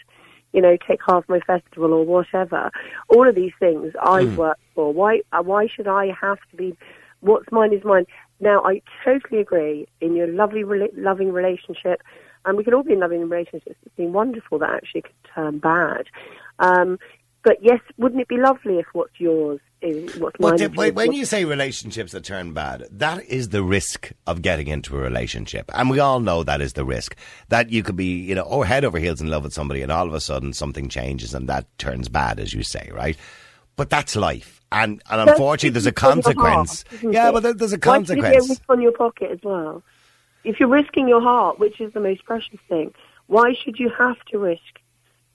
you 0.52 0.60
know, 0.60 0.76
take 0.76 1.00
half 1.06 1.28
my 1.28 1.40
festival 1.40 1.92
or 1.92 2.04
whatever. 2.04 2.70
All 3.08 3.26
of 3.26 3.34
these 3.34 3.52
things 3.58 3.94
I've 4.02 4.36
worked 4.36 4.60
for. 4.74 4.92
Why 4.92 5.22
uh, 5.32 5.42
why 5.42 5.66
should 5.66 5.88
I 5.88 6.14
have 6.20 6.38
to 6.50 6.56
be? 6.56 6.76
What's 7.20 7.50
mine 7.50 7.72
is 7.72 7.84
mine. 7.84 8.06
Now 8.40 8.62
I 8.64 8.82
totally 9.04 9.40
agree. 9.40 9.88
In 10.00 10.14
your 10.14 10.26
lovely, 10.26 10.64
rela- 10.64 10.92
loving 10.94 11.32
relationship, 11.32 12.02
and 12.44 12.56
we 12.56 12.64
can 12.64 12.74
all 12.74 12.82
be 12.82 12.92
in 12.92 13.00
loving 13.00 13.28
relationships. 13.28 13.76
It's 13.84 13.96
been 13.96 14.12
wonderful 14.12 14.58
that 14.58 14.70
actually 14.70 15.02
could 15.02 15.24
turn 15.34 15.58
bad. 15.58 16.06
Um, 16.58 16.98
but 17.42 17.58
yes, 17.62 17.80
wouldn't 17.98 18.20
it 18.20 18.28
be 18.28 18.38
lovely 18.38 18.78
if 18.78 18.86
what's 18.92 19.18
yours 19.18 19.60
is 19.84 20.16
what's 20.16 20.38
mine? 20.40 20.52
But 20.52 20.58
the- 20.58 20.68
when- 20.76 20.94
when 20.94 21.12
you 21.12 21.24
say 21.24 21.44
relationships 21.44 22.12
that 22.12 22.24
turn 22.24 22.52
bad, 22.52 22.86
that 22.90 23.24
is 23.26 23.50
the 23.50 23.62
risk 23.62 24.12
of 24.26 24.42
getting 24.42 24.66
into 24.68 24.96
a 24.96 25.00
relationship. 25.00 25.70
And 25.74 25.90
we 25.90 26.00
all 26.00 26.20
know 26.20 26.42
that 26.42 26.60
is 26.60 26.72
the 26.72 26.84
risk. 26.84 27.14
That 27.50 27.70
you 27.70 27.82
could 27.82 27.96
be, 27.96 28.06
you 28.22 28.34
know, 28.34 28.46
oh, 28.48 28.62
head 28.62 28.84
over 28.84 28.98
heels 28.98 29.20
in 29.20 29.28
love 29.28 29.44
with 29.44 29.52
somebody 29.52 29.82
and 29.82 29.92
all 29.92 30.06
of 30.06 30.14
a 30.14 30.20
sudden 30.20 30.52
something 30.52 30.88
changes 30.88 31.34
and 31.34 31.48
that 31.48 31.66
turns 31.78 32.08
bad, 32.08 32.40
as 32.40 32.52
you 32.54 32.62
say, 32.62 32.90
right? 32.92 33.16
But 33.76 33.90
that's 33.90 34.16
life. 34.16 34.60
And, 34.72 35.02
and 35.10 35.20
That's 35.20 35.32
unfortunately, 35.32 35.70
there's 35.70 35.86
a 35.86 35.92
consequence. 35.92 36.84
heart, 36.90 37.02
Yeah, 37.14 37.28
it? 37.28 37.32
but 37.32 37.58
there's 37.58 37.72
a 37.72 37.76
Why 37.76 37.98
should 38.02 38.18
it 38.18 38.22
consequence. 38.22 38.60
on 38.68 38.80
your 38.82 38.92
pocket 38.92 39.30
as 39.30 39.38
well? 39.44 39.82
If 40.42 40.58
you're 40.58 40.68
risking 40.68 41.08
your 41.08 41.20
heart, 41.20 41.58
which 41.60 41.80
is 41.80 41.92
the 41.92 42.00
most 42.00 42.24
precious 42.24 42.58
thing, 42.68 42.92
why 43.28 43.52
should 43.54 43.78
you 43.78 43.88
have 43.90 44.16
to 44.26 44.38
risk 44.38 44.80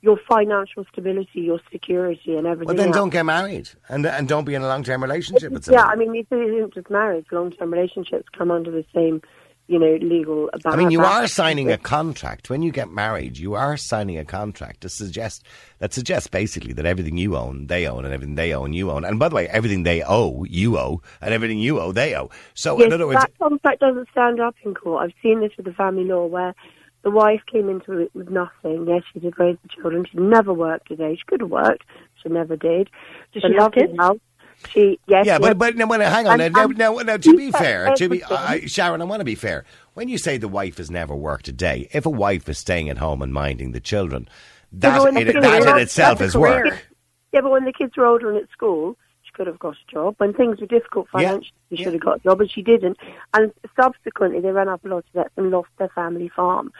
your 0.01 0.17
financial 0.29 0.85
stability, 0.91 1.41
your 1.41 1.59
security, 1.71 2.35
and 2.35 2.47
everything? 2.47 2.67
Well, 2.67 2.75
then 2.75 2.87
else? 2.87 2.95
don't 2.95 3.09
get 3.09 3.25
married 3.25 3.69
and, 3.89 4.05
and 4.05 4.27
don't 4.27 4.45
be 4.45 4.55
in 4.55 4.61
a 4.61 4.67
long 4.67 4.83
term 4.83 5.03
relationship 5.03 5.51
with 5.51 5.67
Yeah. 5.67 5.85
I 5.85 5.95
mean, 5.95 6.15
it 6.15 6.27
isn't 6.31 6.73
just 6.73 6.89
marriage. 6.89 7.25
Long-term 7.31 7.71
relationships 7.71 8.27
come 8.35 8.49
under 8.49 8.71
the 8.71 8.85
same, 8.95 9.21
you 9.67 9.77
know, 9.77 9.97
legal. 10.01 10.49
I 10.65 10.77
mean, 10.77 10.89
you 10.89 11.01
are 11.01 11.27
signing 11.27 11.69
a 11.69 11.77
contract 11.77 12.49
when 12.49 12.63
you 12.63 12.71
get 12.71 12.89
married. 12.89 13.37
You 13.37 13.55
are 13.55 13.75
signing 13.75 14.17
a 14.17 14.23
contract 14.23 14.81
to 14.81 14.89
suggest 14.89 15.43
that 15.79 15.93
suggests 15.93 16.27
basically 16.27 16.71
that 16.73 16.85
everything 16.85 17.17
you 17.17 17.35
own, 17.35 17.67
they 17.67 17.85
own, 17.85 18.05
and 18.05 18.13
everything 18.13 18.35
they 18.35 18.53
own, 18.53 18.71
you 18.71 18.91
own. 18.91 19.03
And 19.03 19.19
by 19.19 19.27
the 19.27 19.35
way, 19.35 19.49
everything 19.49 19.83
they 19.83 20.01
owe, 20.01 20.45
you 20.45 20.77
owe, 20.77 21.01
and 21.19 21.33
everything 21.33 21.59
you 21.59 21.79
owe, 21.81 21.91
they 21.91 22.15
owe. 22.15 22.29
So 22.53 22.77
Yes, 22.77 22.87
in 22.87 22.93
other 22.93 23.05
words, 23.05 23.19
that 23.19 23.37
contract 23.37 23.81
doesn't 23.81 24.07
stand 24.11 24.39
up 24.39 24.55
in 24.63 24.73
court. 24.75 25.03
I've 25.03 25.13
seen 25.21 25.41
this 25.41 25.51
with 25.57 25.65
the 25.65 25.73
family 25.73 26.05
law 26.05 26.25
where 26.25 26.55
the 27.01 27.11
wife 27.11 27.41
came 27.51 27.69
into 27.69 27.97
it 27.99 28.11
with 28.13 28.29
nothing. 28.29 28.87
Yes, 28.87 29.03
she 29.13 29.19
did 29.19 29.37
raise 29.39 29.57
the 29.63 29.69
children. 29.69 30.05
She 30.11 30.17
never 30.17 30.53
worked 30.53 30.91
a 30.91 30.95
day. 30.95 31.15
She 31.15 31.23
could 31.25 31.41
have 31.41 31.49
worked. 31.49 31.83
She 32.21 32.29
never 32.29 32.55
did. 32.55 32.89
Does 33.33 33.43
she 33.43 33.53
have 33.53 33.57
lovely 33.57 33.87
kids? 33.87 33.97
house. 33.97 34.19
She 34.67 34.99
yes. 35.07 35.25
yeah, 35.25 35.33
yes. 35.33 35.39
but 35.39 35.57
but 35.57 35.77
no, 35.77 35.87
hang 35.87 36.27
on. 36.27 36.41
And- 36.41 36.53
now, 36.53 36.65
and 36.65 36.77
now, 36.77 36.93
now, 36.95 37.17
to 37.17 37.37
be 37.37 37.51
fair, 37.51 37.95
to 37.95 38.09
be 38.09 38.21
everything. 38.23 38.37
I, 38.37 38.65
Sharon, 38.65 39.01
I 39.01 39.05
want 39.05 39.21
to 39.21 39.25
be 39.25 39.35
fair. 39.35 39.63
When 39.93 40.09
you 40.09 40.17
say 40.17 40.37
the 40.37 40.49
wife 40.49 40.77
has 40.77 40.91
never 40.91 41.15
worked 41.15 41.47
a 41.47 41.53
day, 41.53 41.87
if 41.93 42.05
a 42.05 42.09
wife 42.09 42.49
is 42.49 42.57
staying 42.57 42.89
at 42.89 42.97
home 42.97 43.21
and 43.21 43.33
minding 43.33 43.71
the 43.71 43.79
children, 43.79 44.27
that 44.73 44.97
but 44.97 45.03
when 45.05 45.13
the 45.13 45.35
in, 45.35 45.41
that 45.41 45.61
in 45.63 45.77
itself 45.77 46.21
is 46.21 46.35
work. 46.35 46.85
Yeah, 47.31 47.41
but 47.41 47.51
when 47.51 47.63
the 47.63 47.71
kids 47.73 47.97
are 47.97 48.05
older 48.05 48.31
and 48.31 48.43
at 48.43 48.49
school, 48.49 48.97
she 49.08 49.08
could 49.39 49.47
have 49.47 49.57
got 49.57 49.75
a 49.75 49.91
job. 49.91 50.15
When 50.17 50.33
things 50.33 50.59
were 50.59 50.67
difficult 50.67 51.07
Yeah. 51.13 51.21
financially, 51.21 51.53
she 51.69 51.75
Yeah. 51.77 51.83
should 51.85 51.93
have 51.93 52.01
got 52.01 52.17
a 52.17 52.23
job, 52.23 52.41
and 52.41 52.51
she 52.51 52.61
didn't. 52.61 52.97
And 53.33 53.53
subsequently, 53.73 54.41
they 54.41 54.51
ran 54.51 54.67
up 54.67 54.83
a 54.83 54.89
lot 54.89 54.97
of 54.97 55.13
debts 55.13 55.37
and 55.37 55.49
lost 55.49 55.69
their 55.77 55.87
family 55.87 56.27
farm. 56.27 56.73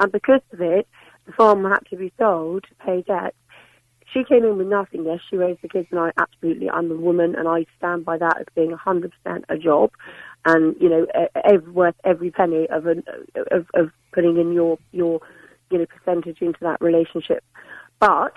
And 0.00 0.10
because 0.10 0.40
of 0.52 0.60
it, 0.60 0.88
the 1.26 1.32
farm 1.32 1.64
had 1.64 1.86
to 1.90 1.96
be 1.96 2.10
sold 2.18 2.64
to 2.64 2.74
pay 2.84 3.02
debts. 3.02 3.36
She 4.12 4.24
came 4.24 4.44
in 4.44 4.58
with 4.58 4.66
nothing. 4.66 5.04
Yes, 5.04 5.20
she 5.28 5.36
raised 5.36 5.62
the 5.62 5.68
kids, 5.68 5.86
and 5.92 6.00
I 6.00 6.10
absolutely, 6.18 6.68
I'm 6.68 6.90
a 6.90 6.96
woman, 6.96 7.36
and 7.36 7.46
I 7.46 7.64
stand 7.78 8.04
by 8.04 8.18
that 8.18 8.38
as 8.40 8.46
being 8.56 8.72
100% 8.72 9.44
a 9.48 9.56
job, 9.56 9.92
and 10.44 10.74
you 10.80 10.88
know, 10.88 11.06
every, 11.44 11.70
worth 11.70 11.94
every 12.02 12.32
penny 12.32 12.68
of, 12.70 12.86
an, 12.86 13.04
of 13.52 13.70
of 13.74 13.92
putting 14.10 14.36
in 14.36 14.52
your 14.52 14.78
your 14.90 15.20
you 15.70 15.78
know 15.78 15.86
percentage 15.86 16.42
into 16.42 16.58
that 16.62 16.80
relationship. 16.80 17.44
But 18.00 18.34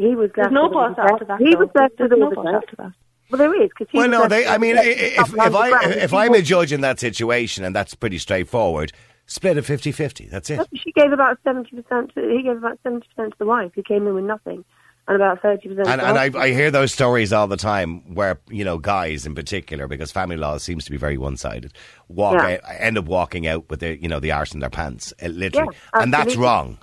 he 0.00 0.14
was 0.16 0.30
There's 0.34 0.50
no 0.52 0.68
boss 0.68 0.96
after 0.98 1.24
that. 1.26 1.38
He 1.40 1.54
was 1.54 1.68
left 1.74 1.96
There's 1.98 2.10
with 2.10 2.20
all 2.22 2.30
no 2.30 2.30
the 2.30 2.36
boss 2.36 2.62
after 2.62 2.76
that. 2.76 2.92
Well, 3.30 3.38
there 3.38 3.62
is 3.62 3.70
because 3.78 3.92
Well, 3.94 4.08
no, 4.08 4.26
they. 4.26 4.46
I 4.46 4.58
mean, 4.58 4.76
i- 4.76 4.80
i- 4.80 4.84
if 5.22 5.32
if 5.34 5.54
I 5.54 5.84
if 5.90 6.12
I'm 6.14 6.34
a 6.34 6.42
judge 6.42 6.72
in 6.72 6.80
that 6.80 6.98
situation, 6.98 7.64
and 7.64 7.74
that's 7.76 7.94
pretty 7.94 8.18
straightforward, 8.18 8.92
split 9.26 9.56
it 9.56 9.64
50-50. 9.64 10.28
That's 10.28 10.50
it. 10.50 10.66
she 10.74 10.90
gave 10.92 11.12
about 11.12 11.38
seventy 11.44 11.80
percent. 11.80 12.10
He 12.16 12.42
gave 12.42 12.56
about 12.56 12.78
seventy 12.82 13.06
percent 13.14 13.32
to 13.34 13.38
the 13.38 13.46
wife, 13.46 13.70
who 13.76 13.84
came 13.84 14.08
in 14.08 14.14
with 14.14 14.24
nothing, 14.24 14.64
and 15.06 15.14
about 15.14 15.40
thirty 15.42 15.68
percent. 15.68 15.86
And, 15.86 16.00
and 16.00 16.18
I, 16.18 16.36
I 16.40 16.50
hear 16.52 16.72
those 16.72 16.92
stories 16.92 17.32
all 17.32 17.46
the 17.46 17.56
time 17.56 18.14
where, 18.16 18.40
you 18.48 18.64
know, 18.64 18.78
guys 18.78 19.24
in 19.26 19.36
particular, 19.36 19.86
because 19.86 20.10
family 20.10 20.36
law 20.36 20.58
seems 20.58 20.84
to 20.86 20.90
be 20.90 20.96
very 20.96 21.16
one 21.16 21.36
sided, 21.36 21.72
walk 22.08 22.34
Yeah. 22.34 22.54
out, 22.54 22.60
end 22.80 22.98
up 22.98 23.04
walking 23.04 23.46
out 23.46 23.70
with 23.70 23.78
the 23.78 23.96
you 24.02 24.08
know, 24.08 24.18
the 24.18 24.32
arse 24.32 24.52
in 24.54 24.58
their 24.58 24.70
pants, 24.70 25.12
uh, 25.22 25.28
literally. 25.28 25.76
Yeah, 25.94 26.02
and 26.02 26.12
that's 26.12 26.34
wrong. 26.34 26.78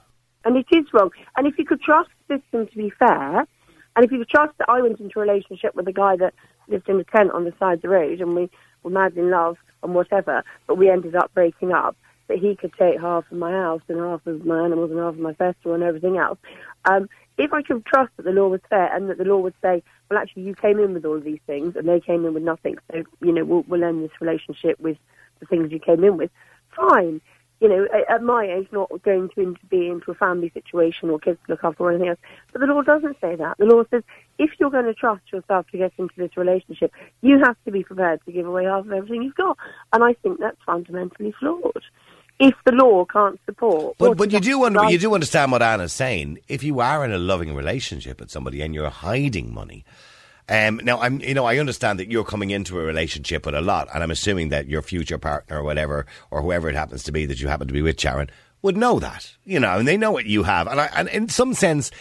And 0.48 0.56
it 0.56 0.66
is 0.72 0.86
wrong. 0.94 1.12
And 1.36 1.46
if 1.46 1.60
you 1.60 1.66
could 1.66 1.82
trust 1.82 2.10
the 2.28 2.38
system 2.38 2.68
to 2.68 2.78
be 2.78 2.90
fair, 2.90 3.46
and 3.96 4.06
if 4.06 4.12
you 4.12 4.20
could 4.20 4.30
trust 4.30 4.58
that 4.60 4.70
I 4.70 4.82
went 4.82 5.00
into 5.00 5.20
a 5.20 5.22
relationship 5.22 5.76
with 5.76 5.88
a 5.88 5.94
guy 5.94 6.16
that 6.16 6.34
lived 6.70 6.88
in 6.88 7.00
a 7.00 7.04
tent 7.04 7.32
on 7.32 7.44
the 7.44 7.54
side 7.60 7.76
of 7.76 7.82
the 7.82 7.90
road, 7.90 8.22
and 8.22 8.34
we 8.34 8.50
were 8.82 8.90
madly 8.90 9.22
in 9.24 9.30
love 9.30 9.58
and 9.84 9.94
whatever, 9.94 10.44
but 10.66 10.76
we 10.76 10.90
ended 10.90 11.16
up 11.16 11.34
breaking 11.34 11.74
up, 11.74 11.98
that 12.28 12.40
he 12.40 12.56
could 12.56 12.74
take 12.80 13.00
half 13.00 13.30
of 13.32 13.38
my 13.38 13.52
house 13.52 13.82
and 13.90 14.00
half 14.00 14.26
of 14.26 14.46
my 14.46 14.64
animals 14.64 14.92
and 14.92 15.00
half 15.00 15.14
of 15.14 15.20
my 15.20 15.34
festival 15.34 15.74
and 15.74 15.84
everything 15.84 16.18
else. 16.18 16.40
Um, 16.86 17.10
if 17.38 17.54
I 17.54 17.62
could 17.62 17.86
trust 17.86 18.12
that 18.18 18.24
the 18.24 18.32
law 18.32 18.48
was 18.48 18.62
fair 18.70 18.94
and 18.96 19.10
that 19.10 19.18
the 19.18 19.26
law 19.26 19.38
would 19.38 19.54
say, 19.62 19.84
well, 20.10 20.20
actually, 20.20 20.44
you 20.44 20.56
came 20.56 20.80
in 20.80 20.94
with 20.94 21.06
all 21.06 21.18
of 21.18 21.24
these 21.24 21.40
things 21.46 21.76
and 21.76 21.88
they 21.88 22.00
came 22.00 22.26
in 22.26 22.34
with 22.34 22.44
nothing, 22.44 22.78
so, 22.92 23.04
you 23.22 23.32
know, 23.34 23.44
we'll, 23.44 23.66
we'll 23.68 23.84
end 23.84 24.04
this 24.04 24.22
relationship 24.22 24.80
with 24.80 24.98
the 25.40 25.46
things 25.46 25.72
you 25.72 25.80
came 25.80 26.04
in 26.04 26.18
with, 26.18 26.32
fine. 26.76 27.22
You 27.60 27.70
know, 27.70 27.88
at, 28.08 28.22
my 28.22 28.46
age, 28.46 28.68
not 28.72 29.02
going 29.02 29.30
to 29.36 29.56
be 29.70 29.88
into 29.88 30.12
a 30.12 30.16
family 30.16 30.52
situation 30.54 31.10
or 31.10 31.18
kids 31.18 31.40
to 31.46 31.54
look 31.54 31.64
after 31.64 31.84
or 31.84 31.90
anything 31.90 32.10
else. 32.10 32.20
But 32.52 32.62
the 32.62 32.68
law 32.68 32.84
doesn't 32.84 33.20
say 33.20 33.36
that. 33.36 33.58
The 33.58 33.66
law 33.66 33.84
says 33.90 34.04
if 34.38 34.52
you're 34.60 34.70
going 34.70 34.86
to 34.86 34.94
trust 34.94 35.32
yourself 35.32 35.66
to 35.72 35.78
get 35.78 35.92
into 35.98 36.14
this 36.18 36.38
relationship, 36.38 36.92
you 37.22 37.40
have 37.40 37.56
to 37.66 37.72
be 37.72 37.84
prepared 37.84 38.24
to 38.26 38.32
give 38.32 38.46
away 38.46 38.66
half 38.66 38.86
of 38.86 38.92
everything 38.92 39.24
you've 39.24 39.36
got. 39.36 39.58
And 39.92 40.04
I 40.04 40.14
think 40.14 40.40
that's 40.40 40.62
fundamentally 40.66 41.34
flawed. 41.40 41.84
If 42.40 42.54
the 42.66 42.72
law 42.72 43.04
can't 43.06 43.40
support, 43.48 43.96
But, 43.98 44.16
but 44.16 44.32
you 44.32 44.40
do 44.40 44.64
under, 44.64 44.84
you 44.92 45.00
do 45.00 45.16
understand 45.16 45.52
what 45.52 45.64
Anna's 45.64 45.94
saying. 45.94 46.38
If 46.48 46.62
you 46.62 46.80
are 46.80 47.04
in 47.04 47.12
a 47.12 47.18
loving 47.18 47.56
relationship 47.56 48.20
with 48.20 48.30
somebody 48.30 48.62
and 48.62 48.76
you're 48.76 48.92
hiding 48.92 49.52
money, 49.52 49.84
um, 50.50 50.80
now 50.84 51.00
I'm, 51.00 51.20
you 51.22 51.34
know, 51.34 51.46
I 51.46 51.58
understand 51.58 52.00
that 52.00 52.10
you're 52.10 52.24
coming 52.24 52.52
into 52.52 52.80
a 52.80 52.84
relationship 52.84 53.46
with 53.46 53.56
a 53.56 53.62
lot, 53.62 53.88
and 53.94 54.04
I'm 54.04 54.12
assuming 54.12 54.50
that 54.50 54.68
your 54.68 54.82
future 54.82 55.18
partner 55.18 55.60
or 55.60 55.64
whatever, 55.64 56.06
or 56.32 56.42
whoever 56.42 56.70
it 56.70 56.76
happens 56.76 57.04
to 57.04 57.12
be 57.12 57.26
that 57.26 57.42
you 57.42 57.48
happen 57.48 57.68
to 57.68 57.74
be 57.74 57.82
with, 57.82 58.00
Sharon, 58.00 58.30
would 58.62 58.78
know 58.78 59.00
that, 59.00 59.36
you 59.46 59.60
know, 59.60 59.78
and 59.78 59.88
they 59.88 59.98
know 59.98 60.12
what 60.12 60.26
you 60.26 60.44
have, 60.44 60.68
and 60.68 60.80
I, 60.82 60.90
and 60.96 61.08
in 61.10 61.30
some 61.30 61.54
sense. 61.54 61.92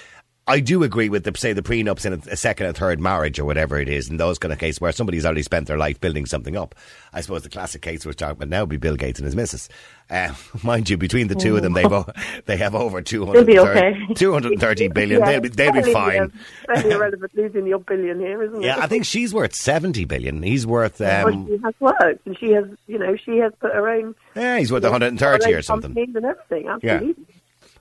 I 0.48 0.60
do 0.60 0.84
agree 0.84 1.08
with 1.08 1.24
the 1.24 1.36
say 1.36 1.52
the 1.52 1.62
prenups 1.62 2.06
in 2.06 2.12
a, 2.12 2.16
a 2.30 2.36
second 2.36 2.66
and 2.66 2.76
third 2.76 3.00
marriage 3.00 3.40
or 3.40 3.44
whatever 3.44 3.80
it 3.80 3.88
is, 3.88 4.08
in 4.08 4.16
those 4.16 4.38
kind 4.38 4.52
of 4.52 4.60
cases 4.60 4.80
where 4.80 4.92
somebody's 4.92 5.24
already 5.26 5.42
spent 5.42 5.66
their 5.66 5.76
life 5.76 6.00
building 6.00 6.24
something 6.24 6.56
up. 6.56 6.74
I 7.12 7.20
suppose 7.20 7.42
the 7.42 7.48
classic 7.48 7.82
case 7.82 8.06
we're 8.06 8.12
talking 8.12 8.36
about 8.36 8.48
now 8.48 8.60
would 8.60 8.68
be 8.68 8.76
Bill 8.76 8.94
Gates 8.94 9.18
and 9.18 9.26
his 9.26 9.34
missus. 9.34 9.68
Uh, 10.08 10.32
mind 10.62 10.88
you, 10.88 10.96
between 10.96 11.26
the 11.26 11.34
two 11.34 11.56
of 11.56 11.62
them, 11.62 11.72
they've 11.72 11.90
o- 11.92 12.06
they 12.44 12.56
have 12.58 12.76
over 12.76 13.02
two 13.02 13.26
hundred 13.26 13.44
be 13.46 13.58
okay. 13.58 13.96
230 14.14 14.88
billion. 14.88 15.20
Yeah, 15.20 15.26
they'll 15.26 15.40
be 15.40 15.48
they'll 15.48 15.72
be 15.72 15.92
fine. 15.92 16.30
Fairly 16.66 16.90
irrelevant 16.92 17.34
losing 17.34 17.64
the 17.64 17.72
odd 17.72 17.84
billion 17.86 18.20
here, 18.20 18.40
isn't 18.44 18.62
it? 18.62 18.66
Yeah, 18.66 18.76
I 18.78 18.86
think 18.86 19.04
she's 19.04 19.34
worth 19.34 19.52
70 19.54 20.04
billion. 20.04 20.44
He's 20.44 20.64
worth 20.64 21.00
Well, 21.00 21.26
um, 21.28 21.46
she 21.48 21.58
has 21.64 21.74
worked, 21.80 22.24
and 22.24 22.38
she 22.38 22.52
has, 22.52 22.66
you 22.86 22.98
know, 22.98 23.16
she 23.16 23.38
has 23.38 23.52
put 23.58 23.74
her 23.74 23.88
own. 23.88 24.14
yeah, 24.36 24.58
he's 24.58 24.70
worth 24.70 24.84
her 24.84 24.90
130 24.90 25.52
or 25.52 25.62
something. 25.62 25.96
And 25.98 26.24
everything, 26.24 26.66
Yeah. 26.84 27.00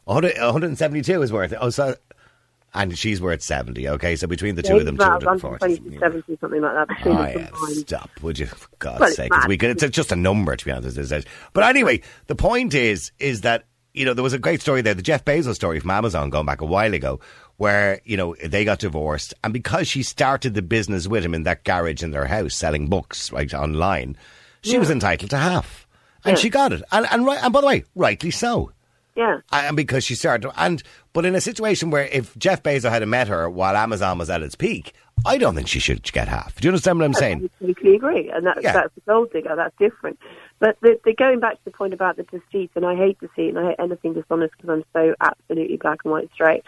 100, 0.06 0.38
172 0.38 1.22
is 1.22 1.32
worth. 1.32 1.54
Oh, 1.60 1.70
so 1.70 1.96
and 2.76 2.96
she's 2.98 3.20
worth 3.22 3.42
70. 3.42 3.88
Okay, 3.90 4.16
so 4.16 4.28
between 4.28 4.56
the 4.56 4.62
two 4.62 4.74
Yeah, 4.74 4.80
of 4.82 4.86
them, 4.86 4.96
it's 4.96 5.04
about 5.04 5.22
240. 5.22 5.76
120 5.82 6.00
70, 6.00 6.38
something 6.40 6.62
like 6.62 6.88
that. 6.88 6.98
Oh, 7.06 7.68
yeah, 7.70 7.82
stop, 7.82 8.10
would 8.22 8.38
you? 8.38 8.46
For 8.46 8.68
God's 8.80 9.00
Well, 9.00 9.10
sake. 9.12 9.32
We 9.48 9.58
could, 9.58 9.82
it's 9.82 9.96
just 9.96 10.12
a 10.12 10.16
number, 10.16 10.56
to 10.56 10.66
be 10.66 10.72
honest. 10.72 10.98
It's- 10.98 11.24
But 11.54 11.64
anyway, 11.64 12.02
the 12.28 12.36
point 12.36 12.74
is, 12.76 13.12
is 13.18 13.42
that, 13.42 13.66
you 13.94 14.06
know, 14.06 14.14
there 14.14 14.24
was 14.24 14.34
a 14.34 14.40
great 14.40 14.62
story 14.62 14.82
there, 14.82 14.94
the 14.94 15.02
Jeff 15.02 15.24
Bezos 15.26 15.56
story 15.56 15.80
from 15.80 15.90
Amazon 15.92 16.30
going 16.30 16.46
back 16.46 16.62
a 16.62 16.66
while 16.66 16.94
ago, 16.94 17.20
where, 17.58 18.02
you 18.04 18.18
know, 18.18 18.36
they 18.44 18.66
got 18.66 18.80
divorced. 18.80 19.34
And 19.44 19.54
because 19.54 19.88
she 19.88 20.04
started 20.04 20.54
the 20.54 20.62
business 20.62 21.08
with 21.08 21.24
him 21.24 21.34
in 21.34 21.44
that 21.44 21.64
garage 21.64 22.04
in 22.04 22.12
their 22.12 22.26
house, 22.26 22.54
selling 22.56 22.88
books, 22.90 23.32
right, 23.32 23.54
online, 23.54 24.18
she 24.62 24.78
was 24.78 24.90
entitled 24.92 25.30
to 25.30 25.38
half. 25.38 25.88
And 26.26 26.36
Yeah. 26.36 26.42
she 26.42 26.50
got 26.50 26.74
it. 26.74 26.82
And, 26.92 27.06
and, 27.12 27.26
right, 27.26 27.42
and 27.42 27.54
by 27.54 27.62
the 27.62 27.68
way, 27.68 27.84
rightly 27.96 28.32
so. 28.32 28.72
Yeah. 29.16 29.40
and 29.52 29.78
because 29.78 30.04
she 30.04 30.14
started 30.16 30.52
and 30.58 30.84
but 31.14 31.26
in 31.26 31.36
a 31.36 31.42
situation 31.42 31.90
where 31.90 32.06
if 32.08 32.38
Jeff 32.38 32.62
Bezos 32.64 32.90
had 32.90 33.08
met 33.08 33.28
her 33.30 33.50
while 33.50 33.76
Amazon 33.78 34.18
was 34.18 34.30
at 34.30 34.42
its 34.42 34.56
peak, 34.56 34.94
I 35.26 35.38
don't 35.38 35.56
think 35.56 35.68
she 35.70 35.80
should 35.80 36.04
get 36.12 36.28
half. 36.28 36.56
Do 36.60 36.68
you 36.68 36.72
understand 36.72 37.00
what 37.00 37.06
I'm 37.06 37.16
I 37.16 37.20
saying? 37.20 37.40
completely 37.58 37.96
agree, 37.96 38.30
and 38.30 38.46
that, 38.46 38.62
Yeah. 38.62 38.74
that's 38.74 38.94
the 38.96 39.02
gold 39.08 39.32
digger. 39.32 39.56
That's 39.56 39.74
different. 39.80 40.20
But 40.60 40.78
the, 40.82 41.00
the 41.06 41.14
going 41.14 41.40
back 41.40 41.54
to 41.54 41.66
the 41.66 41.72
point 41.72 41.94
about 41.94 42.18
the 42.18 42.24
deceit, 42.24 42.72
and 42.76 42.86
I 42.86 42.96
hate 42.96 43.18
deceit, 43.22 43.56
and 43.56 43.60
I 43.60 43.70
hate 43.70 43.76
anything 43.80 44.14
dishonest 44.14 44.54
because 44.58 44.70
I'm 44.70 44.84
so 44.94 45.16
absolutely 45.22 45.78
black 45.78 46.00
and 46.04 46.12
white 46.12 46.30
straight. 46.34 46.64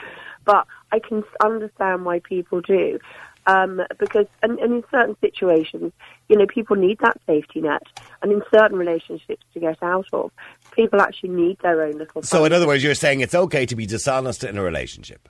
But 0.46 0.66
I 0.94 1.00
can 1.00 1.24
understand 1.44 2.06
why 2.06 2.20
people 2.20 2.62
do, 2.62 3.00
um, 3.48 3.82
because 3.98 4.28
and, 4.44 4.60
and 4.60 4.74
in 4.74 4.84
certain 4.92 5.16
situations, 5.22 5.92
you 6.30 6.38
know, 6.38 6.46
people 6.46 6.76
need 6.76 7.00
that 7.00 7.18
safety 7.26 7.62
net, 7.62 7.84
and 8.22 8.32
in 8.32 8.44
certain 8.54 8.78
relationships 8.78 9.44
to 9.54 9.60
get 9.60 9.82
out 9.82 10.06
of, 10.14 10.32
people 10.74 11.02
actually 11.02 11.30
need 11.30 11.58
their 11.60 11.82
own 11.82 11.98
little. 11.98 12.22
So 12.22 12.46
in 12.46 12.54
other 12.54 12.68
words, 12.68 12.84
you're 12.84 12.94
saying 12.94 13.22
it's 13.22 13.36
okay 13.36 13.66
to 13.66 13.76
be 13.76 13.86
dishonest 13.86 14.44
in 14.44 14.58
a 14.58 14.62
relationship. 14.62 15.28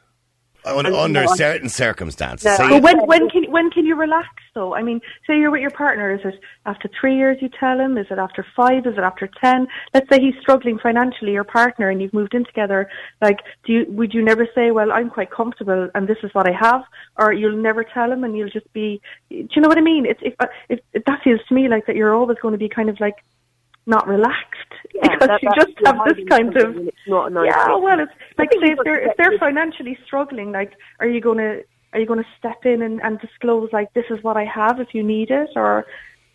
Un- 0.67 0.93
under 0.93 1.27
certain 1.27 1.69
circumstances. 1.69 2.57
But 2.57 2.81
when 2.81 2.99
when 3.07 3.29
can 3.29 3.51
when 3.51 3.69
can 3.69 3.85
you 3.85 3.95
relax 3.95 4.27
though? 4.53 4.75
I 4.75 4.83
mean, 4.83 5.01
say 5.25 5.37
you're 5.37 5.51
with 5.51 5.61
your 5.61 5.71
partner. 5.71 6.13
Is 6.13 6.21
it 6.23 6.39
after 6.65 6.89
three 6.99 7.15
years 7.15 7.37
you 7.41 7.49
tell 7.49 7.79
him? 7.79 7.97
Is 7.97 8.07
it 8.09 8.19
after 8.19 8.45
five? 8.55 8.85
Is 8.85 8.97
it 8.97 9.03
after 9.03 9.29
ten? 9.41 9.67
Let's 9.93 10.09
say 10.09 10.19
he's 10.19 10.35
struggling 10.41 10.79
financially, 10.79 11.33
your 11.33 11.43
partner, 11.43 11.89
and 11.89 12.01
you've 12.01 12.13
moved 12.13 12.33
in 12.33 12.45
together. 12.45 12.89
Like, 13.21 13.39
do 13.65 13.73
you 13.73 13.85
would 13.89 14.13
you 14.13 14.23
never 14.23 14.47
say, 14.53 14.71
"Well, 14.71 14.91
I'm 14.91 15.09
quite 15.09 15.31
comfortable, 15.31 15.89
and 15.95 16.07
this 16.07 16.17
is 16.23 16.33
what 16.33 16.47
I 16.47 16.53
have," 16.53 16.83
or 17.17 17.33
you'll 17.33 17.57
never 17.57 17.83
tell 17.83 18.11
him, 18.11 18.23
and 18.23 18.37
you'll 18.37 18.49
just 18.49 18.71
be. 18.73 19.01
Do 19.29 19.47
you 19.55 19.61
know 19.61 19.69
what 19.69 19.77
I 19.77 19.81
mean? 19.81 20.05
It's 20.05 20.21
if, 20.23 20.33
if, 20.69 20.79
if 20.93 21.05
that 21.05 21.21
feels 21.23 21.41
to 21.47 21.53
me 21.53 21.67
like 21.67 21.85
that 21.87 21.95
you're 21.95 22.13
always 22.13 22.37
going 22.41 22.53
to 22.53 22.57
be 22.57 22.69
kind 22.69 22.89
of 22.89 22.99
like 22.99 23.15
not 23.87 24.07
relaxed 24.07 24.71
Yeah, 24.93 25.09
because 25.13 25.27
that- 25.27 25.43
you 25.43 25.49
just 25.55 25.73
have 25.85 25.97
this 26.05 26.27
kind 26.29 26.55
of 26.57 26.87
it's 26.87 26.97
not 27.07 27.31
a 27.31 27.33
nice 27.33 27.47
yeah. 27.47 27.65
thing. 27.65 27.83
Well, 27.83 27.99
it's 27.99 28.11
like 28.37 28.51
say 28.51 28.71
if 28.71 28.79
they're 28.83 29.09
if 29.09 29.17
they're 29.17 29.37
financially 29.39 29.97
struggling, 30.05 30.51
like 30.51 30.73
are 30.99 31.07
you 31.07 31.21
going 31.21 31.37
to 31.37 31.63
are 31.93 31.99
you 31.99 32.05
going 32.05 32.19
to 32.19 32.29
step 32.37 32.65
in 32.65 32.81
and, 32.81 33.01
and 33.01 33.19
disclose 33.19 33.69
like 33.71 33.93
this 33.93 34.05
is 34.09 34.21
what 34.23 34.37
I 34.37 34.45
have 34.45 34.79
if 34.79 34.93
you 34.93 35.03
need 35.03 35.31
it, 35.31 35.49
or 35.55 35.85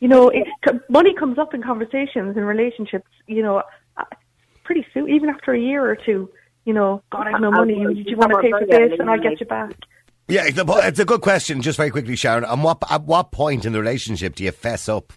you 0.00 0.08
know, 0.08 0.28
it, 0.30 0.48
money 0.88 1.14
comes 1.14 1.38
up 1.38 1.54
in 1.54 1.62
conversations 1.62 2.36
in 2.36 2.44
relationships. 2.44 3.08
You 3.26 3.42
know, 3.42 3.62
uh, 3.96 4.04
pretty 4.64 4.84
soon, 4.92 5.08
even 5.10 5.28
after 5.28 5.52
a 5.52 5.60
year 5.60 5.88
or 5.88 5.96
two. 5.96 6.30
You 6.64 6.72
know, 6.72 7.02
God, 7.10 7.26
I 7.26 7.32
have 7.32 7.40
no 7.40 7.50
money. 7.50 7.74
Do 7.74 8.02
you 8.08 8.16
want 8.16 8.30
to 8.32 8.38
pay 8.38 8.50
for 8.50 8.66
this, 8.66 8.98
and 8.98 9.10
I'll 9.10 9.20
get 9.20 9.40
you 9.40 9.46
back. 9.46 9.72
yeah, 10.28 10.44
it's 10.46 10.58
a, 10.58 10.64
it's 10.86 11.00
a 11.00 11.04
good 11.04 11.20
question. 11.20 11.60
Just 11.60 11.76
very 11.76 11.90
quickly, 11.90 12.14
Sharon. 12.14 12.44
And 12.44 12.62
what, 12.62 12.78
at 12.88 13.02
what 13.02 13.32
point 13.32 13.64
in 13.64 13.72
the 13.72 13.80
relationship 13.80 14.36
do 14.36 14.44
you 14.44 14.52
fess 14.52 14.88
up 14.88 15.12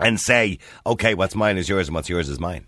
and 0.00 0.20
say, 0.20 0.58
okay, 0.86 1.14
what's 1.14 1.34
mine 1.34 1.58
is 1.58 1.68
yours 1.68 1.88
and 1.88 1.94
what's 1.94 2.08
yours 2.08 2.28
is 2.28 2.38
mine? 2.38 2.66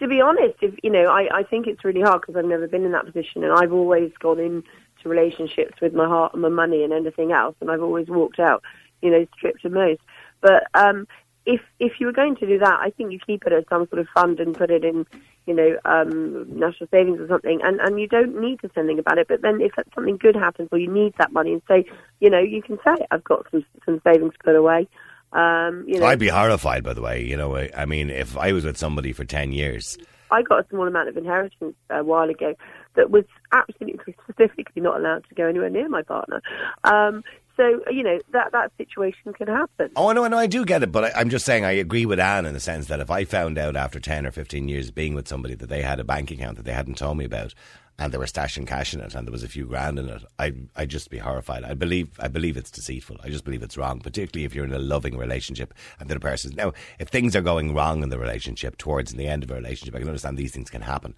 to 0.00 0.08
be 0.08 0.20
honest, 0.20 0.56
if 0.62 0.74
you 0.82 0.90
know, 0.90 1.04
I, 1.06 1.28
I 1.32 1.42
think 1.42 1.66
it's 1.66 1.84
really 1.84 2.00
hard 2.00 2.22
because 2.22 2.34
I've 2.34 2.46
never 2.46 2.66
been 2.66 2.84
in 2.84 2.92
that 2.92 3.04
position, 3.04 3.44
and 3.44 3.52
I've 3.52 3.72
always 3.72 4.10
gone 4.18 4.40
into 4.40 4.64
relationships 5.04 5.80
with 5.80 5.92
my 5.92 6.06
heart 6.06 6.32
and 6.32 6.42
my 6.42 6.48
money 6.48 6.82
and 6.82 6.92
anything 6.92 7.32
else, 7.32 7.54
and 7.60 7.70
I've 7.70 7.82
always 7.82 8.08
walked 8.08 8.40
out, 8.40 8.64
you 9.02 9.10
know, 9.10 9.26
stripped 9.36 9.64
of 9.64 9.72
most. 9.72 10.00
But 10.40 10.64
um, 10.72 11.06
if 11.44 11.60
if 11.78 12.00
you 12.00 12.06
were 12.06 12.12
going 12.12 12.34
to 12.36 12.46
do 12.46 12.58
that, 12.58 12.80
I 12.80 12.90
think 12.90 13.12
you 13.12 13.18
keep 13.18 13.46
it 13.46 13.52
as 13.52 13.64
some 13.68 13.86
sort 13.88 14.00
of 14.00 14.08
fund 14.08 14.40
and 14.40 14.56
put 14.56 14.70
it 14.70 14.84
in, 14.86 15.06
you 15.46 15.52
know, 15.52 15.78
um, 15.84 16.58
national 16.58 16.88
savings 16.88 17.20
or 17.20 17.28
something, 17.28 17.60
and 17.62 17.78
and 17.80 18.00
you 18.00 18.08
don't 18.08 18.40
need 18.40 18.60
to 18.60 18.68
say 18.68 18.80
anything 18.80 19.00
about 19.00 19.18
it. 19.18 19.28
But 19.28 19.42
then 19.42 19.60
if 19.60 19.72
something 19.94 20.16
good 20.16 20.34
happens 20.34 20.70
or 20.72 20.78
you 20.78 20.90
need 20.90 21.12
that 21.18 21.32
money, 21.32 21.52
and 21.52 21.62
say, 21.68 21.84
you 22.20 22.30
know, 22.30 22.40
you 22.40 22.62
can 22.62 22.78
say, 22.82 23.04
I've 23.10 23.24
got 23.24 23.46
some 23.50 23.66
some 23.84 24.00
savings 24.02 24.32
put 24.42 24.56
away. 24.56 24.88
Um, 25.32 25.84
you 25.86 26.00
know, 26.00 26.06
I'd 26.06 26.18
be 26.18 26.28
horrified, 26.28 26.82
by 26.82 26.94
the 26.94 27.02
way. 27.02 27.22
You 27.24 27.36
know, 27.36 27.56
I 27.56 27.86
mean, 27.86 28.10
if 28.10 28.36
I 28.36 28.52
was 28.52 28.64
with 28.64 28.76
somebody 28.76 29.12
for 29.12 29.24
10 29.24 29.52
years, 29.52 29.96
I 30.30 30.42
got 30.42 30.64
a 30.64 30.68
small 30.68 30.86
amount 30.86 31.08
of 31.08 31.16
inheritance 31.16 31.74
a 31.90 32.04
while 32.04 32.28
ago 32.28 32.54
that 32.94 33.10
was 33.10 33.24
absolutely 33.52 34.14
specifically 34.28 34.82
not 34.82 34.96
allowed 34.96 35.24
to 35.28 35.34
go 35.34 35.46
anywhere 35.46 35.70
near 35.70 35.88
my 35.88 36.02
partner. 36.02 36.42
Um, 36.84 37.22
so 37.60 37.80
you 37.90 38.02
know 38.02 38.18
that 38.32 38.52
that 38.52 38.72
situation 38.78 39.34
can 39.34 39.46
happen. 39.46 39.90
Oh, 39.94 40.12
no, 40.12 40.12
no, 40.12 40.24
I 40.24 40.28
know, 40.28 40.38
I 40.38 40.46
do 40.46 40.64
get 40.64 40.82
it, 40.82 40.90
but 40.90 41.04
I, 41.04 41.20
I'm 41.20 41.28
just 41.28 41.44
saying 41.44 41.64
I 41.64 41.72
agree 41.72 42.06
with 42.06 42.18
Anne 42.18 42.46
in 42.46 42.54
the 42.54 42.60
sense 42.60 42.86
that 42.86 43.00
if 43.00 43.10
I 43.10 43.24
found 43.24 43.58
out 43.58 43.76
after 43.76 44.00
10 44.00 44.26
or 44.26 44.30
15 44.30 44.68
years 44.68 44.88
of 44.88 44.94
being 44.94 45.14
with 45.14 45.28
somebody 45.28 45.54
that 45.54 45.68
they 45.68 45.82
had 45.82 46.00
a 46.00 46.04
bank 46.04 46.30
account 46.30 46.56
that 46.56 46.64
they 46.64 46.72
hadn't 46.72 46.96
told 46.96 47.18
me 47.18 47.26
about 47.26 47.54
and 47.98 48.14
they 48.14 48.18
were 48.18 48.24
stashing 48.24 48.66
cash 48.66 48.94
in 48.94 49.00
it 49.00 49.14
and 49.14 49.26
there 49.26 49.32
was 49.32 49.42
a 49.42 49.48
few 49.48 49.66
grand 49.66 49.98
in 49.98 50.08
it, 50.08 50.24
I, 50.38 50.54
I'd 50.74 50.88
just 50.88 51.10
be 51.10 51.18
horrified. 51.18 51.64
I 51.64 51.74
believe, 51.74 52.08
I 52.18 52.28
believe 52.28 52.56
it's 52.56 52.70
deceitful. 52.70 53.18
I 53.22 53.28
just 53.28 53.44
believe 53.44 53.62
it's 53.62 53.76
wrong, 53.76 54.00
particularly 54.00 54.46
if 54.46 54.54
you're 54.54 54.64
in 54.64 54.72
a 54.72 54.78
loving 54.78 55.18
relationship 55.18 55.74
and 55.98 56.08
the 56.08 56.18
person. 56.18 56.54
Now, 56.56 56.72
if 56.98 57.08
things 57.08 57.36
are 57.36 57.42
going 57.42 57.74
wrong 57.74 58.02
in 58.02 58.08
the 58.08 58.18
relationship 58.18 58.78
towards 58.78 59.12
the 59.12 59.26
end 59.26 59.42
of 59.42 59.50
a 59.50 59.54
relationship, 59.54 59.94
I 59.94 59.98
can 59.98 60.08
understand 60.08 60.38
these 60.38 60.52
things 60.52 60.70
can 60.70 60.82
happen. 60.82 61.14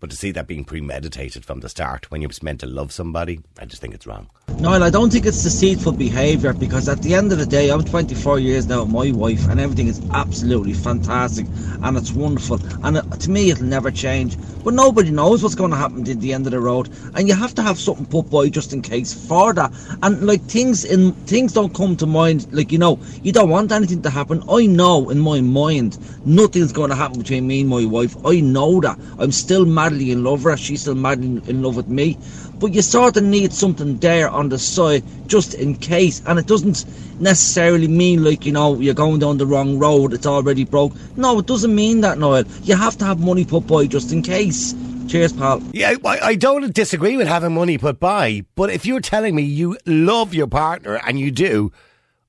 But 0.00 0.10
to 0.10 0.16
see 0.16 0.32
that 0.32 0.46
being 0.46 0.64
premeditated 0.64 1.44
from 1.44 1.60
the 1.60 1.68
start 1.68 2.10
when 2.10 2.20
you're 2.20 2.30
meant 2.42 2.60
to 2.60 2.66
love 2.66 2.92
somebody, 2.92 3.40
I 3.58 3.64
just 3.64 3.80
think 3.80 3.94
it's 3.94 4.06
wrong. 4.06 4.28
Noel, 4.58 4.82
I 4.82 4.90
don't 4.90 5.10
think 5.10 5.26
it's 5.26 5.42
deceitful 5.42 5.92
behaviour 5.92 6.52
because 6.52 6.88
at 6.88 7.02
the 7.02 7.14
end 7.14 7.32
of 7.32 7.38
the 7.38 7.46
day, 7.46 7.70
I'm 7.70 7.84
24 7.84 8.38
years 8.38 8.66
now 8.66 8.84
with 8.84 8.92
my 8.92 9.10
wife, 9.12 9.48
and 9.48 9.58
everything 9.58 9.88
is 9.88 10.02
absolutely 10.12 10.74
fantastic 10.74 11.46
and 11.82 11.96
it's 11.96 12.12
wonderful. 12.12 12.58
And 12.84 12.96
it, 12.96 13.20
to 13.20 13.30
me, 13.30 13.50
it'll 13.50 13.64
never 13.64 13.90
change. 13.90 14.36
But 14.64 14.74
nobody 14.74 15.10
knows 15.10 15.42
what's 15.42 15.54
going 15.54 15.70
to 15.70 15.76
happen 15.76 16.08
at 16.08 16.20
the 16.20 16.32
end 16.32 16.46
of 16.46 16.52
the 16.52 16.60
road, 16.60 16.88
and 17.14 17.28
you 17.28 17.34
have 17.34 17.54
to 17.56 17.62
have 17.62 17.78
something 17.78 18.06
put 18.06 18.30
by 18.30 18.48
just 18.48 18.72
in 18.72 18.80
case 18.80 19.12
for 19.12 19.52
that. 19.52 19.72
And 20.02 20.26
like 20.26 20.42
things 20.42 20.84
in 20.84 21.12
things 21.26 21.52
don't 21.52 21.74
come 21.74 21.96
to 21.96 22.06
mind. 22.06 22.50
Like 22.52 22.72
you 22.72 22.78
know, 22.78 22.98
you 23.22 23.32
don't 23.32 23.50
want 23.50 23.72
anything 23.72 24.02
to 24.02 24.10
happen. 24.10 24.42
I 24.48 24.66
know 24.66 25.10
in 25.10 25.20
my 25.20 25.40
mind 25.40 25.98
nothing's 26.24 26.72
going 26.72 26.90
to 26.90 26.96
happen 26.96 27.18
between 27.18 27.46
me 27.46 27.60
and 27.60 27.68
my 27.68 27.84
wife. 27.84 28.16
I 28.24 28.40
know 28.40 28.80
that. 28.80 28.98
I'm 29.18 29.32
still 29.32 29.66
madly 29.84 30.10
in 30.10 30.24
love 30.24 30.44
with 30.44 30.52
her. 30.52 30.56
She's 30.56 30.80
still 30.82 30.94
madly 30.94 31.42
in 31.48 31.62
love 31.62 31.76
with 31.76 31.88
me. 31.88 32.16
But 32.58 32.72
you 32.72 32.80
sort 32.82 33.16
of 33.16 33.24
need 33.24 33.52
something 33.52 33.98
there 33.98 34.28
on 34.30 34.48
the 34.48 34.58
side 34.58 35.04
just 35.26 35.52
in 35.54 35.74
case. 35.74 36.22
And 36.26 36.38
it 36.38 36.46
doesn't 36.46 36.86
necessarily 37.20 37.88
mean 37.88 38.24
like 38.24 38.46
you 38.46 38.52
know 38.52 38.80
you're 38.80 38.94
going 38.94 39.20
down 39.20 39.38
the 39.38 39.46
wrong 39.46 39.78
road 39.78 40.14
it's 40.14 40.26
already 40.26 40.64
broke. 40.64 40.92
No 41.16 41.38
it 41.38 41.46
doesn't 41.46 41.74
mean 41.74 42.00
that 42.00 42.18
Noel 42.18 42.44
you 42.62 42.76
have 42.76 42.96
to 42.98 43.04
have 43.04 43.20
money 43.20 43.44
put 43.44 43.66
by 43.66 43.86
just 43.86 44.12
in 44.12 44.22
case. 44.22 44.74
Cheers 45.06 45.34
pal. 45.34 45.62
Yeah, 45.72 45.96
I, 46.06 46.34
don't 46.34 46.72
disagree 46.72 47.18
with 47.18 47.28
having 47.28 47.52
money 47.52 47.76
put 47.76 48.00
by, 48.00 48.46
but 48.54 48.70
if 48.70 48.86
you're 48.86 49.02
telling 49.02 49.34
me 49.34 49.42
you 49.42 49.76
love 49.84 50.32
your 50.32 50.46
partner 50.46 50.98
and 51.06 51.20
you 51.20 51.30
do, 51.30 51.72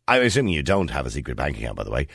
I'm 0.09 0.23
assuming 0.23 0.53
you 0.53 0.61
don't 0.61 0.89
have 0.89 1.05
a 1.05 1.09
secret 1.09 1.37
bank 1.37 1.57
account, 1.57 1.77
by 1.77 1.85
the 1.85 1.91
way. 1.91 2.07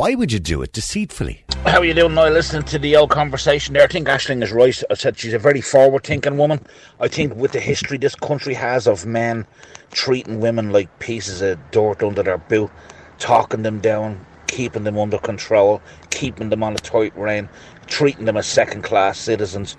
Why 0.00 0.14
would 0.14 0.32
you 0.32 0.40
do 0.40 0.62
it 0.62 0.72
deceitfully? 0.72 1.44
How 1.66 1.80
are 1.80 1.84
you 1.84 1.92
doing, 1.92 2.14
Noel? 2.14 2.32
Listening 2.32 2.62
to 2.62 2.78
the 2.78 2.96
old 2.96 3.10
conversation 3.10 3.74
there, 3.74 3.82
I 3.82 3.86
think 3.86 4.08
Ashling 4.08 4.42
is 4.42 4.50
right. 4.50 4.82
I 4.88 4.94
said 4.94 5.18
she's 5.18 5.34
a 5.34 5.38
very 5.38 5.60
forward-thinking 5.60 6.38
woman. 6.38 6.64
I 7.00 7.06
think 7.06 7.34
with 7.36 7.52
the 7.52 7.60
history 7.60 7.98
this 7.98 8.14
country 8.14 8.54
has 8.54 8.86
of 8.88 9.04
men 9.04 9.46
treating 9.90 10.40
women 10.40 10.70
like 10.70 11.00
pieces 11.00 11.42
of 11.42 11.58
dirt 11.70 12.02
under 12.02 12.22
their 12.22 12.38
boot, 12.38 12.70
talking 13.18 13.60
them 13.60 13.78
down, 13.80 14.24
keeping 14.46 14.84
them 14.84 14.96
under 14.96 15.18
control, 15.18 15.82
keeping 16.08 16.48
them 16.48 16.62
on 16.62 16.72
a 16.72 16.78
tight 16.78 17.14
rein, 17.14 17.50
treating 17.86 18.24
them 18.24 18.38
as 18.38 18.46
second-class 18.46 19.18
citizens, 19.18 19.76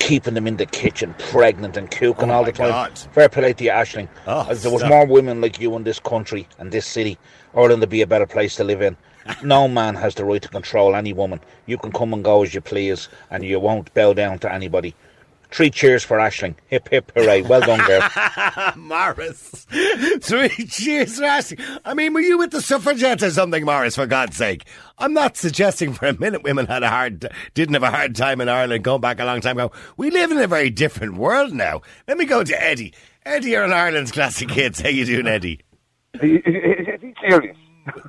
keeping 0.00 0.34
them 0.34 0.48
in 0.48 0.56
the 0.56 0.66
kitchen, 0.66 1.14
pregnant 1.30 1.76
and 1.76 1.88
cooking 1.88 2.32
Oh 2.32 2.34
all 2.34 2.44
the 2.44 2.50
time. 2.50 2.70
God. 2.70 2.98
Fair 3.12 3.28
play 3.28 3.52
to 3.52 3.62
you, 3.62 3.70
Ashling. 3.70 4.08
Oh, 4.26 4.44
As 4.50 4.64
there 4.64 4.72
was 4.72 4.80
stop. 4.80 4.90
more 4.90 5.06
women 5.06 5.40
like 5.40 5.60
you 5.60 5.76
in 5.76 5.84
this 5.84 6.00
country 6.00 6.48
and 6.58 6.72
this 6.72 6.84
city, 6.84 7.16
Ireland 7.54 7.78
would 7.78 7.90
be 7.90 8.02
a 8.02 8.08
better 8.08 8.26
place 8.26 8.56
to 8.56 8.64
live 8.64 8.82
in. 8.82 8.96
No 9.42 9.68
man 9.68 9.94
has 9.94 10.14
the 10.14 10.24
right 10.24 10.42
to 10.42 10.48
control 10.48 10.94
any 10.94 11.12
woman. 11.12 11.40
You 11.66 11.78
can 11.78 11.92
come 11.92 12.12
and 12.12 12.24
go 12.24 12.42
as 12.42 12.54
you 12.54 12.60
please, 12.60 13.08
and 13.30 13.44
you 13.44 13.60
won't 13.60 13.92
bow 13.94 14.12
down 14.12 14.38
to 14.40 14.52
anybody. 14.52 14.94
Three 15.52 15.68
cheers 15.68 16.02
for 16.02 16.16
Ashling. 16.16 16.54
Hip 16.68 16.88
hip 16.88 17.12
hooray. 17.14 17.42
Well 17.42 17.60
done, 17.60 17.86
girl. 17.86 18.08
Morris. 18.76 19.66
Three 20.22 20.48
cheers 20.48 21.18
for 21.18 21.24
asking. 21.24 21.58
I 21.84 21.92
mean, 21.92 22.14
were 22.14 22.22
you 22.22 22.38
with 22.38 22.52
the 22.52 22.62
suffragettes 22.62 23.22
or 23.22 23.30
something, 23.30 23.62
Morris, 23.66 23.96
for 23.96 24.06
God's 24.06 24.38
sake? 24.38 24.64
I'm 24.96 25.12
not 25.12 25.36
suggesting 25.36 25.92
for 25.92 26.06
a 26.06 26.18
minute 26.18 26.42
women 26.42 26.66
had 26.66 26.82
a 26.82 26.88
hard, 26.88 27.28
didn't 27.52 27.74
have 27.74 27.82
a 27.82 27.90
hard 27.90 28.16
time 28.16 28.40
in 28.40 28.48
Ireland 28.48 28.82
going 28.82 29.02
back 29.02 29.20
a 29.20 29.26
long 29.26 29.42
time 29.42 29.58
ago. 29.58 29.72
We 29.98 30.10
live 30.10 30.30
in 30.30 30.38
a 30.38 30.46
very 30.46 30.70
different 30.70 31.18
world 31.18 31.52
now. 31.52 31.82
Let 32.08 32.16
me 32.16 32.24
go 32.24 32.42
to 32.42 32.62
Eddie. 32.62 32.94
Eddie, 33.26 33.50
you're 33.50 33.64
in 33.64 33.74
Ireland's 33.74 34.10
classic 34.10 34.48
kids. 34.48 34.80
How 34.80 34.88
you 34.88 35.04
doing, 35.04 35.26
Eddie? 35.26 35.60
Is, 36.14 36.40
is, 36.46 36.88
is 36.88 37.00
he 37.02 37.14
serious? 37.28 37.56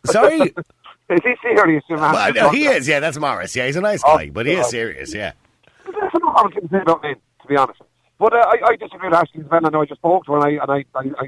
Sorry? 0.06 0.54
Is 1.10 1.20
he 1.24 1.36
serious? 1.42 1.84
well, 1.90 2.34
no, 2.34 2.50
he 2.50 2.66
is, 2.66 2.88
yeah, 2.88 3.00
that's 3.00 3.18
Morris. 3.20 3.56
Yeah, 3.56 3.66
he's 3.66 3.76
a 3.76 3.82
nice 3.82 4.02
Oh, 4.06 4.18
guy, 4.18 4.30
but 4.30 4.46
he 4.46 4.54
is 4.54 4.70
serious, 4.70 5.14
yeah. 5.14 5.34
That's 5.86 6.14
what 6.14 6.24
I 6.38 6.42
was 6.44 6.54
going 6.54 6.68
to 6.68 6.74
say 6.76 6.82
about 6.82 7.04
men, 7.04 7.16
to 7.42 7.48
be 7.48 7.56
honest. 7.58 7.82
But 8.20 8.34
uh, 8.34 8.38
I, 8.38 8.70
I 8.70 8.76
disagree 8.78 9.10
with 9.10 9.18
Ashley 9.18 9.42
as 9.42 9.50
well. 9.50 9.66
I 9.66 9.70
know 9.70 9.82
I 9.82 9.86
just 9.86 10.00
spoke 10.00 10.26
to 10.26 10.34
her, 10.34 10.38
and 10.48 10.60
I 10.62 10.64
and 10.64 10.72
I, 10.72 10.86
I, 10.96 11.26
I, 11.26 11.28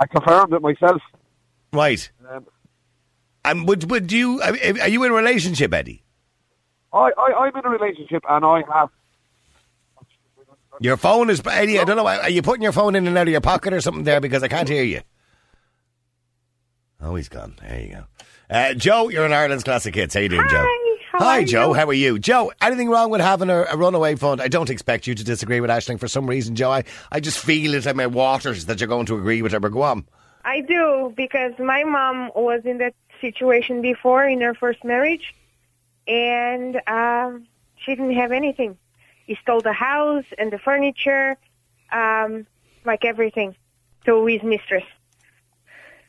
I 0.00 0.06
confirmed 0.06 0.52
it 0.52 0.62
myself. 0.62 1.02
Right. 1.72 2.08
Um, 2.30 2.46
And 3.44 3.66
would, 3.68 3.90
would 3.90 4.12
you, 4.12 4.40
are 4.42 4.56
are 4.82 4.88
you 4.88 5.02
in 5.04 5.10
a 5.10 5.14
relationship, 5.14 5.74
Eddie? 5.74 6.04
I, 6.92 7.10
I, 7.18 7.32
I'm 7.46 7.56
in 7.56 7.66
a 7.66 7.68
relationship, 7.68 8.22
and 8.28 8.44
I 8.44 8.62
have. 8.72 8.90
Your 10.80 10.96
phone 10.96 11.30
is, 11.30 11.42
Eddie, 11.44 11.80
I 11.80 11.84
don't 11.84 11.96
know, 11.96 12.06
are 12.06 12.28
you 12.30 12.42
putting 12.42 12.62
your 12.62 12.72
phone 12.72 12.94
in 12.94 13.06
and 13.06 13.16
out 13.18 13.26
of 13.26 13.32
your 13.32 13.40
pocket 13.40 13.72
or 13.72 13.80
something 13.80 14.04
there 14.04 14.20
because 14.20 14.42
I 14.42 14.48
can't 14.48 14.68
hear 14.68 14.82
you? 14.84 15.00
Oh, 17.00 17.14
he's 17.14 17.28
gone. 17.28 17.56
There 17.60 17.80
you 17.80 17.88
go. 17.88 18.04
Uh, 18.48 18.74
Joe, 18.74 19.08
you're 19.08 19.26
in 19.26 19.32
Ireland's 19.32 19.64
Classic 19.64 19.94
Hits. 19.94 20.14
How 20.14 20.20
you 20.20 20.28
doing, 20.28 20.46
Joe? 20.48 20.64
Hi, 20.64 20.98
How 21.12 21.24
Hi, 21.24 21.44
Joe. 21.44 21.68
you? 21.68 21.74
How 21.74 21.86
are 21.86 21.92
you? 21.92 22.18
Joe, 22.18 22.52
anything 22.60 22.88
wrong 22.88 23.10
with 23.10 23.20
having 23.20 23.50
a, 23.50 23.64
a 23.64 23.76
runaway 23.76 24.14
fund? 24.14 24.40
I 24.40 24.48
don't 24.48 24.70
expect 24.70 25.06
you 25.06 25.14
to 25.14 25.24
disagree 25.24 25.60
with 25.60 25.70
Ashling 25.70 25.98
for 25.98 26.08
some 26.08 26.28
reason, 26.28 26.54
Joe. 26.54 26.70
I, 26.70 26.84
I 27.10 27.20
just 27.20 27.38
feel 27.38 27.74
it 27.74 27.86
in 27.86 27.96
my 27.96 28.06
waters 28.06 28.66
that 28.66 28.80
you're 28.80 28.88
going 28.88 29.06
to 29.06 29.16
agree 29.16 29.42
with 29.42 29.52
her. 29.52 29.60
But 29.60 29.72
go 29.72 29.82
on. 29.82 30.06
I 30.44 30.60
do 30.60 31.12
because 31.16 31.58
my 31.58 31.82
mom 31.82 32.30
was 32.36 32.62
in 32.64 32.78
that 32.78 32.94
situation 33.20 33.82
before 33.82 34.24
in 34.24 34.40
her 34.42 34.54
first 34.54 34.84
marriage, 34.84 35.34
and 36.06 36.80
um, 36.86 37.46
she 37.78 37.96
didn't 37.96 38.14
have 38.14 38.30
anything. 38.30 38.78
He 39.26 39.34
stole 39.42 39.60
the 39.60 39.72
house 39.72 40.24
and 40.38 40.52
the 40.52 40.58
furniture, 40.58 41.36
um, 41.90 42.46
like 42.84 43.04
everything, 43.04 43.56
to 44.04 44.24
his 44.26 44.44
mistress. 44.44 44.84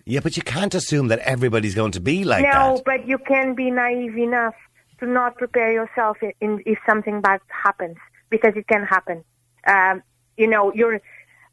Yeah, 0.08 0.22
but 0.22 0.38
you 0.38 0.43
can't 0.43 0.74
assume 0.74 1.10
that 1.10 1.20
everybody's 1.20 1.76
going 1.76 1.91
to 1.91 2.00
be 2.00 2.24
like 2.24 2.43
no, 2.43 2.52
that. 2.52 2.76
No, 2.76 2.82
but 2.86 3.08
you 3.08 3.17
can 3.17 3.56
be 3.56 3.70
naive 3.70 4.17
enough 4.17 4.56
to 5.00 5.06
not 5.06 5.36
prepare 5.36 5.72
yourself 5.74 6.24
in, 6.24 6.32
in, 6.39 6.63
if 6.65 6.80
something 6.86 7.20
bad 7.20 7.41
happens, 7.50 7.98
because 8.30 8.56
it 8.56 8.67
can 8.67 8.84
happen. 8.84 9.26
Um, 9.67 10.02
you 10.38 10.48
know, 10.48 10.74
your 10.74 11.02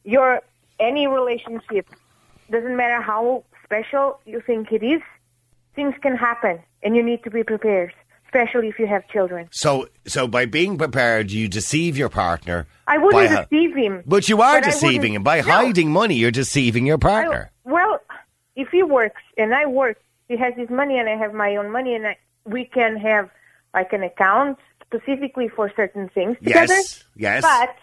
your 0.04 0.40
any 0.78 1.08
relationship 1.08 1.88
doesn't 2.48 2.76
matter 2.76 3.02
how 3.02 3.42
special 3.64 4.20
you 4.24 4.40
think 4.40 4.70
it 4.70 4.84
is. 4.84 5.02
Things 5.74 5.94
can 6.00 6.14
happen, 6.16 6.60
and 6.84 6.94
you 6.94 7.02
need 7.02 7.24
to 7.24 7.30
be 7.30 7.42
prepared, 7.42 7.92
especially 8.26 8.68
if 8.68 8.78
you 8.78 8.86
have 8.86 9.08
children. 9.08 9.48
So, 9.50 9.88
so 10.06 10.28
by 10.28 10.46
being 10.46 10.78
prepared, 10.78 11.32
you 11.32 11.48
deceive 11.48 11.98
your 11.98 12.08
partner. 12.08 12.68
I 12.86 12.98
wouldn't 12.98 13.50
deceive 13.50 13.74
him. 13.74 14.04
But 14.06 14.28
you 14.28 14.40
are 14.40 14.60
But 14.60 14.70
deceiving 14.70 15.14
him 15.14 15.24
by 15.24 15.38
No. 15.40 15.50
hiding 15.50 15.90
money. 15.90 16.14
You're 16.14 16.30
deceiving 16.30 16.86
your 16.86 16.98
partner. 16.98 17.50
Well, 17.64 17.98
if 18.56 18.68
he 18.68 18.82
works 18.82 19.22
and 19.36 19.54
I 19.54 19.66
work, 19.66 19.98
he 20.28 20.36
has 20.36 20.54
his 20.54 20.70
money 20.70 20.98
and 20.98 21.08
I 21.08 21.16
have 21.16 21.34
my 21.34 21.56
own 21.56 21.70
money, 21.70 21.94
and 21.94 22.06
I, 22.06 22.16
we 22.44 22.64
can 22.64 22.96
have 22.96 23.30
like 23.72 23.92
an 23.92 24.02
account 24.02 24.58
specifically 24.86 25.48
for 25.48 25.72
certain 25.74 26.08
things 26.08 26.38
together. 26.38 26.74
yes. 26.74 27.04
Yes. 27.16 27.42
But 27.42 27.74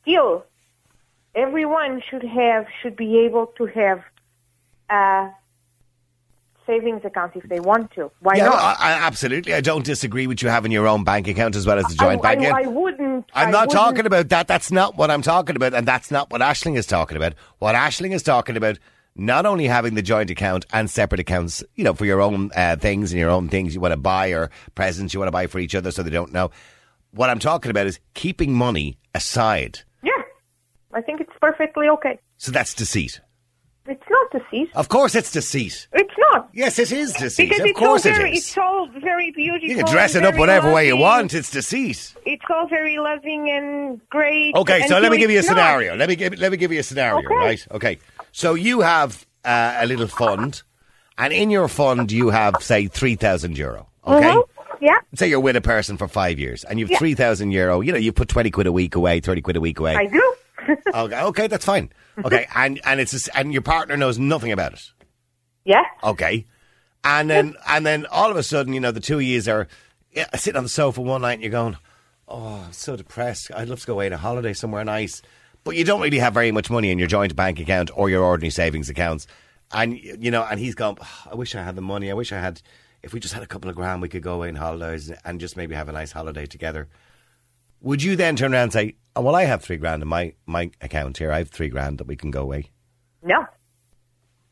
still, 0.00 0.44
everyone 1.34 2.02
should 2.08 2.22
have 2.24 2.66
should 2.80 2.96
be 2.96 3.18
able 3.20 3.46
to 3.58 3.66
have 3.66 4.02
a 4.90 5.30
savings 6.66 7.04
account 7.04 7.34
if 7.34 7.42
they 7.44 7.60
want 7.60 7.90
to. 7.92 8.10
Why 8.20 8.34
yeah, 8.36 8.44
not? 8.46 8.54
I, 8.54 8.76
I, 8.78 8.92
absolutely. 9.06 9.52
I 9.54 9.60
don't 9.60 9.84
disagree 9.84 10.26
with 10.26 10.42
you 10.42 10.48
having 10.48 10.70
your 10.70 10.86
own 10.86 11.02
bank 11.04 11.26
account 11.26 11.56
as 11.56 11.66
well 11.66 11.78
as 11.78 11.86
the 11.86 11.94
joint 11.94 12.24
I, 12.24 12.34
bank 12.34 12.40
I, 12.42 12.44
account. 12.60 12.66
I 12.66 12.68
wouldn't. 12.68 13.30
I'm 13.34 13.50
not 13.50 13.68
wouldn't- 13.68 13.72
talking 13.72 14.06
about 14.06 14.28
that. 14.28 14.46
That's 14.48 14.70
not 14.70 14.96
what 14.96 15.10
I'm 15.10 15.22
talking 15.22 15.56
about, 15.56 15.74
and 15.74 15.86
that's 15.86 16.10
not 16.10 16.30
what 16.30 16.40
Ashling 16.40 16.76
is 16.76 16.86
talking 16.86 17.16
about. 17.16 17.34
What 17.58 17.74
Ashling 17.74 18.12
is 18.12 18.22
talking 18.22 18.56
about, 18.56 18.78
not 19.14 19.46
only 19.46 19.66
having 19.66 19.94
the 19.94 20.02
joint 20.02 20.30
account 20.30 20.66
and 20.72 20.90
separate 20.90 21.20
accounts, 21.20 21.62
you 21.74 21.84
know, 21.84 21.94
for 21.94 22.04
your 22.04 22.20
own 22.20 22.50
uh, 22.54 22.76
things 22.76 23.12
and 23.12 23.20
your 23.20 23.30
own 23.30 23.48
things 23.48 23.74
you 23.74 23.80
want 23.80 23.92
to 23.92 23.98
buy 23.98 24.28
or 24.28 24.50
presents 24.74 25.12
you 25.12 25.20
want 25.20 25.28
to 25.28 25.32
buy 25.32 25.46
for 25.46 25.58
each 25.58 25.74
other, 25.74 25.90
so 25.90 26.02
they 26.02 26.10
don't 26.10 26.32
know. 26.32 26.50
What 27.12 27.28
I'm 27.28 27.38
talking 27.38 27.70
about 27.70 27.86
is 27.86 28.00
keeping 28.14 28.54
money 28.54 28.98
aside. 29.14 29.80
Yeah, 30.02 30.12
I 30.94 31.02
think 31.02 31.20
it's 31.20 31.32
perfectly 31.40 31.88
okay. 31.88 32.18
So 32.38 32.52
that's 32.52 32.74
deceit. 32.74 33.20
It's 33.86 34.02
not 34.08 34.30
deceit. 34.30 34.70
Of 34.76 34.88
course, 34.88 35.14
it's 35.16 35.32
deceit. 35.32 35.88
It's 35.92 36.14
not. 36.32 36.48
Yes, 36.52 36.78
it 36.78 36.92
is 36.92 37.12
deceit. 37.14 37.48
Because 37.48 37.60
of 37.60 37.66
it's 37.66 37.78
course, 37.78 38.06
all 38.06 38.12
very, 38.12 38.30
is. 38.32 38.38
It's 38.46 38.56
all 38.58 38.86
very 39.00 39.32
beautiful. 39.32 39.68
You 39.68 39.76
can 39.76 39.86
dress 39.86 40.14
it 40.14 40.24
up 40.24 40.36
whatever 40.36 40.72
way 40.72 40.86
you 40.86 40.96
want. 40.96 41.34
It's 41.34 41.50
deceit. 41.50 42.14
It's 42.24 42.44
all 42.48 42.68
very 42.68 42.98
loving 42.98 43.50
and 43.50 44.00
great. 44.08 44.54
Okay, 44.54 44.86
so 44.86 44.98
let 45.00 45.10
me 45.10 45.18
give 45.18 45.30
you 45.30 45.38
a 45.38 45.40
it's 45.40 45.48
not. 45.48 45.56
scenario. 45.56 45.96
Let 45.96 46.08
me 46.08 46.14
give 46.16 46.38
let 46.38 46.52
me 46.52 46.58
give 46.58 46.70
you 46.72 46.78
a 46.80 46.82
scenario, 46.84 47.18
Okay. 47.26 47.34
right? 47.34 47.66
Okay. 47.72 47.98
So 48.30 48.54
you 48.54 48.82
have 48.82 49.26
uh, 49.44 49.76
a 49.80 49.86
little 49.86 50.06
fund, 50.06 50.62
and 51.18 51.32
in 51.32 51.50
your 51.50 51.66
fund 51.66 52.12
you 52.12 52.30
have 52.30 52.54
say 52.60 52.86
three 52.86 53.16
thousand 53.16 53.58
euro. 53.58 53.88
Okay. 54.06 54.28
Mhm. 54.30 54.42
Yeah. 54.80 54.98
Say 55.14 55.28
you're 55.28 55.40
with 55.40 55.56
a 55.56 55.60
person 55.60 55.96
for 55.96 56.06
five 56.08 56.38
years, 56.38 56.62
and 56.64 56.78
you've 56.78 56.90
Yeah. 56.90 56.98
three 56.98 57.14
thousand 57.14 57.50
euro. 57.50 57.80
You 57.80 57.90
know, 57.92 57.98
you 57.98 58.12
put 58.12 58.28
twenty 58.28 58.50
quid 58.52 58.68
a 58.68 58.72
week 58.72 58.94
away, 58.94 59.18
thirty 59.20 59.40
quid 59.42 59.56
a 59.56 59.60
week 59.60 59.80
away. 59.80 59.96
I 59.96 60.06
do. 60.06 60.34
okay, 60.94 61.20
okay, 61.22 61.46
that's 61.48 61.64
fine. 61.64 61.90
Okay, 62.24 62.46
and 62.54 62.80
and 62.84 63.00
it's 63.00 63.12
just, 63.12 63.30
and 63.34 63.52
your 63.52 63.62
partner 63.62 63.96
knows 63.96 64.18
nothing 64.18 64.52
about 64.52 64.74
it. 64.74 64.90
Yeah. 65.64 65.84
Okay, 66.04 66.44
and 67.04 67.30
then 67.30 67.54
and 67.66 67.86
then 67.86 68.06
all 68.06 68.30
of 68.30 68.36
a 68.36 68.42
sudden, 68.42 68.74
you 68.74 68.80
know, 68.80 68.90
the 68.90 69.00
two 69.00 69.16
of 69.16 69.22
yous 69.22 69.48
are 69.48 69.66
yeah, 70.12 70.26
sitting 70.36 70.58
on 70.58 70.64
the 70.64 70.68
sofa 70.68 71.00
one 71.00 71.22
night, 71.22 71.34
and 71.34 71.42
you're 71.42 71.50
going, 71.50 71.76
"Oh, 72.28 72.64
I'm 72.66 72.72
so 72.72 72.96
depressed. 72.96 73.50
I'd 73.54 73.68
love 73.68 73.80
to 73.80 73.86
go 73.86 73.94
away 73.94 74.06
on 74.06 74.12
a 74.12 74.18
holiday 74.18 74.52
somewhere 74.52 74.84
nice." 74.84 75.22
But 75.64 75.76
you 75.76 75.84
don't 75.84 76.00
really 76.00 76.18
have 76.18 76.34
very 76.34 76.50
much 76.50 76.70
money 76.70 76.90
in 76.90 76.98
your 76.98 77.08
joint 77.08 77.34
bank 77.36 77.60
account 77.60 77.90
or 77.94 78.10
your 78.10 78.22
ordinary 78.24 78.50
savings 78.50 78.90
accounts, 78.90 79.26
and 79.72 79.96
you 79.98 80.30
know, 80.30 80.44
and 80.44 80.60
he's 80.60 80.74
gone. 80.74 80.98
"Oh, 81.00 81.28
I 81.32 81.34
wish 81.34 81.54
I 81.54 81.62
had 81.62 81.76
the 81.76 81.82
money. 81.82 82.10
I 82.10 82.14
wish 82.14 82.32
I 82.32 82.40
had. 82.40 82.60
If 83.02 83.12
we 83.12 83.20
just 83.20 83.34
had 83.34 83.42
a 83.42 83.46
couple 83.46 83.70
of 83.70 83.74
grand, 83.76 84.02
we 84.02 84.08
could 84.08 84.22
go 84.22 84.34
away 84.34 84.48
on 84.48 84.56
holidays 84.56 85.10
and 85.24 85.40
just 85.40 85.56
maybe 85.56 85.74
have 85.74 85.88
a 85.88 85.92
nice 85.92 86.12
holiday 86.12 86.46
together. 86.46 86.88
Would 87.82 88.02
you 88.02 88.16
then 88.16 88.36
turn 88.36 88.52
around 88.54 88.62
and 88.64 88.72
say, 88.72 88.94
"Oh, 89.16 89.20
well, 89.22 89.34
I 89.34 89.44
have 89.44 89.62
three 89.62 89.76
grand 89.76 90.02
in 90.02 90.08
my 90.08 90.34
my 90.46 90.70
account 90.80 91.18
here. 91.18 91.30
I 91.32 91.38
have 91.38 91.50
three 91.50 91.68
grand 91.68 91.98
that 91.98 92.06
we 92.06 92.16
can 92.16 92.30
go 92.30 92.42
away." 92.42 92.70
No. 93.22 93.46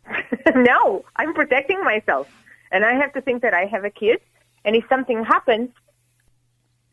no, 0.54 1.04
I'm 1.16 1.34
protecting 1.34 1.82
myself. 1.84 2.28
And 2.72 2.84
I 2.84 2.94
have 2.94 3.12
to 3.14 3.20
think 3.20 3.42
that 3.42 3.54
I 3.54 3.64
have 3.66 3.84
a 3.84 3.90
kid. 3.90 4.20
And 4.64 4.76
if 4.76 4.84
something 4.88 5.24
happens, 5.24 5.70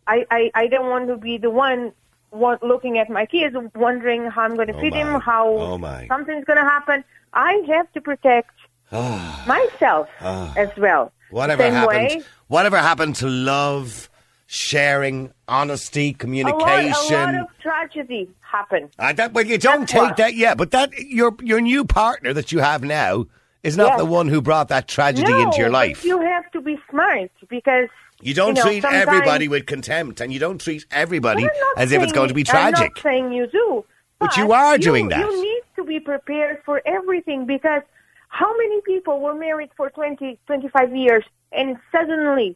I, 0.08 0.26
I, 0.32 0.52
I 0.56 0.68
don't 0.68 0.90
want 0.90 1.08
to 1.10 1.18
be 1.18 1.38
the 1.38 1.50
one 1.50 1.92
wa- 2.32 2.58
looking 2.62 2.98
at 2.98 3.10
my 3.10 3.26
kids, 3.26 3.56
wondering 3.76 4.26
how 4.30 4.44
I'm 4.44 4.56
going 4.56 4.68
to 4.70 4.74
Oh 4.76 4.82
feed 4.82 4.94
my. 4.94 5.00
him, 5.00 5.20
how 5.22 5.48
Oh 5.50 5.78
my. 5.78 6.08
something's 6.08 6.46
going 6.46 6.58
to 6.58 6.64
happen. 6.66 7.04
I 7.34 7.62
have 7.68 7.92
to 7.94 8.02
protect 8.02 8.52
ah. 8.92 9.44
myself 9.48 10.08
ah. 10.22 10.54
as 10.58 10.70
well. 10.78 11.12
Whatever 11.30 11.64
Same 11.64 11.74
happened? 11.74 11.98
way, 11.98 12.22
Whatever 12.48 12.78
happened 12.78 13.16
to 13.18 13.28
love, 13.28 14.10
sharing, 14.48 15.32
honesty, 15.48 16.08
a 16.08 16.12
lot, 16.12 16.20
communication? 16.20 17.16
a 17.16 17.26
lot 17.26 17.36
of 17.36 17.48
tragedy 17.62 18.30
happened. 18.42 18.90
Uh, 18.98 19.14
that, 19.14 19.34
but 19.34 19.46
you 19.46 19.58
don't 19.58 19.82
That's 19.82 19.92
take 19.92 20.02
what- 20.02 20.18
that. 20.18 20.34
Yeah, 20.36 20.56
but 20.56 20.72
that 20.72 20.98
your 20.98 21.36
your 21.42 21.62
new 21.62 21.86
partner 21.86 22.34
that 22.34 22.52
you 22.52 22.60
have 22.60 22.84
now 22.84 23.26
is 23.64 23.76
not 23.78 23.90
Yes. 23.90 23.98
the 24.00 24.06
one 24.06 24.28
who 24.30 24.42
brought 24.42 24.70
that 24.70 24.88
tragedy 24.88 25.32
no, 25.32 25.40
into 25.42 25.58
your 25.58 25.70
life. 25.70 26.04
You 26.06 26.20
have 26.22 26.50
to 26.52 26.62
be 26.62 26.80
smart 26.90 27.30
because 27.50 27.90
You 28.22 28.34
don't 28.34 28.50
you 28.50 28.54
know, 28.56 28.62
treat 28.64 28.86
everybody 28.86 29.48
with 29.48 29.66
contempt, 29.66 30.22
and 30.22 30.32
you 30.34 30.40
don't 30.40 30.60
treat 30.62 30.86
everybody 30.92 31.48
as 31.76 31.92
if 31.92 32.02
it's 32.02 32.14
going 32.14 32.30
to 32.30 32.34
be 32.34 32.42
I'm 32.48 32.74
tragic. 32.74 32.96
not 32.96 33.04
saying 33.04 33.34
you 33.34 33.48
do. 33.48 33.84
But 34.20 34.36
you 34.38 34.52
are 34.52 34.78
doing 34.80 35.10
that. 35.10 35.20
You 35.20 35.42
need 35.44 35.62
to 35.76 35.84
be 35.84 36.00
prepared 36.00 36.64
for 36.66 36.82
everything 36.86 37.46
because 37.46 37.84
how 38.30 38.52
many 38.58 38.82
people 38.82 39.20
were 39.20 39.36
married 39.36 39.70
for 39.78 39.90
20, 39.92 40.40
25 40.48 40.96
years 40.96 41.24
and 41.52 41.78
suddenly 41.92 42.56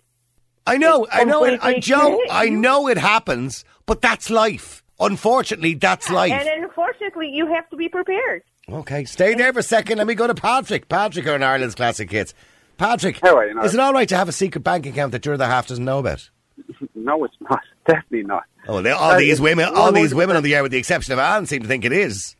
I 0.73 0.77
know, 0.77 1.07
I 1.11 1.23
know, 1.23 1.43
it, 1.45 1.59
I, 1.63 1.79
Joe. 1.79 2.19
I 2.29 2.49
know 2.49 2.87
it 2.87 2.97
happens, 2.97 3.65
but 3.85 4.01
that's 4.01 4.29
life. 4.29 4.83
Unfortunately, 4.99 5.73
that's 5.73 6.09
life. 6.09 6.31
and 6.31 6.63
unfortunately 6.63 7.29
you 7.29 7.47
have 7.53 7.69
to 7.71 7.75
be 7.75 7.89
prepared. 7.89 8.43
Okay, 8.69 9.03
stay 9.05 9.33
there 9.33 9.51
for 9.51 9.59
a 9.59 9.63
second. 9.63 9.97
Let 9.97 10.07
me 10.07 10.15
go 10.15 10.27
to 10.27 10.35
Patrick. 10.35 10.87
Patrick 10.87 11.27
on 11.27 11.41
Ireland's 11.43 11.75
classic 11.75 12.09
hits. 12.11 12.33
Patrick, 12.77 13.19
How 13.21 13.35
are 13.37 13.47
you, 13.47 13.53
Niall? 13.53 13.65
is 13.65 13.73
it 13.73 13.79
all 13.79 13.93
right 13.93 14.07
to 14.09 14.15
have 14.17 14.29
a 14.29 14.31
secret 14.31 14.63
bank 14.63 14.85
account 14.85 15.11
that 15.11 15.25
your 15.25 15.33
other 15.35 15.45
half 15.47 15.67
doesn't 15.67 15.83
know 15.85 15.99
about? 15.99 16.29
No, 16.95 17.23
it's 17.25 17.33
not. 17.49 17.61
Definitely 17.87 18.23
not. 18.23 18.43
Oh, 18.67 18.81
they, 18.81 18.91
all 18.91 19.11
Uh, 19.13 19.17
these 19.17 19.41
women, 19.41 19.65
all 19.73 19.91
these 19.91 20.13
women 20.13 20.35
on 20.35 20.43
the 20.43 20.53
air, 20.53 20.61
with 20.61 20.71
the 20.71 20.77
exception 20.77 21.13
of 21.13 21.19
Anne, 21.19 21.47
seem 21.47 21.63
to 21.63 21.67
think 21.67 21.83
it 21.83 21.91
is. 21.91 22.35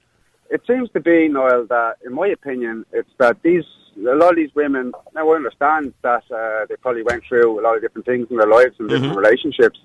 It 0.51 0.61
seems 0.67 0.89
to 0.91 0.99
be, 0.99 1.27
Noel, 1.27 1.65
that 1.67 1.95
in 2.05 2.13
my 2.13 2.27
opinion, 2.27 2.85
it's 2.93 3.09
that 3.17 3.41
these 3.41 3.63
a 3.97 4.15
lot 4.15 4.31
of 4.31 4.35
these 4.35 4.53
women. 4.55 4.93
Now 5.13 5.29
I 5.31 5.35
understand 5.35 5.93
that 6.01 6.23
uh, 6.31 6.65
they 6.67 6.75
probably 6.77 7.03
went 7.03 7.23
through 7.25 7.59
a 7.59 7.61
lot 7.61 7.75
of 7.75 7.81
different 7.81 8.05
things 8.05 8.27
in 8.29 8.37
their 8.37 8.47
lives 8.47 8.75
and 8.79 8.89
different 8.89 9.17
relationships, 9.17 9.79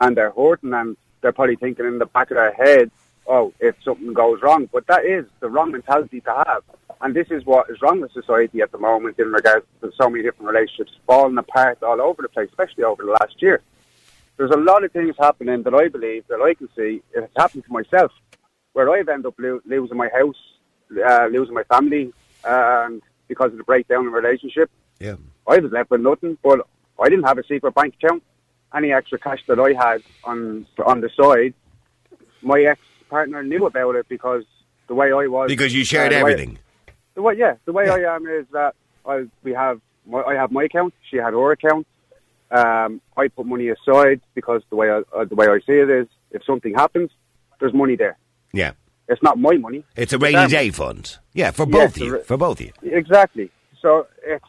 and 0.00 0.16
they're 0.16 0.30
hurting, 0.32 0.72
and 0.72 0.96
they're 1.20 1.32
probably 1.32 1.56
thinking 1.56 1.86
in 1.86 1.98
the 1.98 2.06
back 2.06 2.30
of 2.30 2.36
their 2.36 2.52
head, 2.52 2.90
"Oh, 3.26 3.52
if 3.60 3.74
something 3.82 4.12
goes 4.12 4.42
wrong," 4.42 4.68
but 4.72 4.86
that 4.86 5.04
is 5.04 5.26
the 5.40 5.48
wrong 5.48 5.72
mentality 5.72 6.20
to 6.22 6.44
have. 6.46 6.62
And 7.00 7.14
this 7.14 7.30
is 7.30 7.44
what 7.44 7.68
is 7.68 7.82
wrong 7.82 8.00
with 8.00 8.12
society 8.12 8.62
at 8.62 8.72
the 8.72 8.78
moment 8.78 9.18
in 9.18 9.30
regards 9.30 9.66
to 9.82 9.92
so 10.00 10.08
many 10.08 10.22
different 10.22 10.50
relationships 10.50 10.92
falling 11.06 11.36
apart 11.36 11.82
all 11.82 12.00
over 12.00 12.22
the 12.22 12.28
place, 12.28 12.48
especially 12.48 12.84
over 12.84 13.04
the 13.04 13.12
last 13.12 13.40
year. 13.42 13.60
There's 14.36 14.50
a 14.50 14.56
lot 14.56 14.84
of 14.84 14.92
things 14.92 15.14
happening 15.18 15.62
that 15.62 15.74
I 15.74 15.88
believe 15.88 16.26
that 16.28 16.40
I 16.40 16.54
can 16.54 16.68
see. 16.76 17.02
It's 17.14 17.32
happened 17.36 17.64
to 17.64 17.72
myself 17.72 18.12
where 18.72 18.90
I've 18.90 19.08
ended 19.08 19.26
up 19.26 19.34
lo- 19.38 19.62
losing 19.64 19.96
my 19.96 20.08
house, 20.10 20.36
uh, 20.92 21.26
losing 21.26 21.54
my 21.54 21.64
family, 21.64 22.12
and 22.44 23.02
because 23.28 23.52
of 23.52 23.58
the 23.58 23.64
breakdown 23.64 24.06
in 24.06 24.12
relationship, 24.12 24.70
Yeah. 25.00 25.16
I 25.46 25.58
was 25.58 25.70
left 25.72 25.90
with 25.90 26.00
nothing. 26.00 26.38
But 26.42 26.60
I 27.00 27.08
didn't 27.08 27.24
have 27.24 27.38
a 27.38 27.44
secret 27.44 27.74
bank 27.74 27.94
account. 28.02 28.22
Any 28.74 28.92
extra 28.92 29.18
cash 29.18 29.40
that 29.48 29.58
I 29.60 29.72
had 29.72 30.02
on 30.24 30.66
on 30.84 31.00
the 31.00 31.10
side, 31.20 31.54
my 32.42 32.60
ex 32.62 32.80
partner 33.08 33.42
knew 33.42 33.66
about 33.66 33.94
it 33.96 34.08
because 34.08 34.44
the 34.88 34.94
way 34.94 35.12
I 35.12 35.26
was 35.26 35.48
Because 35.48 35.74
you 35.74 35.84
shared 35.84 36.12
uh, 36.12 36.18
the 36.18 36.24
way- 36.24 36.32
everything. 36.32 36.58
the 37.14 37.22
way, 37.22 37.34
yeah, 37.34 37.54
the 37.64 37.72
way 37.72 37.88
I 37.88 38.14
am 38.14 38.26
is 38.26 38.46
that 38.52 38.74
I 39.06 39.24
we 39.42 39.52
have 39.52 39.80
my, 40.06 40.22
I 40.22 40.34
have 40.34 40.50
my 40.52 40.64
account. 40.64 40.94
She 41.10 41.16
had 41.16 41.32
her 41.32 41.52
account. 41.52 41.86
Um, 42.50 43.00
I 43.16 43.28
put 43.28 43.46
money 43.46 43.68
aside 43.68 44.20
because 44.34 44.62
the 44.70 44.76
way 44.76 44.88
I, 44.90 44.98
uh, 45.16 45.24
the 45.24 45.34
way 45.34 45.46
I 45.48 45.58
see 45.66 45.78
it 45.84 45.90
is, 45.90 46.06
if 46.30 46.44
something 46.44 46.74
happens, 46.74 47.10
there's 47.58 47.74
money 47.74 47.96
there. 47.96 48.16
Yeah. 48.52 48.72
It's 49.08 49.22
not 49.22 49.38
my 49.38 49.56
money. 49.56 49.84
It's 49.94 50.12
a 50.12 50.18
rainy 50.18 50.48
day 50.48 50.70
fund. 50.70 51.18
Yeah, 51.32 51.50
for 51.52 51.66
Yes, 51.68 51.72
both 51.72 51.96
of 51.96 52.02
you. 52.02 52.18
For 52.24 52.36
both 52.36 52.60
of 52.60 52.66
you. 52.66 52.72
Exactly. 52.82 53.50
So 53.80 54.06
it's, 54.24 54.44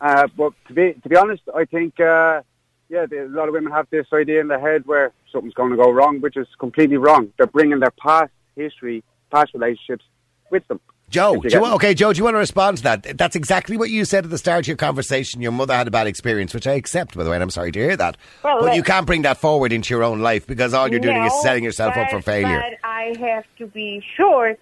uh, 0.00 0.26
but 0.36 0.52
to 0.68 0.74
be 0.74 0.94
to 0.94 1.08
be 1.08 1.16
honest, 1.16 1.42
I 1.54 1.64
think 1.64 2.00
uh, 2.00 2.42
yeah, 2.88 3.06
a 3.10 3.28
lot 3.28 3.48
of 3.48 3.54
women 3.54 3.72
have 3.72 3.86
this 3.90 4.06
idea 4.12 4.40
in 4.40 4.48
their 4.48 4.60
head 4.60 4.82
where 4.86 5.12
something's 5.32 5.54
going 5.54 5.70
to 5.70 5.76
go 5.76 5.90
wrong, 5.90 6.20
which 6.20 6.36
is 6.36 6.46
completely 6.58 6.96
wrong. 6.96 7.32
They're 7.36 7.46
bringing 7.46 7.80
their 7.80 7.92
past 7.92 8.32
history, 8.56 9.02
past 9.30 9.54
relationships 9.54 10.04
with 10.50 10.66
them. 10.68 10.80
Joe, 11.08 11.34
you 11.34 11.42
do 11.42 11.48
you, 11.56 11.60
get 11.62 11.72
okay, 11.74 11.94
Joe, 11.94 12.12
do 12.12 12.18
you 12.18 12.24
want 12.24 12.34
to 12.34 12.38
respond 12.38 12.78
to 12.78 12.82
that? 12.82 13.16
That's 13.16 13.36
exactly 13.36 13.76
what 13.76 13.90
you 13.90 14.04
said 14.04 14.24
at 14.24 14.30
the 14.30 14.38
start 14.38 14.64
of 14.64 14.68
your 14.68 14.76
conversation. 14.76 15.40
Your 15.40 15.52
mother 15.52 15.74
had 15.74 15.86
a 15.86 15.90
bad 15.90 16.08
experience, 16.08 16.52
which 16.52 16.66
I 16.66 16.72
accept, 16.72 17.14
by 17.16 17.22
the 17.22 17.30
way, 17.30 17.36
and 17.36 17.42
I'm 17.42 17.50
sorry 17.50 17.70
to 17.72 17.78
hear 17.78 17.96
that. 17.96 18.16
Well, 18.42 18.60
but 18.60 18.74
you 18.74 18.82
can't 18.82 19.06
bring 19.06 19.22
that 19.22 19.38
forward 19.38 19.72
into 19.72 19.94
your 19.94 20.02
own 20.02 20.20
life 20.20 20.46
because 20.46 20.74
all 20.74 20.88
you're 20.88 21.00
doing 21.00 21.22
is 21.24 21.42
setting 21.42 21.62
yourself 21.62 21.96
up 21.96 22.10
for 22.10 22.20
failure. 22.20 22.60
But 22.60 22.78
I 22.82 23.16
have 23.20 23.44
to 23.58 23.66
be 23.68 24.04
sure 24.16 24.56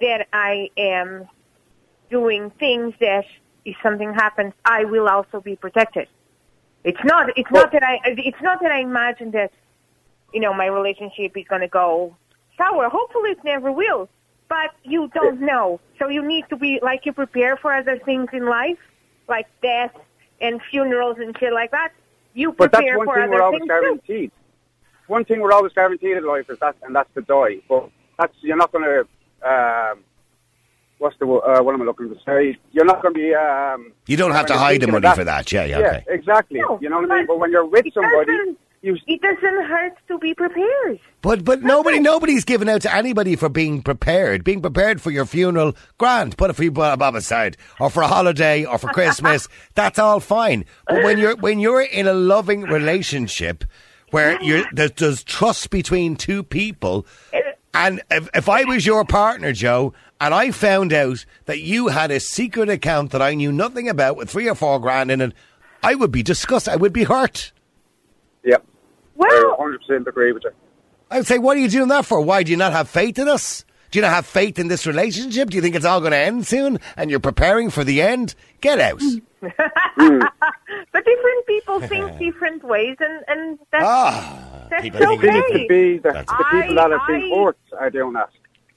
that 0.00 0.26
I 0.32 0.70
am 0.76 1.28
doing 2.10 2.50
things 2.50 2.94
that 2.98 3.26
if 3.64 3.76
something 3.82 4.12
happens, 4.12 4.52
I 4.64 4.84
will 4.84 5.08
also 5.08 5.40
be 5.40 5.54
protected. 5.54 6.08
It's 6.82 7.02
not. 7.04 7.30
It's 7.36 7.50
not 7.50 7.72
that 7.72 7.82
I. 7.82 8.00
It's 8.04 8.42
not 8.42 8.60
that 8.60 8.72
I 8.72 8.80
imagine 8.80 9.30
that, 9.30 9.52
you 10.32 10.40
know, 10.40 10.52
my 10.52 10.66
relationship 10.66 11.36
is 11.36 11.46
going 11.46 11.62
to 11.62 11.68
go 11.68 12.16
sour. 12.58 12.88
Hopefully, 12.88 13.30
it 13.30 13.44
never 13.44 13.72
will. 13.72 14.08
But 14.48 14.70
you 14.84 15.08
don't 15.14 15.40
know, 15.40 15.80
so 15.98 16.08
you 16.08 16.22
need 16.26 16.48
to 16.50 16.56
be 16.56 16.78
like 16.82 17.06
you 17.06 17.12
prepare 17.12 17.56
for 17.56 17.72
other 17.72 17.98
things 17.98 18.28
in 18.32 18.44
life, 18.46 18.78
like 19.28 19.46
death 19.62 19.94
and 20.40 20.60
funerals 20.62 21.18
and 21.18 21.36
shit 21.38 21.52
like 21.52 21.70
that. 21.70 21.90
You 22.34 22.52
prepare 22.52 22.68
But 22.68 22.72
that's 22.84 22.96
one 22.98 23.06
for 23.06 23.14
thing 23.14 23.22
other 23.24 23.32
we're 23.32 23.42
always 23.42 23.58
things 23.60 23.68
too. 23.68 23.80
guaranteed. 23.80 24.30
One 25.06 25.24
thing 25.24 25.40
we're 25.40 25.52
always 25.52 25.72
guaranteed 25.72 26.16
in 26.16 26.24
life 26.26 26.48
is 26.50 26.58
that, 26.60 26.76
and 26.82 26.94
that's 26.94 27.12
to 27.14 27.22
die. 27.22 27.60
But 27.68 27.88
that's 28.18 28.34
you're 28.42 28.56
not 28.56 28.70
going 28.72 28.84
to. 28.84 29.00
Um, 29.48 29.98
what's 30.98 31.16
the 31.18 31.26
wo- 31.26 31.38
uh, 31.40 31.60
what 31.62 31.74
am 31.74 31.82
I 31.82 31.84
looking 31.84 32.08
to 32.14 32.18
say? 32.24 32.56
You're 32.72 32.84
not 32.84 33.02
going 33.02 33.14
to 33.14 33.20
be. 33.20 33.34
Um, 33.34 33.92
You 34.06 34.16
don't 34.16 34.32
have 34.32 34.46
to 34.46 34.54
hide 34.54 34.76
the 34.80 34.86
thinking 34.86 34.96
of 34.96 35.02
money 35.02 35.14
for 35.16 35.24
that. 35.24 35.50
Yeah, 35.52 35.64
yeah, 35.64 35.78
Yeah, 35.78 35.86
okay. 35.86 36.04
exactly. 36.08 36.60
No, 36.60 36.78
you 36.80 36.88
know 36.88 37.00
what 37.00 37.10
I 37.10 37.16
mean. 37.16 37.26
but 37.26 37.34
But 37.34 37.38
when 37.40 37.50
you're 37.50 37.64
with 37.66 37.86
somebody, 37.92 38.32
doesn't- 38.36 38.58
you 38.84 38.98
It 39.06 39.20
doesn't 39.22 39.64
hurt 39.64 39.92
to 40.08 40.18
be 40.18 40.34
prepared. 40.34 41.00
But 41.22 41.44
but 41.44 41.62
nobody 41.62 42.00
nobody's 42.00 42.44
given 42.44 42.68
out 42.68 42.82
to 42.82 42.94
anybody 42.94 43.36
for 43.36 43.48
being 43.48 43.82
prepared. 43.82 44.44
Being 44.44 44.60
prepared 44.60 45.00
for 45.00 45.10
your 45.10 45.24
funeral, 45.24 45.74
grand. 45.98 46.36
Put 46.36 46.50
a 46.50 46.54
few 46.54 46.70
bob 46.70 46.98
bob 46.98 47.14
aside, 47.14 47.56
or 47.80 47.90
for 47.90 48.02
a 48.02 48.08
holiday, 48.08 48.64
or 48.64 48.78
for 48.78 48.88
Christmas. 48.88 49.48
that's 49.74 49.98
all 49.98 50.20
fine. 50.20 50.64
But 50.86 51.02
when 51.02 51.18
you're 51.18 51.36
when 51.36 51.58
you're 51.60 51.82
in 51.82 52.06
a 52.06 52.12
loving 52.14 52.62
relationship 52.62 53.64
where 54.10 54.40
you're 54.42 54.66
there, 54.72 54.88
there's 54.88 55.24
trust 55.24 55.70
between 55.70 56.16
two 56.16 56.42
people, 56.42 57.06
and 57.72 58.02
if, 58.10 58.28
if 58.34 58.48
I 58.48 58.64
was 58.64 58.86
your 58.86 59.04
partner, 59.04 59.52
Joe, 59.52 59.94
and 60.20 60.32
I 60.34 60.50
found 60.50 60.92
out 60.92 61.24
that 61.46 61.60
you 61.60 61.88
had 61.88 62.10
a 62.10 62.20
secret 62.20 62.68
account 62.68 63.10
that 63.12 63.22
I 63.22 63.34
knew 63.34 63.50
nothing 63.50 63.88
about 63.88 64.16
with 64.16 64.30
three 64.30 64.48
or 64.48 64.54
four 64.54 64.78
grand 64.78 65.10
in 65.10 65.20
it, 65.20 65.32
I 65.82 65.94
would 65.94 66.12
be 66.12 66.22
disgusted. 66.22 66.72
I 66.72 66.76
would 66.76 66.92
be 66.92 67.04
hurt. 67.04 67.52
yeah. 68.44 68.58
Well, 69.14 69.30
I 69.30 69.54
100 69.58 69.78
percent 69.80 70.08
agree 70.08 70.32
with 70.32 70.44
you. 70.44 70.50
I 71.10 71.18
would 71.18 71.26
say, 71.26 71.38
what 71.38 71.56
are 71.56 71.60
you 71.60 71.68
doing 71.68 71.88
that 71.88 72.04
for? 72.06 72.20
Why 72.20 72.42
do 72.42 72.50
you 72.50 72.56
not 72.56 72.72
have 72.72 72.88
faith 72.88 73.18
in 73.18 73.28
us? 73.28 73.64
Do 73.90 73.98
you 73.98 74.02
not 74.02 74.12
have 74.12 74.26
faith 74.26 74.58
in 74.58 74.66
this 74.68 74.86
relationship? 74.86 75.50
Do 75.50 75.56
you 75.56 75.62
think 75.62 75.76
it's 75.76 75.84
all 75.84 76.00
going 76.00 76.10
to 76.12 76.18
end 76.18 76.46
soon 76.46 76.80
and 76.96 77.10
you're 77.10 77.20
preparing 77.20 77.70
for 77.70 77.84
the 77.84 78.02
end? 78.02 78.34
Get 78.60 78.80
out. 78.80 79.00
but 79.40 81.04
different 81.04 81.46
people 81.46 81.80
think 81.80 82.18
different 82.18 82.64
ways, 82.64 82.96
and 83.00 83.22
and 83.28 83.58
that's 83.70 83.84
Ah, 83.86 84.66
that's 84.70 84.82
people 84.82 85.00
think 85.00 85.22
okay. 85.24 85.38
It 85.38 85.52
could 85.52 85.68
be 85.68 85.98
the, 85.98 86.02
That's- 86.12 86.26
the 86.26 86.44
people 86.60 86.74
that 86.76 86.90
have 86.90 87.00
I- 87.02 87.06
been 87.20 87.34
hurt 87.34 87.58
are 87.78 87.90
doing 87.90 88.12
that. 88.14 88.30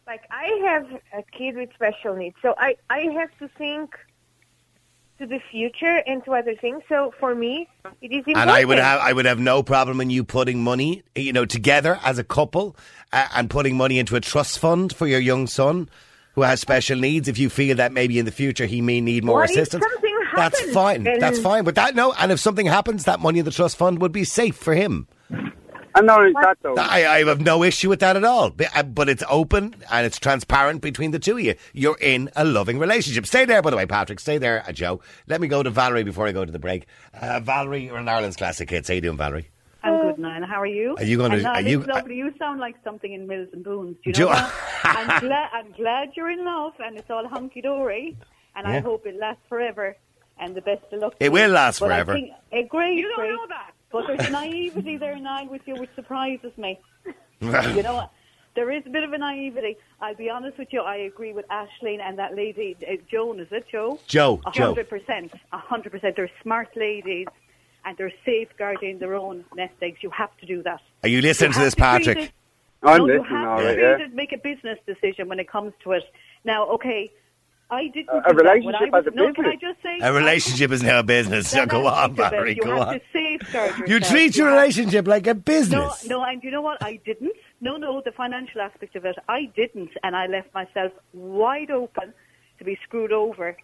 Like 0.05 0.23
I 0.31 0.45
have 0.65 0.87
a 1.17 1.23
kid 1.37 1.55
with 1.57 1.69
special 1.73 2.15
needs, 2.15 2.35
so 2.41 2.53
I 2.57 2.75
I 2.89 2.99
have 3.19 3.29
to 3.39 3.47
think 3.57 3.95
to 5.19 5.25
the 5.25 5.39
future 5.51 6.03
and 6.05 6.23
to 6.25 6.33
other 6.33 6.55
things. 6.55 6.83
So 6.87 7.13
for 7.19 7.33
me, 7.33 7.67
it 8.01 8.11
is 8.11 8.19
important. 8.19 8.37
and 8.37 8.49
I 8.51 8.65
would 8.65 8.77
have 8.77 8.99
I 9.01 9.13
would 9.13 9.25
have 9.25 9.39
no 9.39 9.63
problem 9.63 10.01
in 10.01 10.09
you 10.09 10.23
putting 10.23 10.63
money, 10.63 11.03
you 11.15 11.33
know, 11.33 11.45
together 11.45 11.99
as 12.03 12.17
a 12.19 12.23
couple 12.23 12.75
uh, 13.11 13.27
and 13.35 13.49
putting 13.49 13.77
money 13.77 13.99
into 13.99 14.15
a 14.15 14.21
trust 14.21 14.59
fund 14.59 14.93
for 14.93 15.07
your 15.07 15.19
young 15.19 15.47
son 15.47 15.89
who 16.33 16.41
has 16.41 16.59
special 16.61 16.97
needs. 16.97 17.27
If 17.27 17.39
you 17.39 17.49
feel 17.49 17.75
that 17.77 17.91
maybe 17.91 18.19
in 18.19 18.25
the 18.25 18.31
future 18.31 18.65
he 18.65 18.81
may 18.81 19.01
need 19.01 19.23
more 19.23 19.39
What 19.39 19.49
assistance, 19.49 19.83
something 19.83 20.17
that's 20.35 20.61
fine. 20.71 21.03
That's 21.03 21.39
fine. 21.39 21.63
But 21.63 21.75
that 21.75 21.95
no, 21.95 22.13
and 22.13 22.31
if 22.31 22.39
something 22.39 22.65
happens, 22.65 23.05
that 23.05 23.19
money 23.19 23.39
in 23.39 23.45
the 23.45 23.51
trust 23.51 23.77
fund 23.77 23.99
would 24.01 24.11
be 24.11 24.23
safe 24.23 24.55
for 24.55 24.73
him. 24.73 25.07
And 25.97 26.07
not 26.07 26.19
only 26.19 26.33
that, 26.41 26.57
though. 26.61 26.75
I, 26.77 27.17
I 27.17 27.23
have 27.25 27.41
no 27.41 27.63
issue 27.63 27.89
with 27.89 27.99
that 28.01 28.15
at 28.15 28.23
all. 28.23 28.49
But, 28.51 28.75
uh, 28.75 28.83
but 28.83 29.09
it's 29.09 29.23
open 29.29 29.75
and 29.91 30.05
it's 30.05 30.19
transparent 30.19 30.81
between 30.81 31.11
the 31.11 31.19
two 31.19 31.37
of 31.37 31.43
you. 31.43 31.55
You're 31.73 31.97
in 31.99 32.29
a 32.35 32.45
loving 32.45 32.79
relationship. 32.79 33.25
Stay 33.25 33.45
there, 33.45 33.61
by 33.61 33.69
the 33.71 33.77
way, 33.77 33.85
Patrick. 33.85 34.19
Stay 34.19 34.37
there, 34.37 34.63
uh, 34.67 34.71
Joe. 34.71 35.01
Let 35.27 35.41
me 35.41 35.47
go 35.47 35.63
to 35.63 35.69
Valerie 35.69 36.03
before 36.03 36.27
I 36.27 36.31
go 36.31 36.45
to 36.45 36.51
the 36.51 36.59
break. 36.59 36.85
Uh, 37.13 37.39
Valerie, 37.39 37.85
you're 37.85 37.97
an 37.97 38.07
Ireland's 38.07 38.37
classic 38.37 38.69
hits. 38.69 38.87
How 38.87 38.93
you 38.95 39.01
doing, 39.01 39.17
Valerie? 39.17 39.49
I'm 39.83 40.01
good, 40.01 40.19
Niall. 40.19 40.45
How 40.45 40.59
are 40.61 40.65
you? 40.65 40.95
Are 40.97 41.03
you 41.03 41.17
gonna- 41.17 41.35
And 41.37 41.45
are 41.47 41.61
you- 41.61 41.81
lovely. 41.83 42.15
You 42.15 42.33
sound 42.37 42.59
like 42.59 42.75
something 42.83 43.13
in 43.13 43.27
Mills 43.27 43.47
and 43.53 43.63
Boons. 43.63 43.95
Do 44.03 44.09
you 44.09 44.13
Jo- 44.13 44.25
know 44.29 44.33
that? 44.33 44.53
I'm 44.83 45.19
glad. 45.27 45.49
I'm 45.53 45.71
glad 45.73 46.09
you're 46.15 46.29
in 46.31 46.43
love, 46.43 46.73
and 46.79 46.97
it's 46.97 47.09
all 47.09 47.27
hunky 47.27 47.61
dory. 47.61 48.17
And 48.55 48.67
I 48.67 48.79
hope 48.79 49.05
it 49.05 49.15
lasts 49.19 49.43
forever. 49.47 49.95
And 50.39 50.55
the 50.55 50.61
best 50.61 50.83
of 50.91 50.99
luck. 51.01 51.13
It 51.19 51.25
to 51.25 51.29
will 51.31 51.47
you. 51.47 51.53
last 51.53 51.79
But 51.79 51.91
I 51.91 51.95
forever. 52.03 52.13
think- 52.13 52.31
eh, 52.51 52.61
great, 52.63 52.95
You 52.97 53.03
don't 53.07 53.15
great. 53.15 53.31
know 53.31 53.47
that. 53.49 53.71
But 53.97 54.17
there's 54.17 54.29
naivety 54.31 54.97
there, 54.97 55.17
Niall, 55.17 55.47
with 55.47 55.61
you, 55.65 55.75
which 55.75 55.89
surprises 55.95 56.51
me. 56.57 56.79
you 57.41 57.83
know 57.83 57.95
what? 57.95 58.11
There 58.55 58.71
is 58.71 58.83
a 58.85 58.89
bit 58.89 59.03
of 59.03 59.11
a 59.13 59.17
naivety. 59.17 59.77
I'll 60.01 60.15
be 60.15 60.29
honest 60.29 60.57
with 60.57 60.69
you. 60.71 60.81
I 60.81 60.97
agree 60.97 61.33
with 61.33 61.45
Ashleen 61.47 61.99
and 61.99 62.17
that 62.19 62.35
lady, 62.35 62.75
uh, 62.87 62.93
Joan. 63.09 63.39
Is 63.39 63.47
it 63.51 63.65
Joe? 63.71 63.99
Joe, 64.07 64.39
A 64.45 64.51
hundred 64.51 64.89
percent. 64.89 65.31
A 65.51 65.57
hundred 65.57 65.91
percent. 65.91 66.15
They're 66.15 66.29
smart 66.43 66.69
ladies, 66.75 67.27
and 67.85 67.97
they're 67.97 68.13
safeguarding 68.25 68.99
their 68.99 69.15
own 69.15 69.45
nest 69.55 69.73
eggs. 69.81 69.97
You 70.01 70.11
have 70.11 70.35
to 70.37 70.45
do 70.45 70.61
that. 70.63 70.81
Are 71.03 71.09
you 71.09 71.21
listening 71.21 71.53
to 71.53 71.59
this, 71.59 71.73
treat 71.75 71.83
Patrick? 71.83 72.33
I'm 72.83 72.99
no, 72.99 73.05
you 73.07 73.19
listening, 73.19 73.37
have 73.37 73.47
all 73.49 73.59
to 73.59 73.65
right, 73.65 73.99
yeah. 73.99 74.07
make 74.13 74.31
a 74.31 74.37
business 74.37 74.77
decision 74.85 75.27
when 75.27 75.39
it 75.39 75.49
comes 75.49 75.73
to 75.83 75.93
it. 75.93 76.03
Now, 76.45 76.67
okay, 76.69 77.11
I 77.69 77.87
didn't. 77.87 78.09
A- 78.09 78.17
a 78.29 78.33
do 78.33 78.43
that. 78.43 78.63
When 78.63 78.75
relationship 78.75 78.93
I 78.93 78.97
was, 78.97 79.07
as 79.07 79.13
a 79.13 79.15
no, 79.15 79.33
Can 79.33 79.45
I 79.45 79.51
business. 79.55 79.71
just 79.73 79.83
say? 79.83 79.99
A 80.01 80.13
relationship 80.13 80.71
is 80.71 80.83
now 80.83 80.99
a 80.99 81.03
business. 81.03 81.49
So 81.49 81.65
go 81.77 81.87
on, 81.87 81.93
aspect 82.11 82.19
of 82.19 82.31
Valerie. 82.31 82.55
You 82.55 82.63
Go 82.63 82.79
on. 82.81 82.93
to 82.93 83.01
safeguard 83.11 83.69
yourself. 83.71 83.89
You 83.89 83.99
treat 83.99 84.35
your 84.37 84.47
relationship 84.49 85.07
like 85.07 85.27
a 85.27 85.35
business. 85.35 86.05
no, 86.05 86.19
no, 86.19 86.23
and 86.25 86.41
you 86.43 86.51
know 86.51 86.61
what? 86.61 86.81
I 86.83 86.99
didn't. 87.05 87.33
No, 87.59 87.75
no, 87.77 88.01
the 88.05 88.11
financial 88.11 88.61
aspect 88.61 88.95
of 88.95 89.03
it, 89.05 89.15
I 89.27 89.49
didn't, 89.55 89.89
and 90.03 90.15
I 90.15 90.27
left 90.27 90.53
myself 90.53 90.91
wide 91.13 91.71
open 91.71 92.13
to 92.59 92.63
be 92.63 92.77
screwed 92.83 93.11
over. 93.11 93.57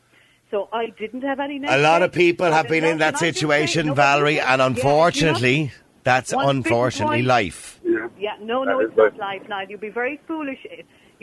So 0.52 0.68
I 0.74 0.88
didn't 1.00 1.22
have 1.24 1.40
any. 1.40 1.64
A 1.66 1.78
lot 1.78 2.02
of 2.04 2.12
people 2.12 2.52
have 2.52 2.68
been 2.68 2.84
in 2.84 2.98
that 3.00 3.14
and 3.14 3.18
say- 3.20 3.32
situation, 3.32 3.96
Valerie, 3.96 4.40
and 4.40 4.60
know- 4.60 4.66
unfortunately, 4.68 5.72
that's 6.04 6.34
One 6.34 6.58
unfortunately 6.58 7.22
life. 7.22 7.80
Yeah. 7.86 8.08
Yeah, 8.20 8.36
no, 8.42 8.64
no, 8.64 8.80
it's 8.80 8.96
not 8.98 9.16
life, 9.18 9.42
Niall. 9.48 9.68
You'd 9.70 9.80
be 9.82 9.90
very 9.90 10.20
foolish. 10.28 10.60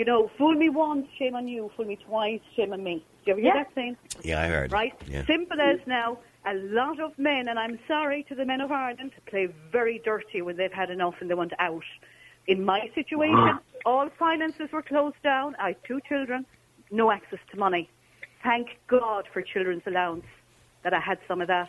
You 0.00 0.06
know, 0.06 0.30
fool 0.38 0.54
me 0.54 0.70
once, 0.70 1.06
shame 1.18 1.36
on 1.36 1.46
you. 1.46 1.70
Fool 1.76 1.84
me 1.84 1.96
twice, 1.96 2.40
shame 2.56 2.72
on 2.72 2.82
me. 2.82 3.04
Do 3.04 3.04
you 3.26 3.32
ever 3.32 3.40
hear 3.42 3.54
Yeah. 3.54 3.62
that 3.64 3.74
saying? 3.74 3.96
Yeah, 4.22 4.40
I 4.40 4.46
heard. 4.46 4.72
Right? 4.72 4.94
Yeah. 5.06 5.26
Simple 5.26 5.60
as 5.60 5.78
now, 5.86 6.16
a 6.46 6.54
lot 6.54 6.98
of 7.00 7.18
men, 7.18 7.48
and 7.48 7.58
I'm 7.58 7.78
sorry 7.86 8.22
to 8.30 8.34
the 8.34 8.46
men 8.46 8.62
of 8.62 8.72
Ireland, 8.72 9.12
play 9.26 9.48
very 9.70 9.98
dirty 9.98 10.40
when 10.40 10.56
they've 10.56 10.72
had 10.72 10.88
enough 10.88 11.16
and 11.20 11.28
they 11.28 11.34
want 11.34 11.52
out. 11.58 11.84
In 12.46 12.64
my 12.64 12.90
situation, 12.94 13.36
mm. 13.36 13.60
all 13.84 14.08
finances 14.18 14.72
were 14.72 14.80
closed 14.80 15.22
down. 15.22 15.54
I 15.58 15.66
had 15.72 15.84
two 15.84 16.00
children, 16.08 16.46
no 16.90 17.10
access 17.10 17.40
to 17.50 17.58
money. 17.58 17.90
Thank 18.42 18.78
God 18.86 19.28
for 19.30 19.42
children's 19.42 19.86
allowance 19.86 20.24
that 20.82 20.94
I 20.94 21.00
had 21.00 21.18
some 21.28 21.42
of 21.42 21.48
that 21.48 21.68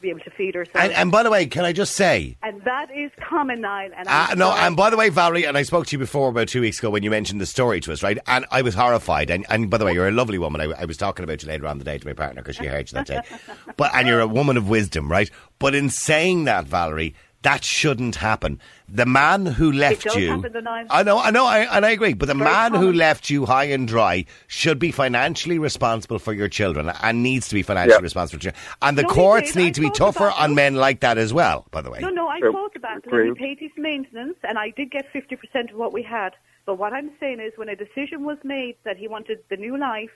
to 0.00 0.02
be 0.02 0.10
able 0.10 0.20
to 0.20 0.30
feed 0.30 0.56
ourselves. 0.56 0.78
And, 0.78 0.92
and 0.92 1.12
by 1.12 1.22
the 1.22 1.30
way, 1.30 1.46
can 1.46 1.64
I 1.64 1.72
just 1.72 1.94
say, 1.94 2.36
And 2.42 2.62
that 2.62 2.90
is 2.94 3.10
common, 3.20 3.60
Niall. 3.60 3.90
And 3.96 4.08
Uh, 4.08 4.34
no, 4.34 4.52
and 4.52 4.76
by 4.76 4.90
the 4.90 4.96
way, 4.96 5.08
Valerie, 5.10 5.44
and 5.44 5.56
I 5.56 5.62
spoke 5.62 5.86
to 5.86 5.92
you 5.92 5.98
before 5.98 6.28
about 6.28 6.48
two 6.48 6.60
weeks 6.60 6.78
ago 6.78 6.90
when 6.90 7.02
you 7.02 7.10
mentioned 7.10 7.40
the 7.40 7.46
story 7.46 7.80
to 7.80 7.92
us, 7.92 8.02
right? 8.02 8.18
And 8.26 8.46
I 8.50 8.62
was 8.62 8.74
horrified. 8.74 9.30
And, 9.30 9.44
and 9.48 9.70
by 9.70 9.78
the 9.78 9.84
way, 9.84 9.92
you're 9.92 10.08
a 10.08 10.12
lovely 10.12 10.38
woman. 10.38 10.60
I, 10.60 10.82
I 10.82 10.84
was 10.86 10.96
talking 10.96 11.24
about 11.24 11.42
you 11.42 11.48
later 11.48 11.66
on 11.66 11.78
the 11.78 11.84
day 11.84 11.98
to 11.98 12.06
my 12.06 12.14
partner 12.14 12.42
because 12.42 12.56
she 12.56 12.66
heard 12.66 12.90
you 12.90 12.96
that 12.96 13.06
day. 13.06 13.20
But 13.76 13.94
and 13.94 14.06
you're 14.06 14.20
a 14.20 14.26
woman 14.26 14.56
of 14.56 14.68
wisdom, 14.68 15.10
right? 15.10 15.30
But 15.58 15.74
in 15.74 15.90
saying 15.90 16.44
that, 16.44 16.66
Valerie, 16.66 17.14
that 17.42 17.64
shouldn't 17.64 18.16
happen. 18.16 18.60
The 18.92 19.06
man 19.06 19.46
who 19.46 19.70
left 19.70 20.02
does 20.02 20.16
you, 20.16 20.30
happen, 20.30 20.52
the 20.52 20.60
Niall. 20.60 20.86
I 20.90 21.02
know, 21.04 21.18
I 21.20 21.30
know, 21.30 21.46
I, 21.46 21.60
and 21.76 21.86
I 21.86 21.90
agree. 21.90 22.12
But 22.14 22.26
the 22.26 22.34
Very 22.34 22.50
man 22.50 22.74
who 22.74 22.92
left 22.92 23.30
you 23.30 23.46
high 23.46 23.66
and 23.66 23.86
dry 23.86 24.24
should 24.48 24.78
be 24.80 24.90
financially 24.90 25.58
responsible 25.60 26.18
for 26.18 26.32
your 26.32 26.48
children 26.48 26.90
and 27.00 27.22
needs 27.22 27.48
to 27.48 27.54
be 27.54 27.62
financially 27.62 27.94
Yeah. 27.94 28.02
responsible 28.02 28.40
for 28.40 28.44
your 28.46 28.54
And 28.82 28.98
the 28.98 29.02
No, 29.02 29.08
courts 29.08 29.52
did. 29.52 29.60
I 29.60 29.64
need 29.66 29.74
to 29.76 29.80
be 29.80 29.90
tougher 29.90 30.30
on 30.30 30.52
it. 30.52 30.54
men 30.54 30.74
like 30.74 31.00
that 31.00 31.18
as 31.18 31.32
well. 31.32 31.66
By 31.70 31.82
the 31.82 31.90
way, 31.90 32.00
No, 32.00 32.08
no, 32.08 32.26
I 32.28 32.40
True. 32.40 32.50
thought 32.52 32.74
about 32.74 32.98
it. 32.98 33.06
Agree. 33.06 33.28
and 33.28 33.38
We 33.38 33.38
paid 33.38 33.58
his 33.60 33.70
maintenance, 33.76 34.38
and 34.42 34.58
I 34.58 34.70
did 34.70 34.90
get 34.90 35.06
50% 35.12 35.70
of 35.70 35.76
what 35.76 35.92
we 35.92 36.02
had. 36.02 36.34
But 36.66 36.74
what 36.74 36.92
I'm 36.92 37.10
saying 37.20 37.38
is, 37.40 37.52
when 37.56 37.68
a 37.68 37.76
decision 37.76 38.24
was 38.24 38.38
made 38.42 38.74
that 38.84 38.96
he 38.96 39.06
wanted 39.06 39.38
the 39.50 39.56
new 39.56 39.76
life, 39.76 40.10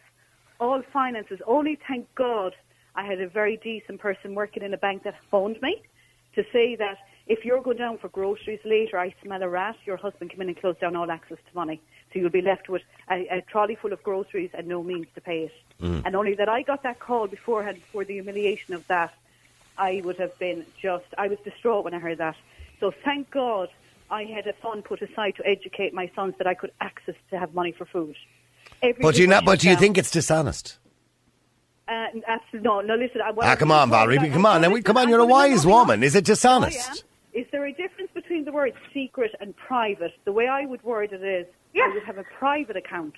all 0.58 0.82
finances, 0.92 1.40
only 1.46 1.78
thank 1.87 2.12
God 2.16 2.54
I 2.96 3.04
had 3.04 3.20
a 3.20 3.28
very 3.28 3.56
decent 3.56 4.00
person 4.00 4.34
working 4.34 4.62
in 4.64 4.74
a 4.74 4.78
bank 4.78 5.04
that 5.04 5.14
phoned 5.30 5.60
me 5.62 5.82
to 6.34 6.44
say 6.52 6.74
that 6.76 6.98
if 7.26 7.44
you're 7.44 7.62
going 7.62 7.78
down 7.78 7.98
for 7.98 8.08
groceries 8.08 8.60
later, 8.64 8.98
I 8.98 9.14
smell 9.22 9.42
a 9.42 9.48
rat, 9.48 9.76
your 9.87 9.96
husband 9.96 10.30
come 10.30 10.42
in 10.42 10.48
and 10.48 10.56
close 10.56 10.76
down 10.78 10.94
all 10.96 11.10
access 11.10 11.38
to 11.38 11.54
money. 11.54 11.81
So 12.12 12.18
you'll 12.18 12.31
be 12.31 12.42
left 12.42 12.68
with 12.68 12.83
a, 13.10 13.27
a 13.29 13.40
trolley 13.42 13.75
full 13.75 13.92
of 13.92 14.02
groceries 14.02 14.50
and 14.54 14.66
no 14.68 14.83
means 14.83 15.06
to 15.14 15.20
pay 15.20 15.44
it. 15.44 15.52
And 15.81 16.14
only 16.16 16.35
that 16.35 16.48
I 16.48 16.62
got 16.62 16.83
that 16.85 16.98
call 17.00 17.27
beforehand, 17.27 17.77
before 17.77 18.04
the 18.04 18.14
humiliation 18.14 18.72
of 18.75 18.87
that, 18.87 19.12
I 19.77 20.00
would 20.04 20.16
have 20.18 20.38
been 20.38 20.64
just, 20.81 21.04
I 21.18 21.29
was 21.29 21.38
distraught 21.44 21.85
when 21.85 21.92
I 21.94 21.98
heard 21.98 22.18
that. 22.18 22.37
So 22.81 22.90
thank 23.04 23.31
God 23.31 23.68
I 24.10 24.25
had 24.25 24.46
a 24.46 24.52
fund 24.54 24.85
put 24.85 25.02
aside 25.02 25.37
to 25.37 25.46
educate 25.46 25.92
my 25.92 26.10
sons 26.14 26.35
that 26.38 26.46
I 26.46 26.54
could 26.54 26.70
access 26.81 27.16
to 27.31 27.38
have 27.38 27.54
money 27.54 27.72
for 27.72 27.85
food. 27.85 28.16
But 29.00 29.18
you 29.18 29.27
not. 29.27 29.44
But 29.44 29.60
do 29.60 29.68
you 29.68 29.77
think 29.77 29.98
it's 29.98 30.10
dishonest? 30.10 30.79
Uh, 31.87 32.06
absolutely, 32.27 32.60
no, 32.60 32.81
no, 32.81 32.94
listen. 32.94 33.20
I, 33.20 33.33
Ah, 33.42 33.56
come 33.56 33.70
on, 33.72 33.90
Valerie. 33.90 34.16
Come 34.31 34.46
on. 34.46 34.62
no, 34.62 34.68
Now, 34.68 34.68
we- 34.68 34.75
listen, 34.77 34.85
come 34.85 34.96
on. 34.96 35.08
You're 35.08 35.20
a 35.20 35.25
wise 35.27 35.66
woman. 35.66 36.02
Is 36.02 36.14
it 36.14 36.27
no, 36.27 36.33
I 36.33 36.33
am. 36.33 36.35
dishonest? 36.35 37.04
Is 37.35 37.46
there 37.50 37.64
a 37.66 37.72
difference 37.72 38.10
between 38.14 38.44
the 38.44 38.52
word 38.52 38.72
secret 38.92 39.32
and 39.40 39.56
private? 39.56 40.12
The 40.24 40.32
way 40.32 40.46
I 40.46 40.66
would 40.66 40.82
word 40.82 41.12
it 41.12 41.22
is, 41.22 41.46
I 41.76 41.90
would 41.92 42.04
have 42.04 42.18
a 42.18 42.24
private 42.24 42.76
account. 42.76 43.14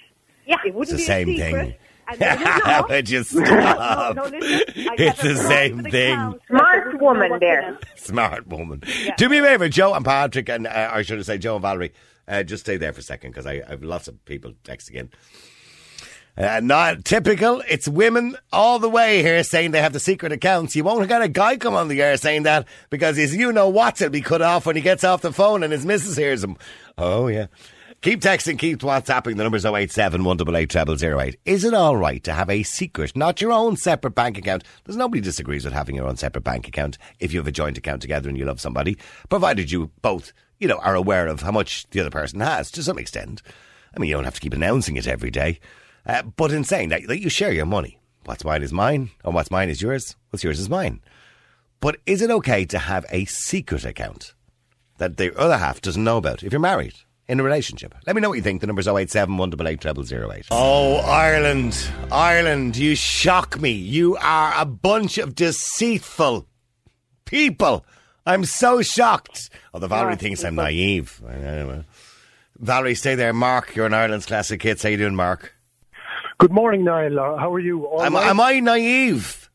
Yeah. 0.47 0.57
It 0.65 0.75
wouldn't 0.75 0.99
It's 0.99 1.07
the 1.07 1.15
be 1.27 1.37
same 1.37 1.37
secret. 1.37 1.67
thing. 1.67 1.75
And 2.09 2.21
no, 2.21 2.35
no, 2.37 2.59
no. 2.81 2.87
Would 2.89 3.11
you 3.11 3.19
No, 3.19 3.23
stop? 3.25 4.17
no, 4.17 4.23
listen, 4.25 4.63
It's 4.77 5.23
the 5.23 5.37
same 5.37 5.83
thing. 5.85 6.15
Smart 6.47 6.85
they 6.93 6.97
wouldn't 6.97 7.01
know 7.01 7.05
woman 7.05 7.39
there. 7.41 7.79
Smart 7.97 8.47
woman. 8.47 8.83
Yeah. 9.03 9.17
Do 9.17 9.29
me 9.29 9.39
a 9.39 9.43
favour, 9.43 9.69
Joe 9.69 9.93
and 9.95 10.05
Patrick, 10.05 10.49
and 10.49 10.67
uh, 10.69 10.93
or 10.95 11.03
should 11.03 11.19
I 11.19 11.23
say 11.23 11.39
Joe 11.39 11.57
and 11.57 11.63
Valerie? 11.63 11.93
Uh, 12.29 12.43
just 12.43 12.65
stay 12.65 12.77
there 12.77 12.93
for 12.93 13.01
a 13.01 13.03
second 13.03 13.31
because 13.33 13.45
I, 13.47 13.55
I 13.67 13.71
have 13.71 13.83
lots 13.83 14.07
of 14.09 14.25
people 14.25 14.53
texting 14.65 14.95
in. 14.95 15.11
Uh, 16.37 16.61
not 16.63 17.05
typical. 17.05 17.63
It's 17.67 17.89
women 17.89 18.37
all 18.53 18.79
the 18.79 18.91
way 18.91 19.23
here 19.23 19.43
saying 19.43 19.71
they 19.71 19.81
have 19.81 19.95
the 19.95 20.01
secret 20.01 20.33
accounts. 20.33 20.77
You 20.77 20.85
won't 20.85 21.09
get 21.09 21.23
a 21.23 21.29
guy 21.29 21.57
come 21.57 21.75
on 21.75 21.89
the 21.89 22.03
air 22.03 22.19
saying 22.19 22.43
that 22.43 22.69
because 22.91 23.17
his 23.17 23.35
you 23.35 23.53
know 23.53 23.71
what 23.71 23.99
will 24.01 24.11
be 24.11 24.21
cut 24.21 24.43
off 24.43 24.67
when 24.67 24.77
he 24.77 24.83
gets 24.83 25.03
off 25.03 25.23
the 25.23 25.33
phone 25.33 25.63
and 25.63 25.73
his 25.73 25.87
missus 25.87 26.17
hears 26.17 26.45
him. 26.45 26.57
Oh 26.99 27.29
yeah. 27.29 27.47
Keep 28.03 28.21
texting, 28.21 28.59
keep 28.59 28.81
WhatsApping. 28.81 29.37
The 29.37 29.43
number's 29.43 29.65
087 29.65 30.23
188 30.23 30.99
0008. 31.01 31.41
Is 31.47 31.65
it 31.65 31.73
all 31.73 31.97
right 31.97 32.23
to 32.25 32.35
have 32.35 32.51
a 32.51 32.63
secret, 32.63 33.17
not 33.17 33.41
your 33.41 33.53
own 33.53 33.77
separate 33.77 34.15
bank 34.15 34.37
account? 34.37 34.63
There's 34.85 34.99
nobody 34.99 35.23
disagrees 35.23 35.65
with 35.65 35.73
having 35.73 35.97
your 35.97 36.07
own 36.07 36.17
separate 36.17 36.45
bank 36.45 36.69
account 36.69 36.99
if 37.19 37.33
you 37.33 37.41
have 37.41 37.49
a 37.49 37.53
joint 37.53 37.79
account 37.79 38.03
together 38.03 38.29
and 38.29 38.37
you 38.37 38.45
love 38.45 38.61
somebody, 38.61 38.99
provided 39.31 39.71
you 39.71 39.91
both, 40.03 40.35
you 40.61 40.69
know, 40.69 40.79
are 40.79 40.95
aware 40.95 41.27
of 41.27 41.41
how 41.41 41.51
much 41.51 41.89
the 41.91 42.01
other 42.01 42.11
person 42.11 42.41
has 42.41 42.71
to 42.73 42.83
some 42.83 42.99
extent. 42.99 43.41
I 43.97 43.99
mean, 43.99 44.11
you 44.11 44.15
don't 44.15 44.25
have 44.25 44.35
to 44.35 44.41
keep 44.41 44.53
announcing 44.53 44.97
it 44.97 45.09
every 45.09 45.31
day. 45.31 45.59
Uh, 46.07 46.23
but 46.23 46.53
in 46.53 46.65
saying 46.65 46.91
that, 46.91 47.03
that 47.09 47.21
you 47.21 47.29
share 47.29 47.53
your 47.53 47.67
money. 47.67 47.99
What's 48.25 48.45
mine 48.45 48.63
is 48.63 48.73
mine, 48.73 49.11
and 49.25 49.35
what's 49.35 49.51
mine 49.51 49.69
is 49.71 49.83
yours. 49.83 50.17
What's 50.31 50.43
yours 50.45 50.59
is 50.61 50.69
mine. 50.69 51.01
But 51.81 51.97
is 52.07 52.23
it 52.23 52.31
okay 52.31 52.65
to 52.67 52.79
have 52.79 53.05
a 53.11 53.25
secret 53.27 53.85
account 53.85 54.35
that 54.99 55.17
the 55.17 55.37
other 55.39 55.59
half 55.59 55.81
doesn't 55.81 56.03
know 56.03 56.17
about 56.17 56.43
if 56.43 56.53
you're 56.53 56.61
married 56.61 56.95
in 57.29 57.39
a 57.39 57.43
relationship? 57.43 57.95
Let 58.07 58.17
me 58.17 58.23
know 58.23 58.29
what 58.31 58.37
you 58.37 58.43
think. 58.43 58.61
The 58.63 58.67
number's 58.67 58.89
087 58.89 59.37
188 59.37 60.47
Oh, 60.51 60.97
Ireland. 60.97 61.89
Ireland, 62.11 62.77
you 62.77 62.95
shock 62.97 63.61
me. 63.61 63.71
You 63.73 64.17
are 64.17 64.55
a 64.57 64.65
bunch 64.65 65.19
of 65.19 65.35
deceitful 65.35 66.47
people. 67.25 67.85
I'm 68.25 68.45
so 68.45 68.83
shocked. 68.83 69.51
Although 69.73 69.87
Valerie 69.89 70.13
Yeah, 70.13 70.17
thinks 70.19 70.45
I'm 70.45 70.55
naive. 70.57 71.23
Anyway. 71.29 71.85
Valerie, 72.59 72.95
stay 72.95 73.15
there. 73.15 73.33
Mark, 73.33 73.77
you're 73.77 73.87
an 73.87 73.95
Ireland's 73.95 74.27
classic 74.27 74.63
hits. 74.63 74.83
How 74.83 74.89
you 74.89 74.97
doing, 74.97 75.15
Mark? 75.15 75.53
Good 76.39 76.53
morning, 76.53 76.85
Niall. 76.85 77.19
Uh, 77.19 77.37
How 77.37 77.53
are 77.53 77.59
you? 77.59 77.89
Am, 78.01 78.15
right? 78.15 78.27
am 78.27 78.41
I 78.41 78.61
naive? 78.61 79.49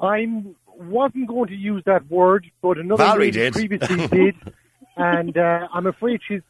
I 0.00 0.42
wasn't 0.78 1.26
going 1.26 1.48
to 1.48 1.56
use 1.56 1.82
that 1.84 2.08
word, 2.10 2.48
but 2.62 2.78
another 2.78 3.02
Valerie 3.04 3.24
lady 3.26 3.38
did. 3.38 3.52
previously 3.54 4.06
did, 4.08 4.36
and 4.96 5.36
uh, 5.36 5.68
I'm 5.72 5.86
afraid 5.86 6.20
she's 6.26 6.42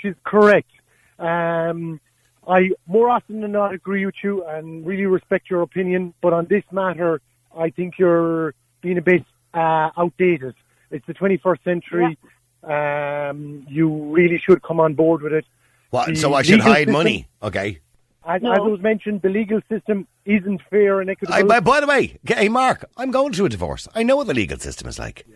she's 0.00 0.14
correct. 0.24 0.70
Um, 1.18 2.00
I 2.48 2.70
more 2.86 3.10
often 3.10 3.40
than 3.42 3.52
not 3.52 3.74
agree 3.74 4.06
with 4.06 4.14
you 4.22 4.44
and 4.44 4.86
really 4.86 5.06
respect 5.06 5.50
your 5.50 5.62
opinion, 5.62 6.14
but 6.22 6.32
on 6.32 6.46
this 6.46 6.64
matter, 6.72 7.20
I 7.56 7.70
think 7.70 7.98
you're 7.98 8.54
being 8.80 8.98
a 8.98 9.02
bit 9.02 9.24
uh, 9.52 9.90
outdated. 9.96 10.54
It's 10.90 11.06
the 11.06 11.14
21st 11.14 11.62
century. 11.64 12.18
Um, 12.64 13.66
you 13.68 13.88
really 14.12 14.38
should 14.38 14.62
come 14.62 14.78
on 14.80 14.94
board 14.94 15.22
with 15.22 15.32
it. 15.32 15.44
What? 15.90 16.06
The 16.08 16.16
So 16.16 16.34
I 16.34 16.42
should 16.42 16.60
hide 16.60 16.78
system- 16.78 16.92
money? 16.92 17.26
Okay. 17.42 17.78
As, 18.24 18.40
No. 18.42 18.52
as 18.52 18.60
was 18.60 18.80
mentioned, 18.80 19.22
the 19.22 19.28
legal 19.28 19.60
system 19.68 20.06
isn't 20.24 20.62
fair 20.70 21.00
and 21.00 21.10
equitable. 21.10 21.34
I, 21.38 21.42
by, 21.42 21.60
by 21.60 21.80
the 21.80 21.86
way, 21.86 22.18
hey, 22.24 22.48
Mark, 22.48 22.84
I'm 22.96 23.10
going 23.10 23.32
through 23.32 23.46
a 23.46 23.48
divorce. 23.48 23.88
I 23.94 24.02
know 24.04 24.16
what 24.16 24.28
the 24.28 24.34
legal 24.34 24.58
system 24.58 24.88
is 24.88 24.98
like. 24.98 25.26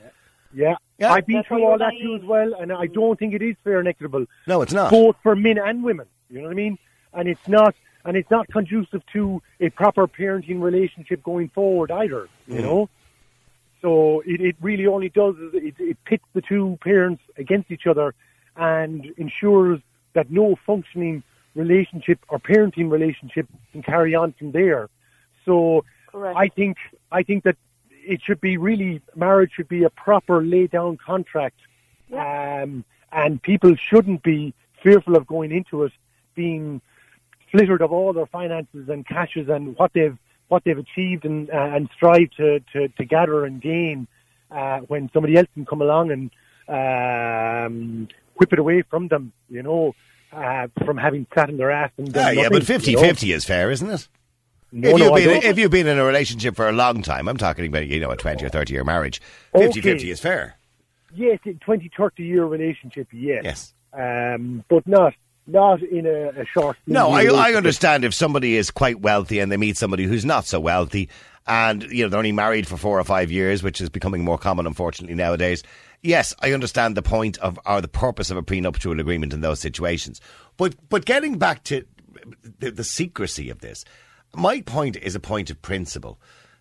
Yeah. 0.55 0.77
Yeah. 0.99 1.13
I've 1.13 1.27
been 1.27 1.37
That's 1.37 1.49
through 1.49 1.65
all 1.67 1.79
that 1.79 1.93
too 2.01 2.15
as 2.15 2.23
well, 2.23 2.55
and 2.55 2.73
I 2.73 2.87
don't 2.87 3.19
think 3.19 3.35
it 3.35 3.43
is 3.43 3.57
fair 3.65 3.79
and 3.81 3.89
equitable, 3.89 4.27
No, 4.47 4.63
it's 4.63 4.73
not. 4.73 4.91
both 4.91 5.17
for 5.23 5.35
men 5.37 5.59
and 5.59 5.83
women. 5.83 6.07
You 6.31 6.39
know 6.39 6.45
what 6.45 6.53
I 6.53 6.55
mean? 6.55 6.79
And 7.13 7.29
it's 7.29 7.47
not, 7.49 7.75
and 8.05 8.17
it's 8.17 8.31
not 8.31 8.47
conducive 8.49 9.05
to 9.13 9.43
a 9.61 9.69
proper 9.71 10.07
parenting 10.07 10.63
relationship 10.63 11.23
going 11.23 11.49
forward 11.49 11.91
either. 11.91 12.29
You 12.49 12.61
Mm. 12.61 12.63
know. 12.63 12.89
So 13.83 14.21
it, 14.21 14.41
it 14.41 14.57
really 14.63 14.87
only 14.87 15.09
does 15.11 15.37
is 15.39 15.55
it, 15.55 15.75
it 15.79 15.97
pits 16.05 16.25
the 16.33 16.41
two 16.41 16.79
parents 16.81 17.23
against 17.37 17.71
each 17.71 17.87
other, 17.87 18.15
and 18.57 19.05
ensures 19.19 19.81
that 20.15 20.31
no 20.31 20.55
functioning 20.57 21.23
relationship 21.57 22.19
or 22.29 22.39
parenting 22.39 22.91
relationship 22.91 23.47
can 23.73 23.83
carry 23.83 24.15
on 24.15 24.33
from 24.33 24.53
there. 24.53 24.89
So 25.45 25.85
Correct. 26.13 26.37
I 26.37 26.49
think 26.49 26.77
I 27.11 27.23
think 27.23 27.45
that 27.45 27.57
it 27.91 28.23
should 28.23 28.41
be 28.41 28.57
really 28.57 29.01
marriage 29.17 29.53
should 29.55 29.69
be 29.69 29.83
a 29.85 29.91
proper 29.91 30.43
lay 30.43 30.67
down 30.69 30.97
contract, 30.97 31.59
um, 32.13 32.85
and 33.11 33.43
people 33.43 33.75
shouldn't 33.75 34.23
be 34.23 34.55
fearful 34.83 35.17
of 35.17 35.27
going 35.27 35.51
into 35.51 35.85
it 35.85 35.93
being 36.35 36.81
flittered 37.51 37.83
of 37.83 37.93
all 37.93 38.13
their 38.13 38.27
finances 38.27 38.89
and 38.89 39.07
cashes 39.07 39.49
and 39.49 39.77
what 39.79 39.93
they've 39.93 40.19
what 40.49 40.63
they've 40.65 40.79
achieved 40.79 41.25
and 41.25 41.51
uh, 41.51 41.71
and 41.75 41.89
strive 41.91 42.31
to, 42.33 42.61
to, 42.73 42.89
to 42.89 43.05
gather 43.05 43.45
and 43.45 43.61
gain 43.61 44.07
uh, 44.51 44.79
when 44.81 45.11
somebody 45.13 45.37
else 45.37 45.49
can 45.55 45.65
come 45.65 45.83
along 45.83 46.11
and 46.11 46.31
um, 46.69 48.09
whip 48.37 48.53
it 48.53 48.59
away 48.59 48.83
from 48.83 49.09
them, 49.09 49.33
you 49.49 49.63
know, 49.63 49.95
uh, 50.33 50.69
from 50.85 50.97
having 50.97 51.27
sat 51.35 51.49
in 51.49 51.57
their 51.57 51.71
ass 51.71 51.91
and 51.97 52.13
done 52.13 52.25
Ah, 52.25 52.31
yeah, 52.31 52.49
but 52.49 52.65
50 52.65 52.91
you 52.91 52.97
know. 52.97 53.03
50 53.03 53.33
is 53.33 53.45
fair, 53.45 53.71
isn't 53.71 53.89
it? 53.89 54.09
No, 54.73 54.91
if, 54.91 54.99
you've 54.99 55.13
I 55.13 55.25
been, 55.25 55.43
if 55.43 55.59
you've 55.59 55.71
been 55.71 55.87
in 55.87 55.99
a 55.99 56.05
relationship 56.05 56.57
for 56.57 56.69
a 56.69 56.73
long 56.73 57.03
time, 57.03 57.29
I'm 57.29 57.37
talking 57.37 57.67
about, 57.67 57.87
you 57.87 58.01
know, 58.01 58.11
a 58.11 58.17
20 58.17 58.45
or 58.45 58.49
30 58.49 58.73
year 58.73 58.85
marriage, 58.85 59.23
50 59.57 59.81
50 59.81 60.11
is 60.11 60.21
fair. 60.21 60.57
Yes, 61.15 61.39
in 61.45 61.59
20, 61.59 61.91
30 61.97 62.23
year 62.25 62.45
relationship, 62.45 63.09
yes. 63.13 63.43
Yes. 63.45 63.73
Um, 63.95 64.65
but 64.69 64.87
not 64.87 65.15
not 65.47 65.81
in 65.81 66.07
a, 66.07 66.41
a 66.41 66.45
short. 66.45 66.77
No, 66.87 67.11
I, 67.11 67.27
I 67.27 67.55
understand 67.55 68.05
if 68.05 68.13
somebody 68.13 68.57
is 68.57 68.71
quite 68.71 69.01
wealthy 69.01 69.39
and 69.39 69.51
they 69.51 69.57
meet 69.57 69.77
somebody 69.77 70.05
who's 70.05 70.25
not 70.25 70.45
so 70.45 70.59
wealthy 70.59 71.09
and, 71.47 71.85
you 71.85 72.03
know, 72.03 72.09
they're 72.09 72.19
only 72.19 72.33
married 72.33 72.67
for 72.67 72.77
four 72.77 72.99
or 72.99 73.05
five 73.05 73.31
years, 73.31 73.63
which 73.63 73.81
is 73.81 73.89
becoming 73.89 74.25
more 74.25 74.39
common, 74.39 74.67
unfortunately, 74.67 75.15
nowadays. 75.15 75.63
Yes, 76.03 76.35
I 76.41 76.53
understand 76.53 76.97
the 76.97 77.03
point 77.03 77.39
of, 77.39 77.59
or 77.67 77.81
the 77.81 77.89
purpose 77.89 78.31
of 78.31 78.37
a 78.37 78.43
prenuptial 78.43 78.99
agreement 79.01 79.33
in 79.33 79.41
those 79.41 79.61
situations. 79.61 80.21
But, 80.57 80.75
but 80.89 81.05
getting 81.05 81.39
back 81.39 81.65
to 81.65 81.85
the, 82.61 82.71
the 82.71 82.85
secrecy 82.85 83.51
of 83.51 83.61
this, 83.61 83.85
my 84.35 84.61
point 84.61 84.97
is 84.97 85.15
a 85.15 85.21
point 85.21 85.51
of 85.51 85.61
principle 85.63 86.19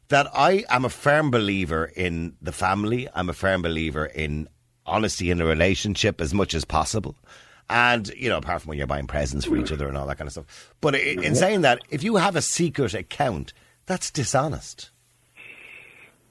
that 0.07 0.27
I 0.33 0.63
am 0.69 0.85
a 0.85 0.89
firm 0.89 1.31
believer 1.31 1.91
in 1.95 2.35
the 2.41 2.51
family. 2.51 3.07
I'm 3.13 3.29
a 3.29 3.33
firm 3.33 3.61
believer 3.61 4.05
in 4.05 4.47
honesty 4.85 5.31
in 5.31 5.41
a 5.41 5.45
relationship 5.45 6.21
as 6.21 6.33
much 6.33 6.53
as 6.53 6.63
possible. 6.65 7.15
And, 7.69 8.07
you 8.09 8.29
know, 8.29 8.37
apart 8.37 8.61
from 8.61 8.69
when 8.69 8.77
you're 8.77 8.85
buying 8.87 9.07
presents 9.07 9.45
for 9.45 9.57
each 9.57 9.71
other 9.71 9.87
and 9.87 9.97
all 9.97 10.05
that 10.05 10.17
kind 10.19 10.27
of 10.27 10.31
stuff. 10.33 10.71
But 10.81 10.93
i- 10.95 10.99
in 10.99 11.33
saying 11.35 11.61
that, 11.61 11.79
if 11.89 12.03
you 12.03 12.17
have 12.17 12.35
a 12.35 12.41
secret 12.41 12.93
account, 12.93 13.51
that's 13.87 14.11
dishonest. 14.11 14.89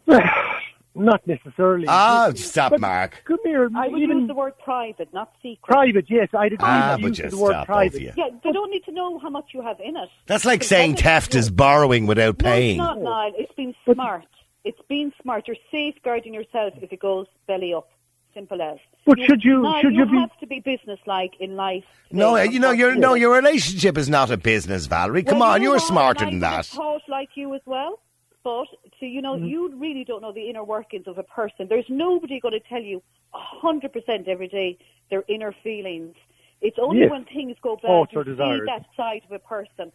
Not 0.97 1.27
necessarily. 1.27 1.87
Ah, 1.89 2.31
stop, 2.37 2.71
But 2.73 2.81
Mark. 2.81 3.23
Come 3.25 3.39
here. 3.45 3.69
I 3.75 3.89
would 3.89 4.01
even 4.01 4.21
use 4.21 4.29
the 4.29 4.35
word 4.35 4.53
private, 4.63 5.13
not 5.13 5.33
secret. 5.43 5.63
private, 5.63 6.09
yes, 6.09 6.29
I'd 6.33 6.53
agree 6.53 6.59
Ah, 6.69 6.95
with 6.95 7.03
but 7.03 7.13
just 7.13 7.31
the 7.37 7.43
word 7.43 7.51
stop, 7.51 7.67
private. 7.67 8.03
Yeah, 8.17 8.29
they 8.45 8.53
don't 8.53 8.71
need 8.71 8.85
to 8.85 8.93
know 8.93 9.19
how 9.19 9.29
much 9.29 9.47
you 9.53 9.61
have 9.63 9.81
in 9.81 9.97
it. 9.97 10.09
That's 10.27 10.45
like 10.45 10.63
saying 10.63 10.93
that 10.93 10.99
is- 10.99 11.03
theft 11.05 11.35
is 11.35 11.51
borrowing 11.51 12.07
without 12.07 12.41
No, 12.41 12.49
paying. 12.49 12.77
it's 12.77 12.79
not, 12.79 13.01
Niall. 13.01 13.33
It's 13.37 13.53
been 13.55 13.75
smart. 13.93 14.25
It's 14.65 14.81
been 14.89 15.13
smart. 15.21 15.49
You're 15.49 15.57
safeguarding 15.71 16.33
yourself 16.33 16.75
if 16.81 16.93
it 16.93 17.01
goes 17.01 17.27
belly 17.49 17.75
up. 17.75 17.89
Simple 18.33 18.63
as. 18.63 18.79
But 19.05 19.21
should 19.21 19.45
you- 19.45 19.63
Niall, 19.63 19.81
should 19.83 19.95
you 19.95 20.07
be- 20.07 20.17
have 20.19 20.37
to 20.41 20.47
be 20.47 20.61
businesslike 20.61 21.35
in 21.41 21.57
life. 21.57 21.85
No, 22.11 22.37
you 22.37 22.59
know, 22.61 22.71
your 22.71 22.95
no, 22.95 23.15
your 23.15 23.35
relationship 23.35 23.99
is 23.99 24.09
not 24.09 24.31
a 24.31 24.37
business, 24.37 24.87
Valerie. 24.87 25.23
Come 25.25 25.41
Well, 25.41 25.51
on, 25.51 25.63
you 25.63 25.71
you're 25.71 25.79
smarter 25.81 26.25
than 26.25 26.39
that. 26.41 26.67
Thought 26.67 27.03
like 27.09 27.31
you 27.37 27.55
as 27.55 27.61
well, 27.67 27.99
but 28.45 28.69
to 29.01 29.07
you 29.07 29.23
Mm-hmm. 29.23 29.41
know, 29.41 29.47
you 29.47 29.75
really 29.77 30.05
don't 30.05 30.23
know 30.23 30.31
the 30.33 30.49
inner 30.51 30.63
workings 30.63 31.07
of 31.09 31.19
a 31.19 31.23
person. 31.25 31.67
There's 31.67 31.89
nobody 31.89 32.39
going 32.39 32.53
to 32.53 32.61
tell 32.61 32.83
you 32.83 33.03
hundred 33.33 33.93
percent 33.93 34.29
every 34.29 34.47
day 34.49 34.77
their 35.11 35.25
inner 35.27 35.51
feelings. 35.51 36.15
It's 36.61 36.79
only 36.79 37.01
Yes. 37.01 37.11
when 37.11 37.25
things 37.25 37.57
go 37.61 37.75
bad 37.77 37.83
Thoughts 37.83 38.13
you 38.13 38.25
see 38.25 38.61
that 38.67 38.85
side 38.97 39.23
of 39.25 39.33
a 39.33 39.39
person. 39.41 39.91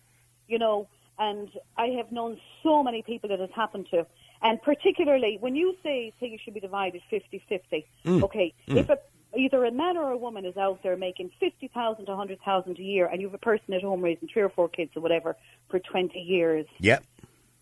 You 0.47 0.57
know, 0.59 0.87
and 1.17 1.49
I 1.77 1.87
have 1.99 2.11
known 2.11 2.39
so 2.63 2.83
many 2.83 3.01
people 3.01 3.29
that 3.29 3.39
has 3.39 3.51
happened 3.51 3.87
to. 3.91 4.05
And 4.41 4.61
particularly 4.61 5.37
when 5.39 5.55
you 5.55 5.75
say 5.83 6.11
things 6.19 6.41
should 6.41 6.53
be 6.55 6.59
divided 6.59 7.01
50-50, 7.11 7.85
Mm. 8.05 8.23
okay, 8.23 8.53
if 8.67 8.89
a, 8.89 8.97
either 9.37 9.63
a 9.65 9.71
man 9.71 9.95
or 9.97 10.11
a 10.11 10.17
woman 10.17 10.43
is 10.45 10.57
out 10.57 10.81
there 10.81 10.95
making 10.95 11.29
50,000 11.39 12.05
to 12.05 12.11
100,000 12.11 12.79
a 12.79 12.81
year 12.81 13.05
and 13.05 13.21
you 13.21 13.27
have 13.27 13.33
a 13.35 13.37
person 13.37 13.73
at 13.73 13.81
home 13.83 14.01
raising 14.01 14.27
three 14.27 14.41
or 14.41 14.49
four 14.49 14.69
kids 14.69 14.95
or 14.95 15.01
whatever 15.01 15.35
for 15.69 15.79
20 15.79 16.19
years, 16.19 16.65
Yep. 16.79 17.03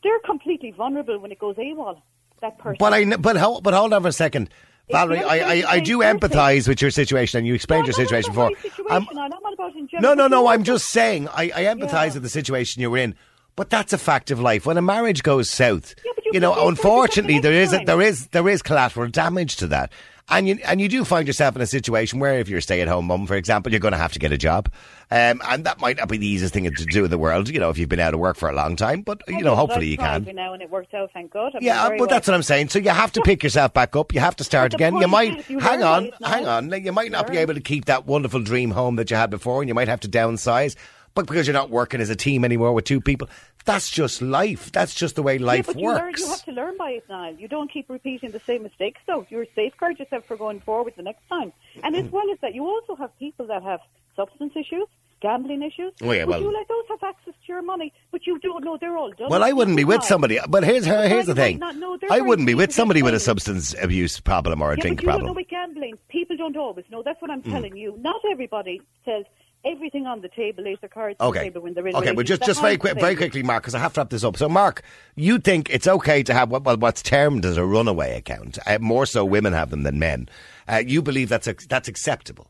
They're 0.08 0.20
completely 0.20 0.72
vulnerable 0.72 1.20
when 1.20 1.34
it 1.34 1.40
goes 1.40 1.58
AWOL. 1.58 2.02
That 2.40 2.58
person. 2.60 2.78
But 2.80 2.94
I, 2.94 3.04
but 3.18 3.36
ho- 3.36 3.60
but 3.62 3.74
hold 3.74 3.92
on 3.94 4.04
for 4.04 4.08
a 4.08 4.14
second, 4.14 4.50
Valerie. 4.90 5.24
I, 5.24 5.38
I, 5.38 5.72
I 5.72 5.80
do 5.80 6.00
empathise 6.00 6.68
with 6.68 6.82
your 6.82 6.92
situation, 6.92 7.40
and 7.40 7.48
you 7.48 7.54
explained 7.54 7.88
your 7.88 7.94
situation 7.94 8.32
before. 8.32 8.52
situation. 8.62 8.86
I'm 8.90 9.08
not 9.12 9.54
about 9.54 9.76
in 9.76 9.90
no, 10.00 10.14
no, 10.14 10.28
no. 10.28 10.48
I'm 10.48 10.64
just 10.64 10.88
saying. 10.90 11.28
I, 11.30 11.52
I 11.54 11.64
empathise 11.64 12.14
with 12.14 12.24
the 12.24 12.30
situation 12.30 12.82
you 12.82 12.90
were 12.92 13.00
in. 13.00 13.16
But 13.58 13.72
that's 13.72 13.92
a 13.92 13.98
fact 13.98 14.30
of 14.30 14.40
life. 14.40 14.68
When 14.68 14.78
a 14.78 14.84
marriage 14.84 15.24
goes 15.24 15.50
south, 15.50 15.96
you 16.32 16.40
know, 16.40 16.68
unfortunately, 16.68 17.40
there 17.40 17.52
is 17.54 17.74
a, 17.74 17.80
there 17.84 18.02
is 18.02 18.28
there 18.28 18.48
is 18.48 18.62
collateral 18.62 19.10
damage 19.10 19.56
to 19.58 19.68
that, 19.68 19.92
and 20.30 20.48
you 20.48 20.60
and 20.66 20.82
you 20.82 20.90
do 20.90 21.06
find 21.06 21.28
yourself 21.28 21.56
in 21.56 21.62
a 21.62 21.68
situation 21.68 22.20
where, 22.20 22.40
if 22.40 22.50
you're 22.50 22.60
a 22.60 22.62
stay-at-home 22.62 23.06
mum, 23.06 23.28
for 23.28 23.36
example, 23.36 23.72
you're 23.72 23.80
going 23.80 23.94
to 23.94 23.98
have 23.98 24.14
to 24.14 24.20
get 24.20 24.32
a 24.32 24.38
job, 24.38 24.70
um, 25.10 25.42
and 25.48 25.66
that 25.66 25.80
might 25.80 25.98
not 25.98 26.10
be 26.10 26.18
the 26.18 26.28
easiest 26.28 26.54
thing 26.54 26.64
to 26.66 26.86
do 26.86 27.06
in 27.06 27.12
the 27.12 27.18
world. 27.18 27.50
You 27.50 27.60
know, 27.60 27.70
if 27.70 27.78
you've 27.78 27.90
been 27.90 28.00
out 28.00 28.14
of 28.14 28.20
work 28.20 28.36
for 28.36 28.50
a 28.50 28.54
long 28.54 28.76
time, 28.76 29.02
but 29.02 29.22
you 29.28 29.42
know, 29.42 29.56
hopefully 29.56 29.88
you 29.88 29.98
can. 29.98 30.28
Now 30.36 30.54
and 30.54 30.62
it 30.62 30.70
worked 30.70 30.94
out, 30.94 31.12
thank 31.14 31.32
God. 31.32 31.54
I've 31.56 31.62
Yeah, 31.62 31.96
but 31.98 32.10
that's 32.10 32.28
what 32.28 32.34
I'm 32.34 32.44
saying. 32.44 32.70
So 32.70 32.80
you 32.80 32.90
have 32.90 33.12
to 33.14 33.22
pick 33.26 33.44
yourself 33.44 33.74
back 33.74 33.96
up. 33.96 34.14
You 34.14 34.20
have 34.20 34.36
to 34.38 34.44
start 34.44 34.74
again. 34.74 34.96
You 34.98 35.08
might 35.08 35.50
you 35.50 35.60
hang 35.60 35.84
on, 35.84 36.04
by 36.04 36.08
it 36.08 36.14
now. 36.20 36.28
hang 36.28 36.46
on. 36.46 36.84
You 36.84 36.92
might 36.92 37.12
not 37.12 37.28
be 37.30 37.38
able 37.38 37.54
to 37.54 37.62
keep 37.62 37.86
that 37.86 38.06
wonderful 38.06 38.42
dream 38.42 38.72
home 38.72 38.98
that 38.98 39.10
you 39.10 39.18
had 39.18 39.30
before, 39.30 39.62
and 39.62 39.70
you 39.70 39.74
might 39.76 39.88
have 39.88 40.02
to 40.02 40.10
downsize. 40.10 40.76
But 41.18 41.26
because 41.26 41.48
you're 41.48 41.54
not 41.56 41.72
working 41.72 42.00
as 42.00 42.12
a 42.12 42.16
team 42.16 42.46
anymore 42.46 42.74
with 42.74 42.86
two 42.86 43.02
people, 43.02 43.28
that's 43.66 43.90
just 43.90 44.22
life. 44.22 44.72
That's 44.72 44.94
just 44.94 45.16
the 45.16 45.24
way 45.24 45.40
life 45.40 45.66
yeah, 45.68 45.74
but 45.74 45.82
you, 45.82 45.88
learn, 45.90 46.06
works. 46.06 46.22
you 46.22 46.28
have 46.30 46.46
to 46.46 46.52
learn 46.52 46.78
by 46.78 46.92
it, 46.92 47.10
Niall. 47.10 47.34
You 47.34 47.48
don't 47.48 47.72
keep 47.72 47.90
repeating 47.90 48.30
the 48.32 48.40
same 48.40 48.62
mistakes, 48.62 49.02
though. 49.08 49.26
You 49.30 49.46
safeguard 49.56 49.98
yourself 49.98 50.26
for 50.26 50.38
going 50.38 50.60
forward 50.60 50.94
the 50.96 51.02
next 51.02 51.28
time. 51.28 51.52
And 51.84 51.96
as 51.96 52.06
well 52.12 52.30
as 52.32 52.38
that, 52.42 52.54
you 52.54 52.66
also 52.66 52.96
have 52.96 53.18
people 53.18 53.48
that 53.48 53.64
have 53.64 53.80
substance 54.16 54.54
issues, 54.56 54.88
gambling 55.20 55.64
issues. 55.64 55.92
Oh, 56.04 56.12
yeah, 56.12 56.26
well- 56.26 56.40
you 56.40 56.54
let 56.54 56.68
those 56.68 56.86
have 56.90 57.04
access 57.04 57.34
to 57.34 57.48
your 57.52 57.64
money, 57.64 57.92
but 58.12 58.28
you 58.28 58.38
don't 58.38 58.64
know 58.64 58.78
they're 58.78 58.96
all 58.96 59.10
done. 59.12 59.30
Well, 59.32 59.44
I 59.44 59.52
wouldn't 59.54 59.76
be 59.76 59.86
with 59.86 60.04
somebody. 60.04 60.38
But 60.48 60.64
here's 60.64 60.88
Why 60.88 61.08
here's 61.08 61.26
the 61.26 61.34
thing. 61.34 61.58
know 61.58 61.98
I 62.12 62.22
wouldn't 62.22 62.46
be 62.46 62.54
with 62.54 62.72
somebody 62.72 63.02
with 63.02 63.16
a 63.16 63.20
substance 63.20 63.74
abuse 63.82 64.20
problem 64.20 64.62
or 64.62 64.72
a 64.72 64.78
Yeah, 64.78 64.82
drink 64.84 64.98
but 65.00 65.02
you 65.02 65.08
don't 65.08 65.14
problem. 65.22 65.34
know 65.34 65.34
with 65.42 65.48
gambling. 65.50 65.98
People 66.10 66.38
don't 66.38 66.56
always 66.56 66.86
know. 66.92 67.02
That's 67.02 67.20
what 67.24 67.32
I'm 67.32 67.42
Mm. 67.42 67.52
telling 67.52 67.76
you. 67.76 67.96
Not 68.00 68.22
everybody 68.32 68.82
says 69.04 69.26
everything 69.72 70.06
on 70.08 70.22
the 70.22 70.30
table, 70.30 70.64
lays 70.64 70.78
their 70.80 70.90
cards 70.90 71.16
on 71.20 71.32
the 71.34 71.40
Okay. 71.40 71.46
table 71.50 71.62
when 71.62 71.74
they're 71.74 71.88
in 71.88 71.96
Okay, 71.96 72.10
a 72.10 72.14
but 72.14 72.26
just 72.26 72.42
relationship. 72.42 72.46
just 72.48 72.60
That 72.62 72.68
very 72.68 72.78
quick, 72.78 73.00
very 73.00 73.16
quickly, 73.16 73.44
Mark, 73.44 73.64
because 73.64 73.76
I 73.76 73.80
have 73.80 73.94
to 73.94 74.00
wrap 74.02 74.10
this 74.10 74.24
up. 74.24 74.38
So, 74.38 74.48
Mark, 74.50 74.82
you 75.16 75.40
think 75.40 75.70
it's 75.70 75.88
okay 75.88 76.24
to 76.24 76.34
have 76.34 76.50
what 76.50 76.64
well, 76.64 76.78
what's 76.78 77.02
termed 77.02 77.46
as 77.46 77.58
a 77.58 77.66
runaway 77.66 78.16
account? 78.18 78.58
Uh, 78.66 78.80
more 78.80 79.06
so, 79.06 79.24
women 79.26 79.54
have 79.54 79.70
them 79.70 79.84
than 79.84 80.00
men. 80.00 80.30
Uh, 80.68 80.84
you 80.86 81.02
believe 81.02 81.30
that's 81.30 81.48
ac- 81.48 81.68
that's 81.70 81.88
acceptable? 81.88 82.48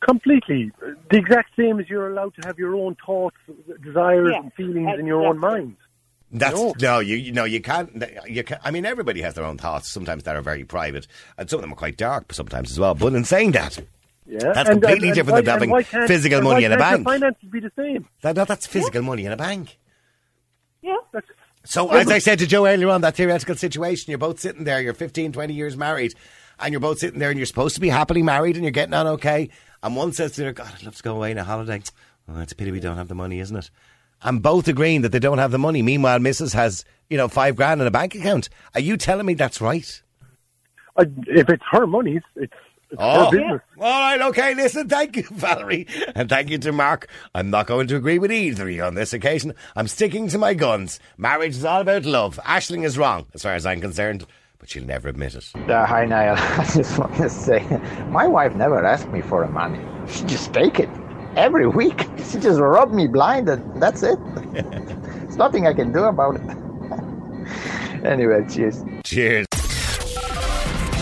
Completely. 0.00 0.70
The 1.10 1.16
exact 1.16 1.56
same 1.56 1.80
as 1.80 1.88
you're 1.88 2.10
allowed 2.10 2.34
to 2.36 2.42
have 2.46 2.58
your 2.58 2.74
own 2.76 2.96
thoughts, 3.04 3.36
desires, 3.82 4.30
Yeah, 4.32 4.40
and 4.40 4.52
feelings 4.52 4.98
in 4.98 5.06
your 5.06 5.26
own 5.26 5.36
exactly. 5.36 5.60
mind. 5.60 5.76
That's 6.32 6.54
No. 6.56 6.74
no, 6.80 6.98
you 6.98 7.16
you 7.16 7.32
know 7.32 7.44
you 7.44 7.60
can't. 7.60 8.04
You 8.28 8.42
can, 8.44 8.58
I 8.64 8.70
mean, 8.72 8.84
everybody 8.84 9.22
has 9.22 9.34
their 9.34 9.44
own 9.44 9.58
thoughts. 9.58 9.88
Sometimes 9.88 10.24
that 10.24 10.36
are 10.36 10.42
very 10.42 10.64
private, 10.64 11.06
and 11.38 11.48
some 11.48 11.58
of 11.58 11.62
them 11.62 11.72
are 11.72 11.76
quite 11.76 11.96
dark. 11.96 12.32
Sometimes 12.32 12.70
as 12.70 12.78
well. 12.80 12.94
But 12.94 13.14
in 13.14 13.24
saying 13.24 13.52
that, 13.52 13.78
Yeah, 14.28 14.52
That's 14.52 14.68
and- 14.70 14.80
completely 14.82 15.08
and- 15.08 15.14
different 15.14 15.38
and 15.38 15.46
than 15.46 15.52
why- 15.52 15.52
having 15.52 15.68
and 15.70 15.72
why 15.72 15.82
can't- 15.84 16.08
physical 16.08 16.42
money 16.42 16.64
in 16.64 16.72
a 16.72 16.76
bank. 16.78 17.04
finances 17.04 17.48
be 17.50 17.60
the 17.60 17.70
same. 17.76 18.06
that, 18.22 18.34
that 18.34 18.48
that's 18.48 18.66
physical 18.66 19.02
money 19.02 19.24
in 19.24 19.32
a 19.32 19.36
bank. 19.36 19.78
Yeah. 20.82 20.96
So, 21.64 21.90
as 21.90 22.08
I 22.08 22.18
said 22.18 22.38
to 22.40 22.46
Joe 22.46 22.66
earlier 22.66 22.88
on, 22.90 23.00
that 23.00 23.16
theoretical 23.16 23.56
situation, 23.56 24.10
you're 24.10 24.18
both 24.18 24.38
sitting 24.38 24.64
there, 24.64 24.80
you're 24.80 24.94
15, 24.94 25.32
20 25.32 25.52
years 25.54 25.76
married, 25.76 26.14
and 26.60 26.72
you're 26.72 26.80
both 26.80 26.98
sitting 27.00 27.18
there 27.18 27.30
and 27.30 27.38
you're 27.38 27.46
supposed 27.46 27.74
to 27.74 27.80
be 27.80 27.88
happily 27.88 28.22
married 28.22 28.54
and 28.56 28.64
you're 28.64 28.70
getting 28.70 28.94
on 28.94 29.06
okay. 29.08 29.48
And 29.82 29.96
one 29.96 30.12
says 30.12 30.32
to 30.32 30.42
other, 30.42 30.52
God, 30.52 30.72
I'd 30.76 30.84
love 30.84 30.96
to 30.96 31.02
go 31.02 31.16
away 31.16 31.32
on 31.32 31.38
a 31.38 31.44
holiday. 31.44 31.82
Oh, 32.28 32.40
it's 32.40 32.52
a 32.52 32.56
pity 32.56 32.70
we 32.70 32.80
don't 32.80 32.96
have 32.96 33.08
the 33.08 33.14
money, 33.14 33.40
isn't 33.40 33.56
it? 33.56 33.70
And 34.22 34.42
both 34.42 34.66
agreeing 34.68 35.02
that 35.02 35.10
they 35.12 35.18
don't 35.18 35.38
have 35.38 35.50
the 35.50 35.58
money. 35.58 35.82
Meanwhile, 35.82 36.18
Mrs. 36.20 36.54
has, 36.54 36.84
you 37.10 37.16
know, 37.16 37.28
five 37.28 37.56
grand 37.56 37.80
in 37.80 37.86
a 37.86 37.90
bank 37.90 38.14
account. 38.14 38.48
Are 38.74 38.80
you 38.80 38.96
telling 38.96 39.26
me 39.26 39.34
that's 39.34 39.60
right? 39.60 40.02
Uh, 40.96 41.04
if 41.26 41.50
it's 41.50 41.62
her 41.70 41.86
money, 41.86 42.16
it's, 42.16 42.26
it's 42.36 42.54
Oh, 42.98 43.30
her 43.32 43.64
all 43.78 44.00
right, 44.00 44.20
okay. 44.22 44.54
Listen, 44.54 44.88
thank 44.88 45.16
you, 45.16 45.22
Valerie, 45.30 45.86
and 46.14 46.28
thank 46.28 46.50
you 46.50 46.58
to 46.58 46.72
Mark. 46.72 47.08
I'm 47.34 47.50
not 47.50 47.66
going 47.66 47.88
to 47.88 47.96
agree 47.96 48.18
with 48.18 48.30
either 48.32 48.62
of 48.64 48.70
you 48.70 48.82
on 48.84 48.94
this 48.94 49.12
occasion. 49.12 49.54
I'm 49.74 49.88
sticking 49.88 50.28
to 50.28 50.38
my 50.38 50.54
guns. 50.54 51.00
Marriage 51.16 51.56
is 51.56 51.64
all 51.64 51.80
about 51.80 52.04
love. 52.04 52.38
Ashling 52.44 52.84
is 52.84 52.96
wrong, 52.96 53.26
as 53.34 53.42
far 53.42 53.54
as 53.54 53.66
I'm 53.66 53.80
concerned, 53.80 54.24
but 54.58 54.68
she'll 54.68 54.84
never 54.84 55.08
admit 55.08 55.34
it. 55.34 55.50
Uh, 55.68 55.84
hi, 55.84 56.04
Niall. 56.04 56.36
I 56.38 56.64
just 56.74 56.96
want 56.98 57.14
to 57.16 57.28
say, 57.28 57.60
my 58.08 58.26
wife 58.26 58.54
never 58.54 58.84
asked 58.84 59.08
me 59.08 59.20
for 59.20 59.44
the 59.44 59.52
money. 59.52 59.80
She 60.08 60.24
just 60.24 60.52
take 60.54 60.78
it 60.78 60.88
every 61.36 61.66
week. 61.66 62.06
She 62.26 62.38
just 62.40 62.58
rub 62.60 62.92
me 62.92 63.06
blind, 63.06 63.48
and 63.48 63.80
that's 63.82 64.02
it. 64.02 64.18
There's 64.52 65.36
nothing 65.36 65.66
I 65.66 65.74
can 65.74 65.92
do 65.92 66.04
about 66.04 66.36
it. 66.36 68.04
anyway, 68.04 68.44
cheers. 68.48 68.82
Cheers. 69.04 69.45